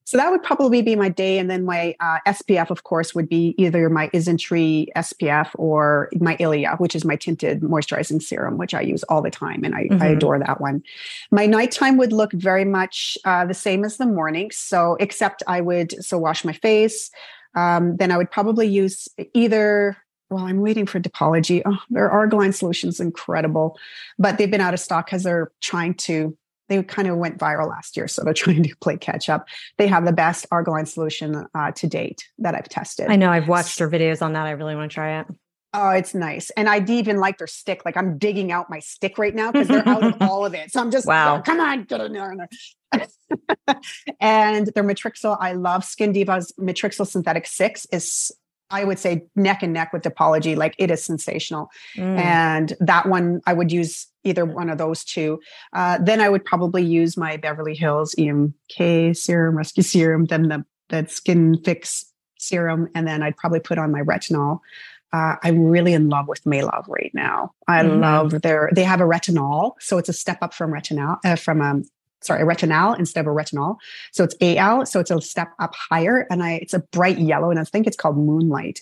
So 0.04 0.18
that 0.18 0.30
would 0.32 0.44
probably 0.44 0.82
be 0.82 0.96
my 0.96 1.10
day. 1.10 1.38
And 1.38 1.50
then 1.50 1.64
my 1.66 1.96
uh, 2.00 2.18
SPF, 2.28 2.70
of 2.70 2.84
course, 2.84 3.14
would 3.16 3.30
be 3.30 3.56
either 3.58 3.90
my 3.90 4.10
Isntree 4.10 4.88
SPF 4.96 5.50
or 5.56 6.10
my 6.20 6.36
Ilia, 6.40 6.76
which 6.78 6.96
is 6.96 7.06
my 7.06 7.16
tinted 7.16 7.62
moisturizing 7.62 8.22
serum, 8.22 8.58
which 8.58 8.74
I 8.74 8.82
use 8.82 9.04
all 9.04 9.22
the 9.22 9.32
time. 9.32 9.64
And 9.64 9.76
I, 9.76 9.84
mm-hmm. 9.84 10.02
I 10.02 10.08
adore 10.08 10.40
that 10.40 10.60
one. 10.60 10.84
My 11.32 11.46
nighttime 11.46 11.98
would 11.98 12.14
look 12.14 12.34
very 12.34 12.66
much 12.66 13.18
uh, 13.26 13.46
the 13.46 13.54
same 13.54 13.86
as 13.86 13.98
the 13.98 14.06
morning. 14.06 14.52
So, 14.52 14.98
except 15.00 15.44
I 15.48 15.62
would 15.62 16.04
so 16.04 16.18
wash 16.18 16.44
my 16.44 16.54
face. 16.54 17.10
Um, 17.56 17.98
then 17.98 18.12
I 18.12 18.18
would 18.18 18.32
probably 18.32 18.68
use 18.68 19.08
either 19.34 19.98
well, 20.32 20.46
I'm 20.46 20.62
waiting 20.62 20.86
for 20.86 21.00
Depology. 21.00 21.62
Oh, 21.66 21.78
their 21.90 22.10
Argireline 22.10 22.54
solution's 22.54 23.02
incredible, 23.02 23.78
but 24.18 24.38
they've 24.38 24.50
been 24.50 24.62
out 24.62 24.74
of 24.74 24.80
stock 24.80 25.06
because 25.06 25.24
they're 25.24 25.52
trying 25.60 25.94
to 25.96 26.38
they 26.72 26.82
kind 26.84 27.08
of 27.08 27.18
went 27.18 27.38
viral 27.38 27.70
last 27.70 27.98
year, 27.98 28.08
so 28.08 28.24
they're 28.24 28.34
trying 28.46 28.64
to 28.64 28.76
play 28.82 28.98
catch 28.98 29.30
up. 29.30 29.48
They 29.78 29.88
have 29.88 30.06
the 30.06 30.14
best 30.14 30.50
Argireline 30.50 30.88
solution 30.88 31.46
uh, 31.54 31.72
to 31.72 31.88
date 31.88 32.28
that 32.40 32.56
I've 32.56 32.70
tested. 32.70 33.08
I 33.10 33.18
know 33.18 33.30
I've 33.30 33.48
watched 33.48 33.78
their 33.78 33.90
videos 33.90 34.22
on 34.22 34.34
that. 34.34 34.48
I 34.48 34.52
really 34.52 34.76
want 34.76 34.92
to 34.92 34.96
try 34.96 35.20
it. 35.20 35.28
Oh, 35.74 35.90
it's 35.90 36.14
nice. 36.14 36.50
And 36.52 36.68
I 36.68 36.84
even 36.90 37.18
like 37.18 37.38
their 37.38 37.48
stick. 37.48 37.84
Like 37.86 37.96
I'm 37.96 38.18
digging 38.18 38.52
out 38.52 38.70
my 38.70 38.80
stick 38.80 39.18
right 39.18 39.34
now 39.34 39.52
because 39.52 39.70
they're 39.70 39.88
out 39.88 40.04
of 40.04 40.22
all 40.22 40.46
of 40.46 40.54
it. 40.54 40.70
So 40.72 40.82
I'm 40.82 40.92
just, 40.92 41.08
wow. 41.08 41.38
Oh, 41.38 41.42
come 41.42 41.62
on, 41.62 41.84
get 41.84 42.02
in 42.02 42.12
there. 42.12 42.36
and 44.20 44.68
their 44.76 44.84
Matrixyl, 44.84 45.38
I 45.40 45.54
love 45.54 45.86
Skin 45.86 46.12
Diva's 46.12 46.54
Matrixyl 46.60 47.08
Synthetic 47.08 47.48
6 47.48 47.88
is 47.94 48.34
I 48.70 48.84
would 48.84 49.00
say 49.00 49.24
neck 49.36 49.64
and 49.64 49.72
neck 49.72 49.94
with 49.94 50.02
Depology. 50.02 50.58
Like 50.58 50.76
it 50.78 50.92
is 50.92 51.06
sensational. 51.06 51.70
Mm. 51.96 52.18
And 52.18 52.74
that 52.82 53.08
one, 53.08 53.42
I 53.46 53.54
would 53.54 53.72
use 53.72 54.08
either 54.24 54.46
one 54.46 54.70
of 54.70 54.78
those 54.78 55.04
two. 55.04 55.40
Uh, 55.74 55.98
then 56.02 56.22
I 56.22 56.30
would 56.30 56.46
probably 56.46 56.84
use 56.84 57.18
my 57.18 57.38
Beverly 57.38 57.76
Hills 57.76 58.16
EMK 58.18 59.16
serum, 59.16 59.58
rescue 59.58 59.84
serum, 59.84 60.26
then 60.26 60.50
the, 60.50 60.66
the 60.90 61.04
SkinFix 61.04 62.06
serum. 62.38 62.90
And 62.96 63.08
then 63.08 63.24
I'd 63.24 63.38
probably 63.38 63.60
put 63.60 63.78
on 63.78 63.92
my 63.92 64.02
retinol. 64.02 64.60
Uh, 65.14 65.36
I'm 65.44 65.66
really 65.66 65.94
in 65.94 66.08
love 66.10 66.28
with 66.28 66.44
Maelove 66.46 66.88
right 66.88 67.12
now. 67.14 67.54
I 67.68 67.84
mm. 67.84 68.00
love 68.00 68.42
their, 68.42 68.70
they 68.74 68.84
have 68.84 69.02
a 69.02 69.06
retinal. 69.06 69.76
So 69.80 69.98
it's 69.98 70.08
a 70.08 70.14
step 70.14 70.38
up 70.42 70.54
from 70.54 70.72
retinol, 70.72 71.18
uh, 71.26 71.36
from 71.36 71.62
um, 71.62 71.84
sorry, 72.22 72.42
a 72.42 72.46
retinal 72.46 72.94
instead 72.94 73.26
of 73.26 73.28
a 73.28 73.36
retinol. 73.36 73.78
So 74.12 74.24
it's 74.24 74.36
AL, 74.42 74.86
so 74.86 75.00
it's 75.00 75.12
a 75.12 75.20
step 75.20 75.50
up 75.60 75.76
higher, 75.76 76.28
and 76.30 76.42
I 76.42 76.54
it's 76.54 76.74
a 76.74 76.80
bright 76.80 77.20
yellow, 77.20 77.50
and 77.50 77.60
I 77.60 77.64
think 77.64 77.88
it's 77.88 77.98
called 77.98 78.18
Moonlight. 78.18 78.80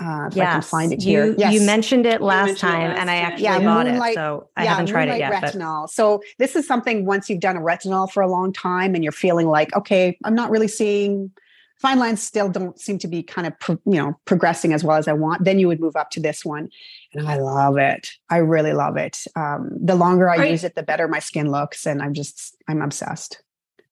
Uh, 0.00 0.30
yes. 0.32 0.46
I 0.46 0.52
can 0.52 0.62
find 0.62 0.92
it 0.92 1.04
you. 1.04 1.34
Yes. 1.38 1.54
You 1.54 1.62
mentioned 1.62 2.06
it 2.06 2.20
last 2.20 2.46
mentioned 2.46 2.60
time, 2.60 2.80
it 2.82 2.88
last 2.88 3.00
and 3.00 3.10
I 3.10 3.16
actually 3.16 3.44
yeah, 3.44 3.58
bought 3.60 3.86
moonlight, 3.86 4.12
it. 4.12 4.16
So 4.16 4.48
I 4.56 4.64
yeah, 4.64 4.70
haven't 4.70 4.86
tried 4.86 5.08
it 5.08 5.18
yet. 5.18 5.32
Retinol. 5.32 5.84
But... 5.84 5.90
So 5.90 6.22
this 6.38 6.56
is 6.56 6.66
something 6.66 7.04
once 7.04 7.28
you've 7.28 7.40
done 7.40 7.56
a 7.56 7.60
retinol 7.60 8.10
for 8.10 8.22
a 8.22 8.28
long 8.28 8.52
time, 8.52 8.94
and 8.94 9.02
you're 9.02 9.12
feeling 9.12 9.48
like, 9.48 9.74
okay, 9.74 10.16
I'm 10.24 10.34
not 10.34 10.50
really 10.50 10.68
seeing 10.68 11.32
fine 11.78 11.98
lines 11.98 12.22
still 12.22 12.48
don't 12.48 12.78
seem 12.78 12.98
to 12.98 13.08
be 13.08 13.22
kind 13.22 13.46
of 13.46 13.58
pro, 13.60 13.78
you 13.86 13.94
know 13.94 14.18
progressing 14.24 14.72
as 14.72 14.84
well 14.84 14.96
as 14.96 15.08
I 15.08 15.12
want, 15.12 15.44
then 15.44 15.58
you 15.58 15.68
would 15.68 15.80
move 15.80 15.96
up 15.96 16.10
to 16.10 16.20
this 16.20 16.44
one, 16.44 16.68
and 17.14 17.28
I 17.28 17.38
love 17.38 17.76
it. 17.78 18.10
I 18.28 18.38
really 18.38 18.72
love 18.72 18.96
it. 18.96 19.24
Um, 19.36 19.70
the 19.80 19.94
longer 19.94 20.28
I 20.28 20.36
right. 20.36 20.50
use 20.50 20.64
it, 20.64 20.74
the 20.74 20.82
better 20.82 21.08
my 21.08 21.20
skin 21.20 21.50
looks, 21.50 21.86
and 21.86 22.02
I'm 22.02 22.14
just 22.14 22.56
I'm 22.68 22.82
obsessed. 22.82 23.42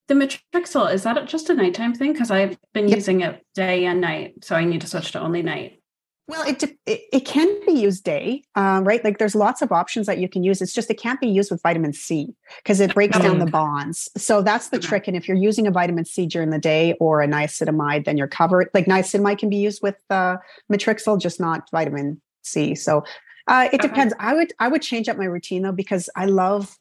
The 0.09 0.15
Matrixyl 0.15 0.93
is 0.93 1.03
that 1.03 1.27
just 1.27 1.51
a 1.51 1.55
nighttime 1.55 1.95
thing? 1.95 2.13
Because 2.13 2.31
I've 2.31 2.57
been 2.73 2.89
yep. 2.89 2.97
using 2.97 3.21
it 3.23 3.45
day 3.55 3.87
and 3.87 4.01
night, 4.01 4.45
so 4.45 4.55
I 4.57 4.65
need 4.65 4.81
to 4.83 4.87
switch 4.87 5.13
to 5.13 5.21
only 5.21 5.43
night. 5.43 5.81
Well, 6.29 6.43
it, 6.43 6.61
it, 6.63 6.77
it 6.87 7.21
can 7.25 7.49
be 7.67 7.73
used 7.73 8.03
day, 8.03 8.43
uh, 8.57 8.81
right? 8.83 9.03
Like 9.05 9.19
there's 9.19 9.37
lots 9.37 9.63
of 9.63 9.71
options 9.71 10.07
that 10.09 10.19
you 10.19 10.29
can 10.29 10.43
use. 10.43 10.61
It's 10.61 10.73
just 10.73 10.91
it 10.91 10.99
can't 11.01 11.21
be 11.21 11.29
used 11.29 11.53
with 11.53 11.63
vitamin 11.63 11.93
C 11.93 12.35
because 12.57 12.81
it 12.81 12.95
breaks 12.95 13.17
down 13.17 13.39
the 13.39 13.47
bonds. 13.47 14.09
So 14.17 14.43
that's 14.43 14.71
the 14.71 14.81
trick. 14.81 15.07
And 15.07 15.17
if 15.17 15.29
you're 15.29 15.37
using 15.37 15.69
a 15.69 15.71
vitamin 15.71 16.05
C 16.05 16.27
during 16.27 16.51
the 16.51 16.59
day 16.59 16.95
or 16.95 17.23
a 17.23 17.29
niacinamide, 17.29 18.07
then 18.07 18.17
you're 18.17 18.27
covered. 18.27 18.71
Like 18.75 18.87
niacinamide 18.87 19.39
can 19.39 19.51
be 19.51 19.57
used 19.57 19.83
with 19.83 19.97
uh, 20.11 20.39
Matrixyl, 20.71 21.21
just 21.21 21.39
not 21.39 21.71
vitamin 21.71 22.21
C. 22.43 22.75
So 22.75 23.05
uh, 23.47 23.69
it 23.73 23.81
depends. 23.81 24.13
I 24.19 24.35
would 24.35 24.53
I 24.59 24.67
would 24.67 24.83
change 24.83 25.09
up 25.09 25.17
my 25.17 25.27
routine 25.27 25.63
though 25.63 25.73
because 25.73 26.11
I 26.17 26.25
love 26.25 26.77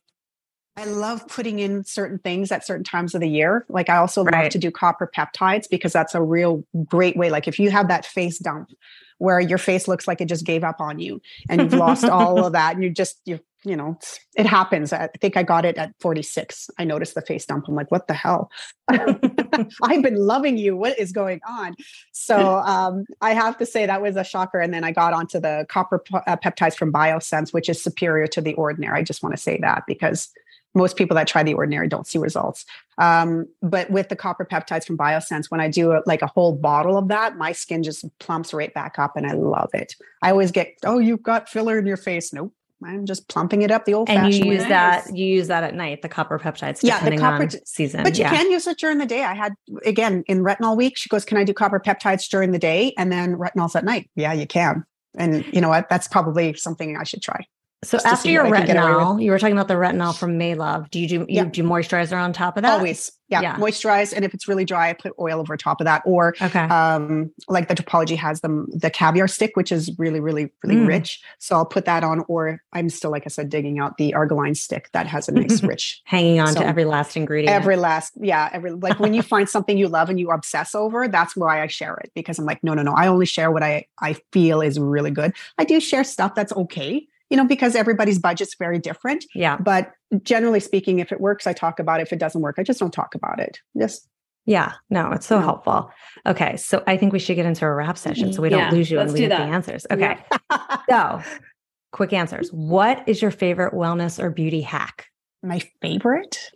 I 0.78 0.86
love 0.86 1.26
putting 1.28 1.60
in 1.60 1.86
certain 1.86 2.20
things 2.20 2.52
at 2.52 2.66
certain 2.66 2.84
times 2.84 3.16
of 3.16 3.22
the 3.22 3.30
year. 3.30 3.66
Like 3.70 3.90
I 3.90 3.98
also 3.98 4.24
right. 4.24 4.44
love 4.44 4.52
to 4.52 4.58
do 4.58 4.72
copper 4.72 5.10
peptides 5.16 5.70
because 5.70 5.94
that's 5.94 6.16
a 6.16 6.22
real 6.22 6.66
great 6.86 7.16
way. 7.16 7.30
Like 7.30 7.48
if 7.48 7.60
you 7.60 7.72
have 7.72 7.88
that 7.88 8.06
face 8.06 8.40
dump 8.40 8.72
where 9.18 9.40
your 9.40 9.58
face 9.58 9.88
looks 9.88 10.08
like 10.08 10.20
it 10.20 10.28
just 10.28 10.46
gave 10.46 10.64
up 10.64 10.82
on 10.82 11.00
you 11.00 11.22
and 11.50 11.62
you've 11.62 11.74
lost 11.74 12.04
all 12.10 12.46
of 12.46 12.54
that 12.54 12.76
and 12.76 12.84
you 12.84 12.90
just 12.90 13.20
you 13.26 13.40
you 13.64 13.76
know 13.76 13.98
it 14.36 14.46
happens. 14.46 14.92
I 14.92 15.08
think 15.22 15.38
i 15.38 15.44
got 15.44 15.66
it 15.66 15.78
at 15.78 15.94
46 16.02 16.70
i 16.78 16.84
noticed 16.84 17.16
the 17.16 17.22
face 17.22 17.46
dump. 17.46 17.68
I'm 17.70 17.74
like 17.74 17.90
what 17.90 18.08
the 18.08 18.14
hell? 18.14 18.52
I've 18.90 20.04
been 20.04 20.18
loving 20.18 20.58
you. 20.58 20.76
What 20.76 21.00
is 21.00 21.14
going 21.14 21.40
on? 21.48 21.76
So 22.12 22.58
um, 22.58 23.06
i 23.22 23.34
have 23.34 23.58
to 23.60 23.66
say 23.66 23.86
that 23.86 24.02
was 24.02 24.18
a 24.18 24.26
shocker. 24.26 24.60
And 24.60 24.74
then 24.74 24.84
i 24.84 24.92
got 24.92 25.14
onto 25.14 25.40
the 25.40 25.66
copper 25.70 26.04
uh, 26.14 26.36
peptides 26.36 26.76
from 26.76 26.92
Biossance 26.92 27.54
which 27.54 27.70
is 27.70 27.82
superior 27.82 28.28
to 28.28 28.42
the 28.42 28.54
ordinary. 28.56 29.00
I 29.00 29.04
just 29.04 29.24
want 29.24 29.34
to 29.34 29.42
say 29.42 29.58
that 29.62 29.84
because 29.88 30.30
most 30.76 30.98
people 30.98 31.16
that 31.16 31.28
try 31.28 31.42
the 31.42 31.54
ordinary 31.54 31.88
don't 31.88 32.06
see 32.06 32.18
results. 32.18 32.66
Um, 32.98 33.48
but 33.62 33.90
with 33.90 34.10
the 34.10 34.16
copper 34.16 34.46
peptides 34.46 34.86
from 34.86 34.98
Biossance, 34.98 35.50
when 35.50 35.62
I 35.62 35.70
do 35.70 35.94
a, 35.94 36.02
like 36.06 36.22
a 36.22 36.28
whole 36.28 36.54
bottle 36.54 36.98
of 36.98 37.08
that, 37.08 37.38
my 37.38 37.54
skin 37.54 37.82
just 37.82 38.06
plumps 38.20 38.54
right 38.54 38.74
back 38.74 39.00
up 39.00 39.16
and 39.16 39.26
I 39.26 39.34
love 39.34 39.70
it. 39.74 39.96
I 40.22 40.32
always 40.32 40.52
get, 40.52 40.76
oh, 40.84 41.00
you've 41.00 41.24
got 41.24 41.50
filler 41.50 41.80
in 41.80 41.86
your 41.86 41.98
face. 41.98 42.34
Nope. 42.34 42.54
I'm 42.84 43.06
just 43.06 43.28
plumping 43.30 43.62
it 43.62 43.72
up 43.72 43.86
the 43.86 43.94
old 43.94 44.10
and 44.10 44.20
fashioned 44.20 44.46
you 44.46 44.52
use 44.52 44.64
that 44.64 45.16
you 45.16 45.26
use 45.26 45.48
that 45.48 45.64
at 45.64 45.74
night 45.74 46.02
the 46.02 46.10
copper 46.10 46.38
peptides 46.38 46.84
yeah 46.84 47.04
the 47.08 47.18
copper 47.18 47.48
season 47.64 48.04
but 48.04 48.18
you 48.18 48.24
yeah. 48.24 48.30
can 48.30 48.52
use 48.52 48.68
it 48.68 48.78
during 48.78 48.98
the 48.98 49.06
day 49.06 49.24
I 49.24 49.34
had 49.34 49.54
again 49.86 50.24
in 50.28 50.44
retinol 50.44 50.76
week 50.76 50.98
she 50.98 51.08
goes 51.10 51.24
can 51.24 51.38
I 51.38 51.46
do 51.46 51.54
copper 51.54 51.80
peptides 51.80 52.30
during 52.30 52.52
the 52.52 52.60
day 52.60 52.94
and 52.98 53.12
then 53.12 53.38
retinols 53.38 53.76
at 53.76 53.86
night 53.86 54.10
yeah 54.16 54.34
you 54.34 54.46
can 54.46 54.86
and 55.18 55.46
you 55.54 55.62
know 55.62 55.70
what 55.70 55.88
that's 55.90 56.08
probably 56.08 56.54
something 56.54 56.98
I 56.98 57.04
should 57.04 57.22
try 57.22 57.48
so 57.86 58.00
after 58.04 58.30
your 58.30 58.46
retinol, 58.46 59.22
you 59.22 59.32
were 59.32 59.40
talking 59.40 59.56
about 59.56 59.68
the 59.68 59.76
retinol 59.76 60.18
from 60.18 60.40
Maelove. 60.40 60.90
Do 60.90 61.00
you 61.00 61.08
do 61.08 61.16
you 61.16 61.26
yeah. 61.30 61.46
do 61.46 61.64
moisturizer 61.64 62.18
on 62.18 62.34
top 62.34 62.58
of 62.58 62.64
that? 62.64 62.74
Always. 62.74 63.12
Yeah. 63.28 63.42
yeah. 63.42 63.56
Moisturize. 63.56 64.14
And 64.14 64.24
if 64.24 64.34
it's 64.34 64.48
really 64.48 64.66
dry, 64.66 64.90
I 64.90 64.94
put 64.94 65.14
oil 65.20 65.40
over 65.40 65.58
top 65.58 65.82
of 65.82 65.86
that. 65.86 66.04
Or 66.06 66.36
okay. 66.42 66.60
um, 66.60 67.32
like 67.48 67.68
the 67.68 67.76
Depology 67.76 68.16
has 68.18 68.42
them 68.42 68.68
the 68.72 68.92
caviar 68.92 69.28
stick, 69.28 69.56
which 69.56 69.72
is 69.72 69.92
really, 69.98 70.20
really, 70.20 70.52
really 70.64 70.76
mm. 70.76 70.88
rich. 70.88 71.22
So 71.40 71.56
I'll 71.56 71.66
put 71.66 71.86
that 71.86 72.04
on, 72.04 72.24
or 72.28 72.62
I'm 72.74 72.90
still, 72.90 73.10
like 73.10 73.24
I 73.26 73.30
said, 73.30 73.50
digging 73.50 73.80
out 73.80 73.98
the 73.98 74.14
Argireline 74.16 74.56
stick 74.56 74.90
that 74.94 75.08
has 75.08 75.28
a 75.28 75.32
nice 75.34 75.64
rich 75.64 76.02
hanging 76.06 76.40
on 76.40 76.54
so 76.54 76.60
to 76.60 76.68
every 76.68 76.86
last 76.86 77.18
ingredient. 77.18 77.56
Every 77.56 77.78
last, 77.78 78.14
yeah. 78.20 78.50
Every 78.52 78.72
like 78.72 79.00
when 79.00 79.14
you 79.14 79.22
find 79.24 79.50
something 79.50 79.78
you 79.78 79.88
love 79.88 80.10
and 80.10 80.20
you 80.20 80.30
obsess 80.30 80.76
over, 80.76 81.08
that's 81.08 81.36
why 81.36 81.64
I 81.64 81.68
share 81.68 81.96
it 81.98 82.12
because 82.14 82.38
I'm 82.38 82.46
like, 82.46 82.64
no, 82.64 82.76
no, 82.76 82.84
no. 82.84 82.94
I 82.94 83.08
only 83.08 83.26
share 83.26 83.52
what 83.52 83.64
I 83.64 83.88
I 84.00 84.14
feel 84.32 84.62
is 84.62 84.80
really 84.80 85.12
good. 85.12 85.34
I 85.58 85.64
do 85.64 85.80
share 85.80 86.04
stuff 86.04 86.36
that's 86.36 86.54
okay 86.54 87.08
you 87.30 87.38
know, 87.38 87.46
because 87.46 87.76
everybody's 87.76 88.20
budget's 88.20 88.56
very 88.60 88.80
different. 88.80 89.26
Yeah. 89.34 89.58
But 89.58 89.92
generally 90.24 90.60
speaking, 90.60 91.00
if 91.00 91.12
it 91.12 91.20
works, 91.20 91.48
I 91.48 91.54
talk 91.54 91.80
about 91.80 92.00
it. 92.00 92.04
If 92.04 92.14
it 92.14 92.20
doesn't 92.20 92.42
work, 92.42 92.56
I 92.58 92.64
just 92.64 92.80
don't 92.80 92.94
talk 92.94 93.16
about 93.16 93.40
it. 93.40 93.60
Just 93.78 94.08
Yeah. 94.46 94.74
No, 94.92 95.12
it's 95.12 95.26
so 95.26 95.40
No. 95.40 95.46
helpful. 95.46 95.92
Okay. 96.28 96.56
So 96.58 96.84
I 96.86 96.98
think 96.98 97.14
we 97.14 97.20
should 97.20 97.36
get 97.36 97.46
into 97.48 97.66
a 97.66 97.74
wrap 97.74 97.98
session 97.98 98.32
so 98.32 98.42
we 98.44 98.50
Yeah, 98.52 98.70
don't 98.70 98.74
lose 98.78 98.92
you 98.92 99.00
and 99.00 99.12
we 99.12 99.20
get 99.22 99.30
the 99.30 99.38
answers. 99.44 99.86
Okay. 99.92 100.18
So 100.90 101.22
quick 101.92 102.14
answers. 102.14 102.50
What 102.50 103.08
is 103.08 103.22
your 103.22 103.32
favorite 103.32 103.74
wellness 103.74 104.22
or 104.22 104.30
beauty 104.30 104.62
hack? 104.62 105.08
my 105.42 105.62
favorite. 105.82 106.52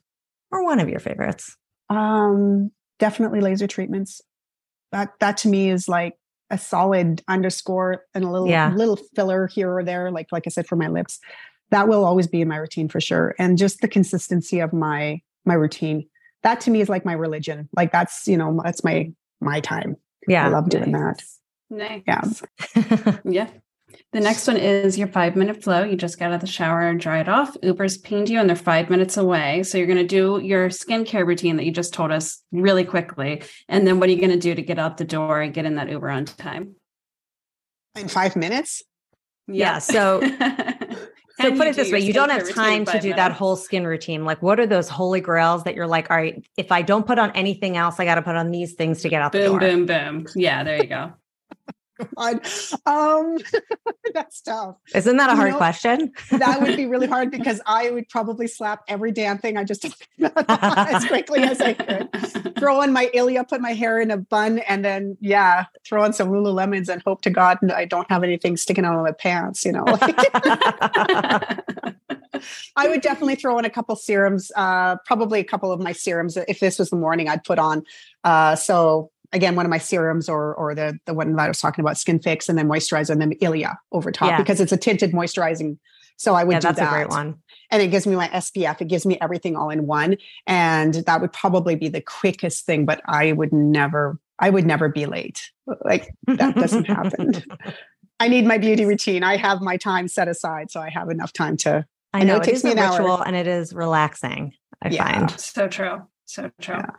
Or 0.52 0.64
one 0.64 0.80
of 0.80 0.90
your 0.90 1.00
favorites? 1.00 1.56
Um, 1.90 2.72
definitely 3.00 3.40
laser 3.42 3.68
treatments. 3.68 4.22
That 4.92 5.14
that 5.20 5.38
to 5.38 5.48
me 5.48 5.70
is 5.70 5.88
like 5.88 6.14
a 6.52 6.58
solid 6.58 7.22
underscore 7.28 8.04
and 8.14 8.24
a 8.24 8.30
little 8.30 8.48
Yeah. 8.48 8.74
little 8.76 8.98
filler 9.16 9.48
here 9.48 9.72
or 9.72 9.84
there, 9.84 10.12
like 10.12 10.28
like 10.32 10.44
I 10.46 10.50
said 10.50 10.68
for 10.68 10.76
my 10.76 10.88
lips. 10.88 11.20
That 11.72 11.88
will 11.88 12.04
always 12.04 12.26
be 12.28 12.42
in 12.42 12.48
my 12.48 12.58
routine 12.58 12.90
for 12.90 13.00
sure. 13.00 13.36
And 13.38 13.58
just 13.58 13.82
the 13.82 13.88
consistency 13.88 14.60
of 14.60 14.74
my 14.74 15.22
my 15.46 15.54
routine. 15.54 16.08
That 16.44 16.62
to 16.62 16.72
me 16.72 16.82
is 16.82 16.90
like 16.90 17.06
my 17.06 17.14
religion. 17.14 17.70
Like 17.76 17.92
that's, 17.92 18.28
you 18.28 18.38
know, 18.38 18.60
that's 18.64 18.84
my 18.84 19.12
my 19.42 19.60
time. 19.60 19.96
Yeah. 20.28 20.46
I 20.48 20.50
love 20.50 20.70
doing 20.70 20.92
that. 20.94 21.22
Nice. 21.70 22.02
Yeah. 22.08 22.22
Yeah. 23.24 23.50
The 24.12 24.20
next 24.20 24.48
one 24.48 24.58
is 24.58 24.98
your 24.98 25.08
five 25.08 25.36
minute 25.36 25.64
flow. 25.64 25.84
You 25.84 25.96
just 25.96 26.18
got 26.18 26.28
out 26.32 26.36
of 26.36 26.42
the 26.42 26.48
shower 26.48 26.82
and 26.82 27.00
dry 27.00 27.20
it 27.20 27.30
off. 27.30 27.56
Uber's 27.62 27.98
pinged 27.98 28.30
you 28.30 28.40
and 28.40 28.50
they're 28.50 28.56
five 28.56 28.90
minutes 28.90 29.18
away. 29.18 29.64
So 29.64 29.78
you're 29.78 29.88
going 29.88 29.98
to 30.00 30.08
do 30.08 30.40
your 30.44 30.70
skincare 30.70 31.26
routine 31.26 31.58
that 31.58 31.66
you 31.66 31.72
just 31.72 31.94
told 31.94 32.12
us 32.12 32.42
really 32.52 32.84
quickly. 32.84 33.44
And 33.68 33.86
then 33.86 34.00
what 34.00 34.10
are 34.10 34.12
you 34.12 34.20
going 34.20 34.32
to 34.32 34.40
do 34.40 34.56
to 34.56 34.62
get 34.62 34.80
out 34.80 34.98
the 34.98 35.06
door 35.06 35.42
and 35.42 35.54
get 35.54 35.66
in 35.66 35.76
that 35.76 35.90
Uber 35.90 36.10
on 36.10 36.26
time? 36.26 36.76
In 37.96 38.08
five 38.08 38.36
minutes. 38.36 38.82
Yeah, 39.48 39.80
so- 39.80 40.22
So 41.42 41.48
And 41.48 41.58
put 41.58 41.68
it 41.68 41.76
this 41.78 41.90
way, 41.90 42.00
you 42.02 42.12
don't 42.12 42.30
have 42.32 42.50
time 42.50 42.84
to 42.84 42.92
five 42.92 43.02
do 43.02 43.14
that 43.14 43.32
whole 43.32 43.56
skin 43.56 43.88
routine. 43.88 44.26
Like 44.26 44.42
what 44.42 44.60
are 44.60 44.68
those 44.68 44.90
holy 44.90 45.22
grails 45.22 45.64
that 45.64 45.74
you're 45.74 45.88
like, 45.88 46.12
all 46.12 46.18
right, 46.18 46.46
if 46.58 46.70
I 46.70 46.82
don't 46.82 47.08
put 47.08 47.18
on 47.18 47.32
anything 47.32 47.78
else, 47.78 47.98
I 47.98 48.04
got 48.04 48.16
to 48.16 48.22
put 48.22 48.36
on 48.36 48.52
these 48.52 48.74
things 48.74 49.04
to 49.04 49.10
get 49.10 49.22
out 49.22 49.32
the 49.32 49.48
boom, 49.48 49.60
boom, 49.60 49.86
boom. 49.86 50.28
Yeah, 50.36 50.64
there 50.66 50.78
you 50.84 50.88
go. 50.88 51.14
God. 52.16 52.42
Um 52.86 53.38
that's 54.14 54.42
tough. 54.42 54.76
Isn't 54.94 55.18
that 55.18 55.30
a 55.30 55.34
You 55.34 55.38
hard 55.38 55.52
know- 55.52 55.58
question? 55.58 56.12
that 56.32 56.62
would 56.62 56.76
be 56.78 56.86
really 56.86 57.08
hard 57.08 57.32
because 57.38 57.62
I 57.66 57.90
would 57.92 58.10
probably 58.10 58.48
slap 58.48 58.84
every 58.88 59.12
damn 59.12 59.38
thing 59.38 59.58
I 59.58 59.64
just 59.64 59.86
as 60.20 61.06
quickly 61.06 61.42
as 61.44 61.62
I 61.62 61.74
could. 61.74 62.10
Throw 62.58 62.82
on 62.82 62.92
my 62.94 63.10
Ilia, 63.14 63.44
put 63.44 63.62
my 63.62 63.74
hair 63.74 64.00
in 64.02 64.12
a 64.12 64.18
bun, 64.18 64.60
and 64.60 64.84
then 64.84 65.18
yeah, 65.22 65.66
throw 65.86 66.04
on 66.04 66.14
some 66.14 66.30
Lululemons 66.30 66.90
and 66.90 67.02
hope 67.04 67.22
to 67.22 67.30
God 67.30 67.58
I 67.72 67.86
don't 67.86 68.10
have 68.10 68.24
anything 68.24 68.58
sticking 68.58 68.86
out 68.86 68.96
of 68.96 69.04
my 69.04 69.12
pants. 69.12 69.64
You 69.66 69.74
know, 69.74 69.84
I 72.76 72.88
would 72.88 73.02
definitely 73.02 73.36
throw 73.36 73.58
in 73.60 73.66
a 73.66 73.70
couple 73.70 73.96
serums, 73.96 74.52
uh, 74.56 74.98
probably 75.06 75.40
a 75.40 75.44
couple 75.44 75.72
of 75.72 75.80
my 75.80 75.92
serums. 75.92 76.38
If 76.38 76.60
this 76.60 76.80
was 76.80 76.90
the 76.90 76.96
morning, 76.96 77.28
I'd 77.28 77.44
put 77.44 77.60
on. 77.60 77.84
Uh, 78.24 78.56
so 78.56 79.12
again, 79.34 79.56
one 79.56 79.66
of 79.66 79.70
my 79.70 79.78
serums 79.78 80.28
or 80.30 80.54
or 80.56 80.76
the 80.76 80.98
the 81.06 81.14
one 81.14 81.36
that 81.36 81.42
I 81.44 81.48
was 81.48 81.60
talking 81.60 81.84
about, 81.84 81.96
SkinFix, 81.96 82.50
and 82.50 82.58
then 82.58 82.68
moisturizer, 82.68 83.10
and 83.12 83.22
then 83.22 83.34
Ilia 83.42 83.80
over 83.92 84.12
top 84.12 84.30
Yeah. 84.30 84.38
because 84.38 84.60
it's 84.62 84.72
a 84.72 84.78
tinted 84.78 85.12
moisturizing. 85.12 85.78
So 86.18 86.36
I 86.36 86.44
would 86.44 86.52
yeah, 86.54 86.60
do 86.60 86.68
that's 86.68 86.80
that 86.80 86.88
a 86.90 86.96
great 86.96 87.10
one. 87.10 87.38
and 87.72 87.82
it 87.82 87.88
gives 87.92 88.06
me 88.06 88.14
my 88.16 88.28
SPF. 88.28 88.82
It 88.82 88.90
gives 88.90 89.06
me 89.06 89.18
everything 89.22 89.56
all 89.56 89.70
in 89.70 89.88
one. 89.88 90.18
And 90.48 90.96
that 90.96 91.22
would 91.22 91.32
probably 91.32 91.76
be 91.76 91.88
the 91.88 92.02
quickest 92.02 92.66
thing, 92.66 92.86
but 92.86 93.02
I 93.06 93.32
would 93.32 93.54
never, 93.54 94.20
I 94.38 94.50
would 94.50 94.66
never 94.66 94.90
be 94.90 95.06
late. 95.06 95.40
Like 95.86 96.14
that 96.28 96.56
doesn't 96.56 96.86
happen. 96.88 97.42
I 98.20 98.28
need 98.28 98.46
my 98.46 98.58
beauty 98.58 98.84
routine. 98.84 99.24
I 99.24 99.38
have 99.38 99.62
my 99.62 99.78
time 99.78 100.10
set 100.10 100.28
aside. 100.28 100.72
So 100.72 100.82
I 100.82 100.90
have 100.90 101.10
enough 101.10 101.32
time 101.32 101.56
to, 101.58 101.86
I 102.14 102.20
I 102.20 102.24
know 102.24 102.34
know 102.34 102.36
it 102.36 102.42
it 102.42 102.46
takes 102.48 102.58
is 102.60 102.64
me 102.66 102.72
a 102.72 102.74
an 102.74 102.80
hour. 102.80 103.24
and 103.26 103.36
it 103.38 103.48
is 103.48 103.72
relaxing. 103.74 104.54
I 104.84 104.90
Yeah. 104.90 105.20
find. 105.20 105.40
so 105.40 105.70
true. 105.70 106.02
So 106.26 106.52
true. 106.60 106.76
Yeah. 106.76 106.90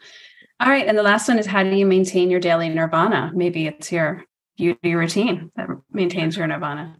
All 0.60 0.68
right. 0.68 0.86
And 0.86 0.96
the 0.98 1.02
last 1.02 1.26
one 1.28 1.38
is 1.38 1.46
how 1.46 1.62
do 1.62 1.70
you 1.74 1.86
maintain 1.86 2.30
your 2.30 2.40
daily 2.40 2.68
nirvana? 2.68 3.32
Maybe 3.34 3.66
it's 3.66 3.90
your 3.90 4.24
beauty 4.56 4.94
routine 4.94 5.50
that 5.56 5.68
maintains 5.90 6.36
your 6.36 6.46
nirvana. 6.46 6.96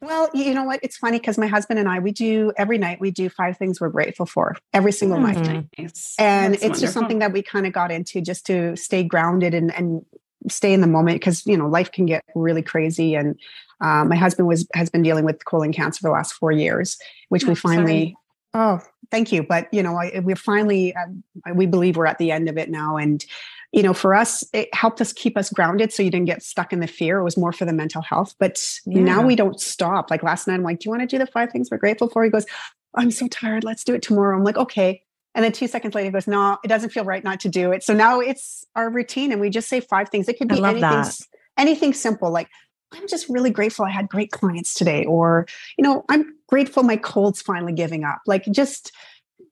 well, 0.00 0.30
you 0.32 0.54
know 0.54 0.64
what? 0.64 0.80
It's 0.82 0.96
funny 0.96 1.18
because 1.18 1.36
my 1.36 1.48
husband 1.48 1.78
and 1.78 1.88
I, 1.88 1.98
we 1.98 2.12
do 2.12 2.52
every 2.56 2.78
night, 2.78 3.00
we 3.00 3.10
do 3.10 3.28
five 3.28 3.58
things 3.58 3.80
we're 3.80 3.88
grateful 3.90 4.24
for 4.26 4.56
every 4.72 4.92
single 4.92 5.18
Mhm. 5.18 5.22
night. 5.44 5.66
Nice. 5.78 6.14
and 6.18 6.54
That's 6.54 6.64
it's 6.64 6.80
just 6.80 6.94
something 6.94 7.18
that 7.18 7.32
we 7.32 7.42
kind 7.42 7.66
of 7.66 7.72
got 7.72 7.90
into 7.90 8.20
just 8.22 8.46
to 8.46 8.76
stay 8.76 9.02
grounded 9.02 9.52
and, 9.54 9.74
and 9.74 10.04
stay 10.48 10.72
in 10.72 10.80
the 10.80 10.86
moment 10.86 11.16
because 11.16 11.44
you 11.46 11.54
know 11.56 11.68
life 11.68 11.92
can 11.92 12.06
get 12.06 12.24
really 12.34 12.62
crazy 12.62 13.14
and 13.14 13.38
um, 13.82 14.08
my 14.08 14.16
husband 14.16 14.48
was 14.48 14.66
has 14.72 14.88
been 14.88 15.02
dealing 15.02 15.24
with 15.26 15.44
colon 15.44 15.70
cancer 15.72 15.98
for 16.00 16.08
the 16.08 16.12
last 16.12 16.32
four 16.32 16.50
years 16.50 16.96
which 17.28 17.44
we 17.44 17.50
Oh, 17.50 17.54
sorry. 17.54 17.76
finally 17.76 18.16
oh 18.54 18.80
thank 19.10 19.32
you 19.32 19.42
but 19.42 19.72
you 19.72 19.82
know 19.82 19.96
I, 19.96 20.20
we're 20.22 20.36
finally 20.36 20.94
um, 20.94 21.22
we 21.54 21.66
believe 21.66 21.96
we're 21.96 22.06
at 22.06 22.18
the 22.18 22.30
end 22.30 22.48
of 22.48 22.58
it 22.58 22.70
now 22.70 22.96
and 22.96 23.24
you 23.72 23.82
know 23.82 23.94
for 23.94 24.14
us 24.14 24.44
it 24.52 24.72
helped 24.74 25.00
us 25.00 25.12
keep 25.12 25.36
us 25.36 25.50
grounded 25.50 25.92
so 25.92 26.02
you 26.02 26.10
didn't 26.10 26.26
get 26.26 26.42
stuck 26.42 26.72
in 26.72 26.80
the 26.80 26.86
fear 26.86 27.18
it 27.18 27.24
was 27.24 27.36
more 27.36 27.52
for 27.52 27.64
the 27.64 27.72
mental 27.72 28.02
health 28.02 28.34
but 28.38 28.62
now 28.86 29.22
we 29.22 29.36
don't 29.36 29.60
stop 29.60 30.10
like 30.10 30.22
last 30.22 30.46
night 30.46 30.54
i'm 30.54 30.62
like 30.62 30.78
do 30.80 30.86
you 30.86 30.90
want 30.90 31.02
to 31.02 31.06
do 31.06 31.18
the 31.18 31.26
five 31.26 31.50
things 31.50 31.68
we're 31.70 31.78
grateful 31.78 32.08
for 32.08 32.24
he 32.24 32.30
goes 32.30 32.46
i'm 32.94 33.10
so 33.10 33.28
tired 33.28 33.64
let's 33.64 33.84
do 33.84 33.94
it 33.94 34.02
tomorrow 34.02 34.36
i'm 34.36 34.44
like 34.44 34.56
okay 34.56 35.02
and 35.34 35.44
then 35.44 35.52
two 35.52 35.68
seconds 35.68 35.94
later, 35.94 36.06
he 36.06 36.10
goes, 36.10 36.26
No, 36.26 36.58
it 36.64 36.68
doesn't 36.68 36.90
feel 36.90 37.04
right 37.04 37.22
not 37.22 37.40
to 37.40 37.48
do 37.48 37.72
it. 37.72 37.82
So 37.82 37.94
now 37.94 38.20
it's 38.20 38.64
our 38.74 38.90
routine 38.90 39.32
and 39.32 39.40
we 39.40 39.50
just 39.50 39.68
say 39.68 39.80
five 39.80 40.08
things. 40.08 40.28
It 40.28 40.38
could 40.38 40.48
be 40.48 40.62
anything, 40.62 40.80
that. 40.80 41.16
anything 41.56 41.94
simple 41.94 42.30
like, 42.30 42.48
I'm 42.92 43.06
just 43.08 43.28
really 43.28 43.50
grateful 43.50 43.84
I 43.84 43.90
had 43.90 44.08
great 44.08 44.30
clients 44.30 44.74
today. 44.74 45.04
Or, 45.04 45.46
you 45.78 45.82
know, 45.82 46.04
I'm 46.08 46.34
grateful 46.48 46.82
my 46.82 46.96
cold's 46.96 47.40
finally 47.40 47.72
giving 47.72 48.04
up. 48.04 48.20
Like 48.26 48.44
just, 48.50 48.92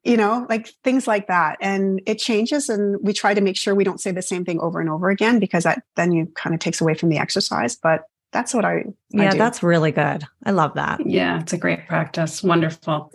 you 0.05 0.17
know, 0.17 0.47
like 0.49 0.71
things 0.85 1.07
like 1.07 1.29
that. 1.29 1.57
And 1.61 2.01
it 2.07 2.19
changes. 2.19 2.69
And 2.69 2.97
we 3.03 3.13
try 3.13 3.35
to 3.35 3.41
make 3.41 3.57
sure 3.57 3.75
we 3.75 3.85
don't 3.85 4.01
say 4.01 4.11
the 4.11 4.23
same 4.23 4.45
thing 4.45 4.61
over 4.61 4.81
and 4.81 4.91
over 4.91 5.11
again 5.11 5.39
because 5.39 5.65
that 5.65 5.83
then 5.97 6.13
you 6.13 6.27
kind 6.35 6.55
of 6.55 6.61
takes 6.61 6.81
away 6.81 6.95
from 6.95 7.09
the 7.09 7.19
exercise. 7.19 7.77
But 7.77 8.03
that's 8.33 8.53
what 8.53 8.65
I, 8.65 8.71
I 8.77 8.85
Yeah, 9.11 9.31
do. 9.31 9.39
that's 9.39 9.63
really 9.63 9.93
good. 9.93 10.25
I 10.45 10.51
love 10.51 10.75
that. 10.75 11.05
Yeah, 11.07 11.41
it's 11.41 11.53
a 11.53 11.59
great 11.59 11.87
practice. 11.87 12.43
Wonderful. 12.43 13.13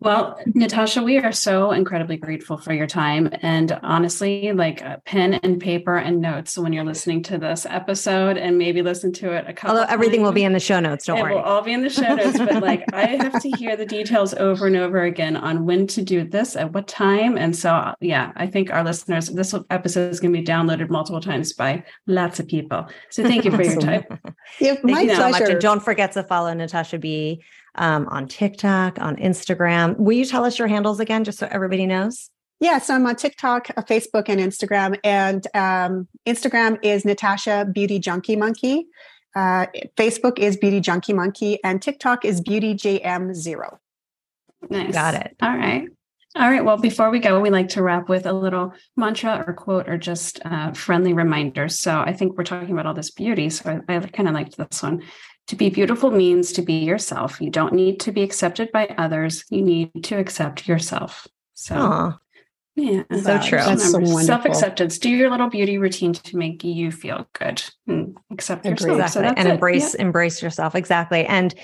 Well, 0.00 0.38
Natasha, 0.54 1.02
we 1.02 1.18
are 1.18 1.32
so 1.32 1.72
incredibly 1.72 2.16
grateful 2.16 2.56
for 2.56 2.72
your 2.72 2.86
time. 2.86 3.30
And 3.42 3.76
honestly, 3.82 4.52
like 4.52 4.80
a 4.80 5.02
pen 5.04 5.34
and 5.34 5.60
paper 5.60 5.96
and 5.96 6.20
notes 6.20 6.56
when 6.56 6.72
you're 6.72 6.84
listening 6.84 7.24
to 7.24 7.38
this 7.38 7.66
episode 7.66 8.36
and 8.36 8.58
maybe 8.58 8.80
listen 8.80 9.12
to 9.14 9.32
it 9.32 9.46
a 9.48 9.52
couple 9.52 9.76
Although 9.76 9.92
everything 9.92 10.22
will 10.22 10.30
be 10.30 10.44
in 10.44 10.52
the 10.52 10.60
show 10.60 10.78
notes. 10.78 11.06
Don't 11.06 11.18
it 11.18 11.22
worry. 11.22 11.32
It 11.32 11.36
will 11.38 11.42
all 11.42 11.62
be 11.62 11.72
in 11.72 11.82
the 11.82 11.90
show 11.90 12.14
notes, 12.14 12.38
but 12.38 12.62
like 12.62 12.84
I 12.92 13.06
have 13.06 13.42
to 13.42 13.50
hear 13.50 13.76
the 13.76 13.86
details 13.86 14.34
over 14.34 14.68
and 14.68 14.76
over 14.76 15.02
again 15.02 15.36
on 15.36 15.66
when 15.66 15.88
to 15.88 16.02
do 16.02 16.22
this 16.22 16.54
at 16.54 16.72
what 16.72 16.86
time. 16.86 17.36
And 17.36 17.56
so, 17.56 17.74
uh, 17.74 17.94
yeah, 18.00 18.30
I 18.36 18.46
think 18.46 18.70
our 18.70 18.84
listeners, 18.84 19.26
this 19.26 19.52
episode 19.68 20.12
is 20.12 20.20
going 20.20 20.32
to 20.32 20.38
be 20.38 20.46
downloaded 20.46 20.90
multiple 20.90 21.20
times 21.20 21.52
by 21.52 21.82
lots 22.06 22.38
of 22.38 22.46
people. 22.46 22.86
So 23.10 23.24
thank 23.24 23.44
you 23.44 23.50
for 23.50 23.64
your 23.64 23.80
time. 23.80 24.04
Yeah, 24.60 24.74
Thank 24.74 24.84
my 24.84 25.00
you 25.00 25.16
so 25.16 25.30
much. 25.30 25.42
And 25.42 25.60
don't 25.60 25.82
forget 25.82 26.12
to 26.12 26.22
follow 26.22 26.54
Natasha 26.54 26.98
B 26.98 27.42
um, 27.78 28.06
on 28.08 28.28
TikTok, 28.28 29.00
on 29.00 29.16
Instagram. 29.16 29.96
Will 29.96 30.16
you 30.16 30.24
tell 30.24 30.44
us 30.44 30.58
your 30.58 30.68
handles 30.68 31.00
again, 31.00 31.24
just 31.24 31.38
so 31.38 31.48
everybody 31.50 31.86
knows? 31.86 32.30
Yeah, 32.60 32.78
so 32.78 32.94
I'm 32.94 33.06
on 33.06 33.16
TikTok, 33.16 33.70
uh, 33.76 33.82
Facebook, 33.82 34.28
and 34.28 34.40
Instagram. 34.40 34.98
And 35.04 35.46
um, 35.54 36.08
Instagram 36.26 36.78
is 36.82 37.04
Natasha 37.04 37.66
Beauty 37.72 38.00
Junky 38.00 38.36
Monkey. 38.36 38.86
Uh, 39.36 39.66
Facebook 39.96 40.38
is 40.38 40.56
Beauty 40.56 40.80
Junky 40.80 41.14
Monkey, 41.14 41.62
and 41.62 41.80
TikTok 41.80 42.24
is 42.24 42.40
Beauty 42.40 42.74
JM 42.74 43.34
Zero. 43.34 43.78
Nice. 44.68 44.92
Got 44.92 45.14
it. 45.14 45.36
All 45.40 45.56
right. 45.56 45.88
All 46.34 46.50
right. 46.50 46.64
Well, 46.64 46.76
before 46.76 47.10
we 47.10 47.20
go, 47.20 47.40
we 47.40 47.50
like 47.50 47.68
to 47.70 47.82
wrap 47.82 48.08
with 48.08 48.26
a 48.26 48.32
little 48.32 48.74
mantra 48.96 49.44
or 49.46 49.54
quote 49.54 49.88
or 49.88 49.96
just 49.96 50.40
uh, 50.44 50.72
friendly 50.72 51.12
reminders. 51.12 51.78
So 51.78 51.98
I 51.98 52.12
think 52.12 52.36
we're 52.36 52.44
talking 52.44 52.70
about 52.70 52.86
all 52.86 52.94
this 52.94 53.10
beauty. 53.10 53.50
So 53.50 53.80
I, 53.88 53.96
I 53.96 54.00
kind 54.00 54.28
of 54.28 54.34
liked 54.34 54.56
this 54.56 54.82
one. 54.82 55.02
To 55.48 55.56
be 55.56 55.70
beautiful 55.70 56.10
means 56.10 56.52
to 56.52 56.62
be 56.62 56.74
yourself. 56.74 57.40
You 57.40 57.50
don't 57.50 57.72
need 57.72 58.00
to 58.00 58.12
be 58.12 58.22
accepted 58.22 58.70
by 58.70 58.94
others. 58.98 59.44
You 59.50 59.62
need 59.62 60.04
to 60.04 60.16
accept 60.16 60.68
yourself. 60.68 61.26
So, 61.54 61.74
Aw, 61.74 62.18
yeah. 62.76 63.02
So 63.22 63.34
Wow, 63.34 63.40
true. 63.42 63.58
That's 63.58 63.90
so 63.90 63.98
wonderful. 63.98 64.20
Self 64.20 64.44
acceptance. 64.44 64.98
Do 64.98 65.10
your 65.10 65.30
little 65.30 65.48
beauty 65.48 65.78
routine 65.78 66.12
to 66.12 66.36
make 66.36 66.62
you 66.62 66.92
feel 66.92 67.26
good 67.32 67.62
and 67.86 68.16
accept 68.30 68.64
yourself. 68.64 68.90
exactly. 68.98 69.08
So 69.08 69.20
that's 69.22 69.38
and 69.38 69.48
it. 69.48 69.52
embrace 69.52 69.94
embrace 69.94 70.42
yourself. 70.42 70.74
Exactly. 70.74 71.24
And 71.26 71.54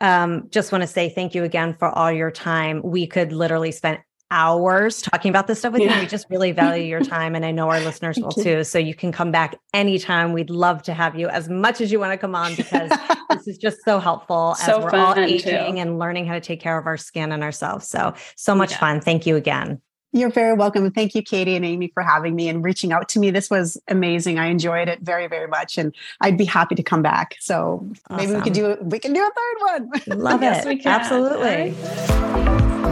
um, 0.00 0.48
just 0.50 0.72
want 0.72 0.82
to 0.82 0.88
say 0.88 1.10
thank 1.10 1.34
you 1.34 1.44
again 1.44 1.74
for 1.78 1.88
all 1.88 2.10
your 2.10 2.30
time. 2.30 2.80
We 2.82 3.06
could 3.06 3.32
literally 3.32 3.72
spend 3.72 3.98
hours 4.32 5.02
talking 5.02 5.28
about 5.28 5.46
this 5.46 5.60
stuff 5.60 5.74
with 5.74 5.82
Yeah. 5.82 5.94
you. 5.96 6.00
We 6.00 6.06
just 6.06 6.26
really 6.30 6.50
value 6.52 6.84
your 6.84 7.00
time. 7.02 7.34
And 7.36 7.44
I 7.44 7.50
know 7.52 7.68
our 7.68 7.80
listeners 7.80 8.18
will 8.18 8.32
too. 8.32 8.64
So 8.64 8.78
you 8.78 8.94
can 8.94 9.12
come 9.12 9.30
back 9.30 9.56
anytime. 9.74 10.32
We'd 10.32 10.50
love 10.50 10.82
to 10.84 10.94
have 10.94 11.14
you 11.16 11.28
as 11.28 11.48
much 11.48 11.80
as 11.80 11.92
you 11.92 12.00
want 12.00 12.12
to 12.12 12.18
come 12.18 12.34
on 12.34 12.54
because 12.56 12.90
this 13.30 13.46
is 13.46 13.58
just 13.58 13.84
so 13.84 14.00
helpful 14.00 14.56
as 14.58 14.64
So 14.66 14.80
we're 14.80 14.94
all 14.96 15.16
aging 15.18 15.74
too. 15.74 15.80
and 15.80 15.98
learning 15.98 16.26
how 16.26 16.34
to 16.34 16.40
take 16.40 16.60
care 16.60 16.78
of 16.78 16.86
our 16.86 16.96
skin 16.96 17.30
and 17.30 17.42
ourselves. 17.44 17.86
So, 17.86 18.14
so 18.36 18.54
much 18.54 18.72
Yeah. 18.72 18.78
fun. 18.78 19.00
Thank 19.00 19.26
you 19.26 19.36
again. 19.36 19.80
You're 20.14 20.30
very 20.30 20.52
welcome. 20.54 20.90
Thank 20.90 21.14
you, 21.14 21.22
Katie 21.22 21.56
and 21.56 21.64
Amy, 21.64 21.90
for 21.94 22.02
having 22.02 22.34
me 22.34 22.46
and 22.50 22.62
reaching 22.62 22.92
out 22.92 23.08
to 23.10 23.18
me. 23.18 23.30
This 23.30 23.48
was 23.48 23.80
amazing. 23.88 24.38
I 24.38 24.46
enjoyed 24.48 24.86
it 24.88 24.98
very, 25.00 25.26
very 25.26 25.48
much. 25.48 25.78
And 25.78 25.94
I'd 26.20 26.36
be 26.36 26.44
happy 26.44 26.74
to 26.74 26.82
come 26.82 27.00
back. 27.02 27.36
So 27.40 27.88
awesome. 28.10 28.16
maybe 28.26 28.34
we 28.34 28.42
could 28.42 28.52
do 28.52 28.76
we 28.82 28.98
can 28.98 29.14
do 29.14 29.22
a 29.22 29.30
third 29.30 29.88
one. 30.06 30.06
Love 30.22 30.42
yes, 30.42 30.66
it. 30.66 30.84
Absolutely. 30.84 32.91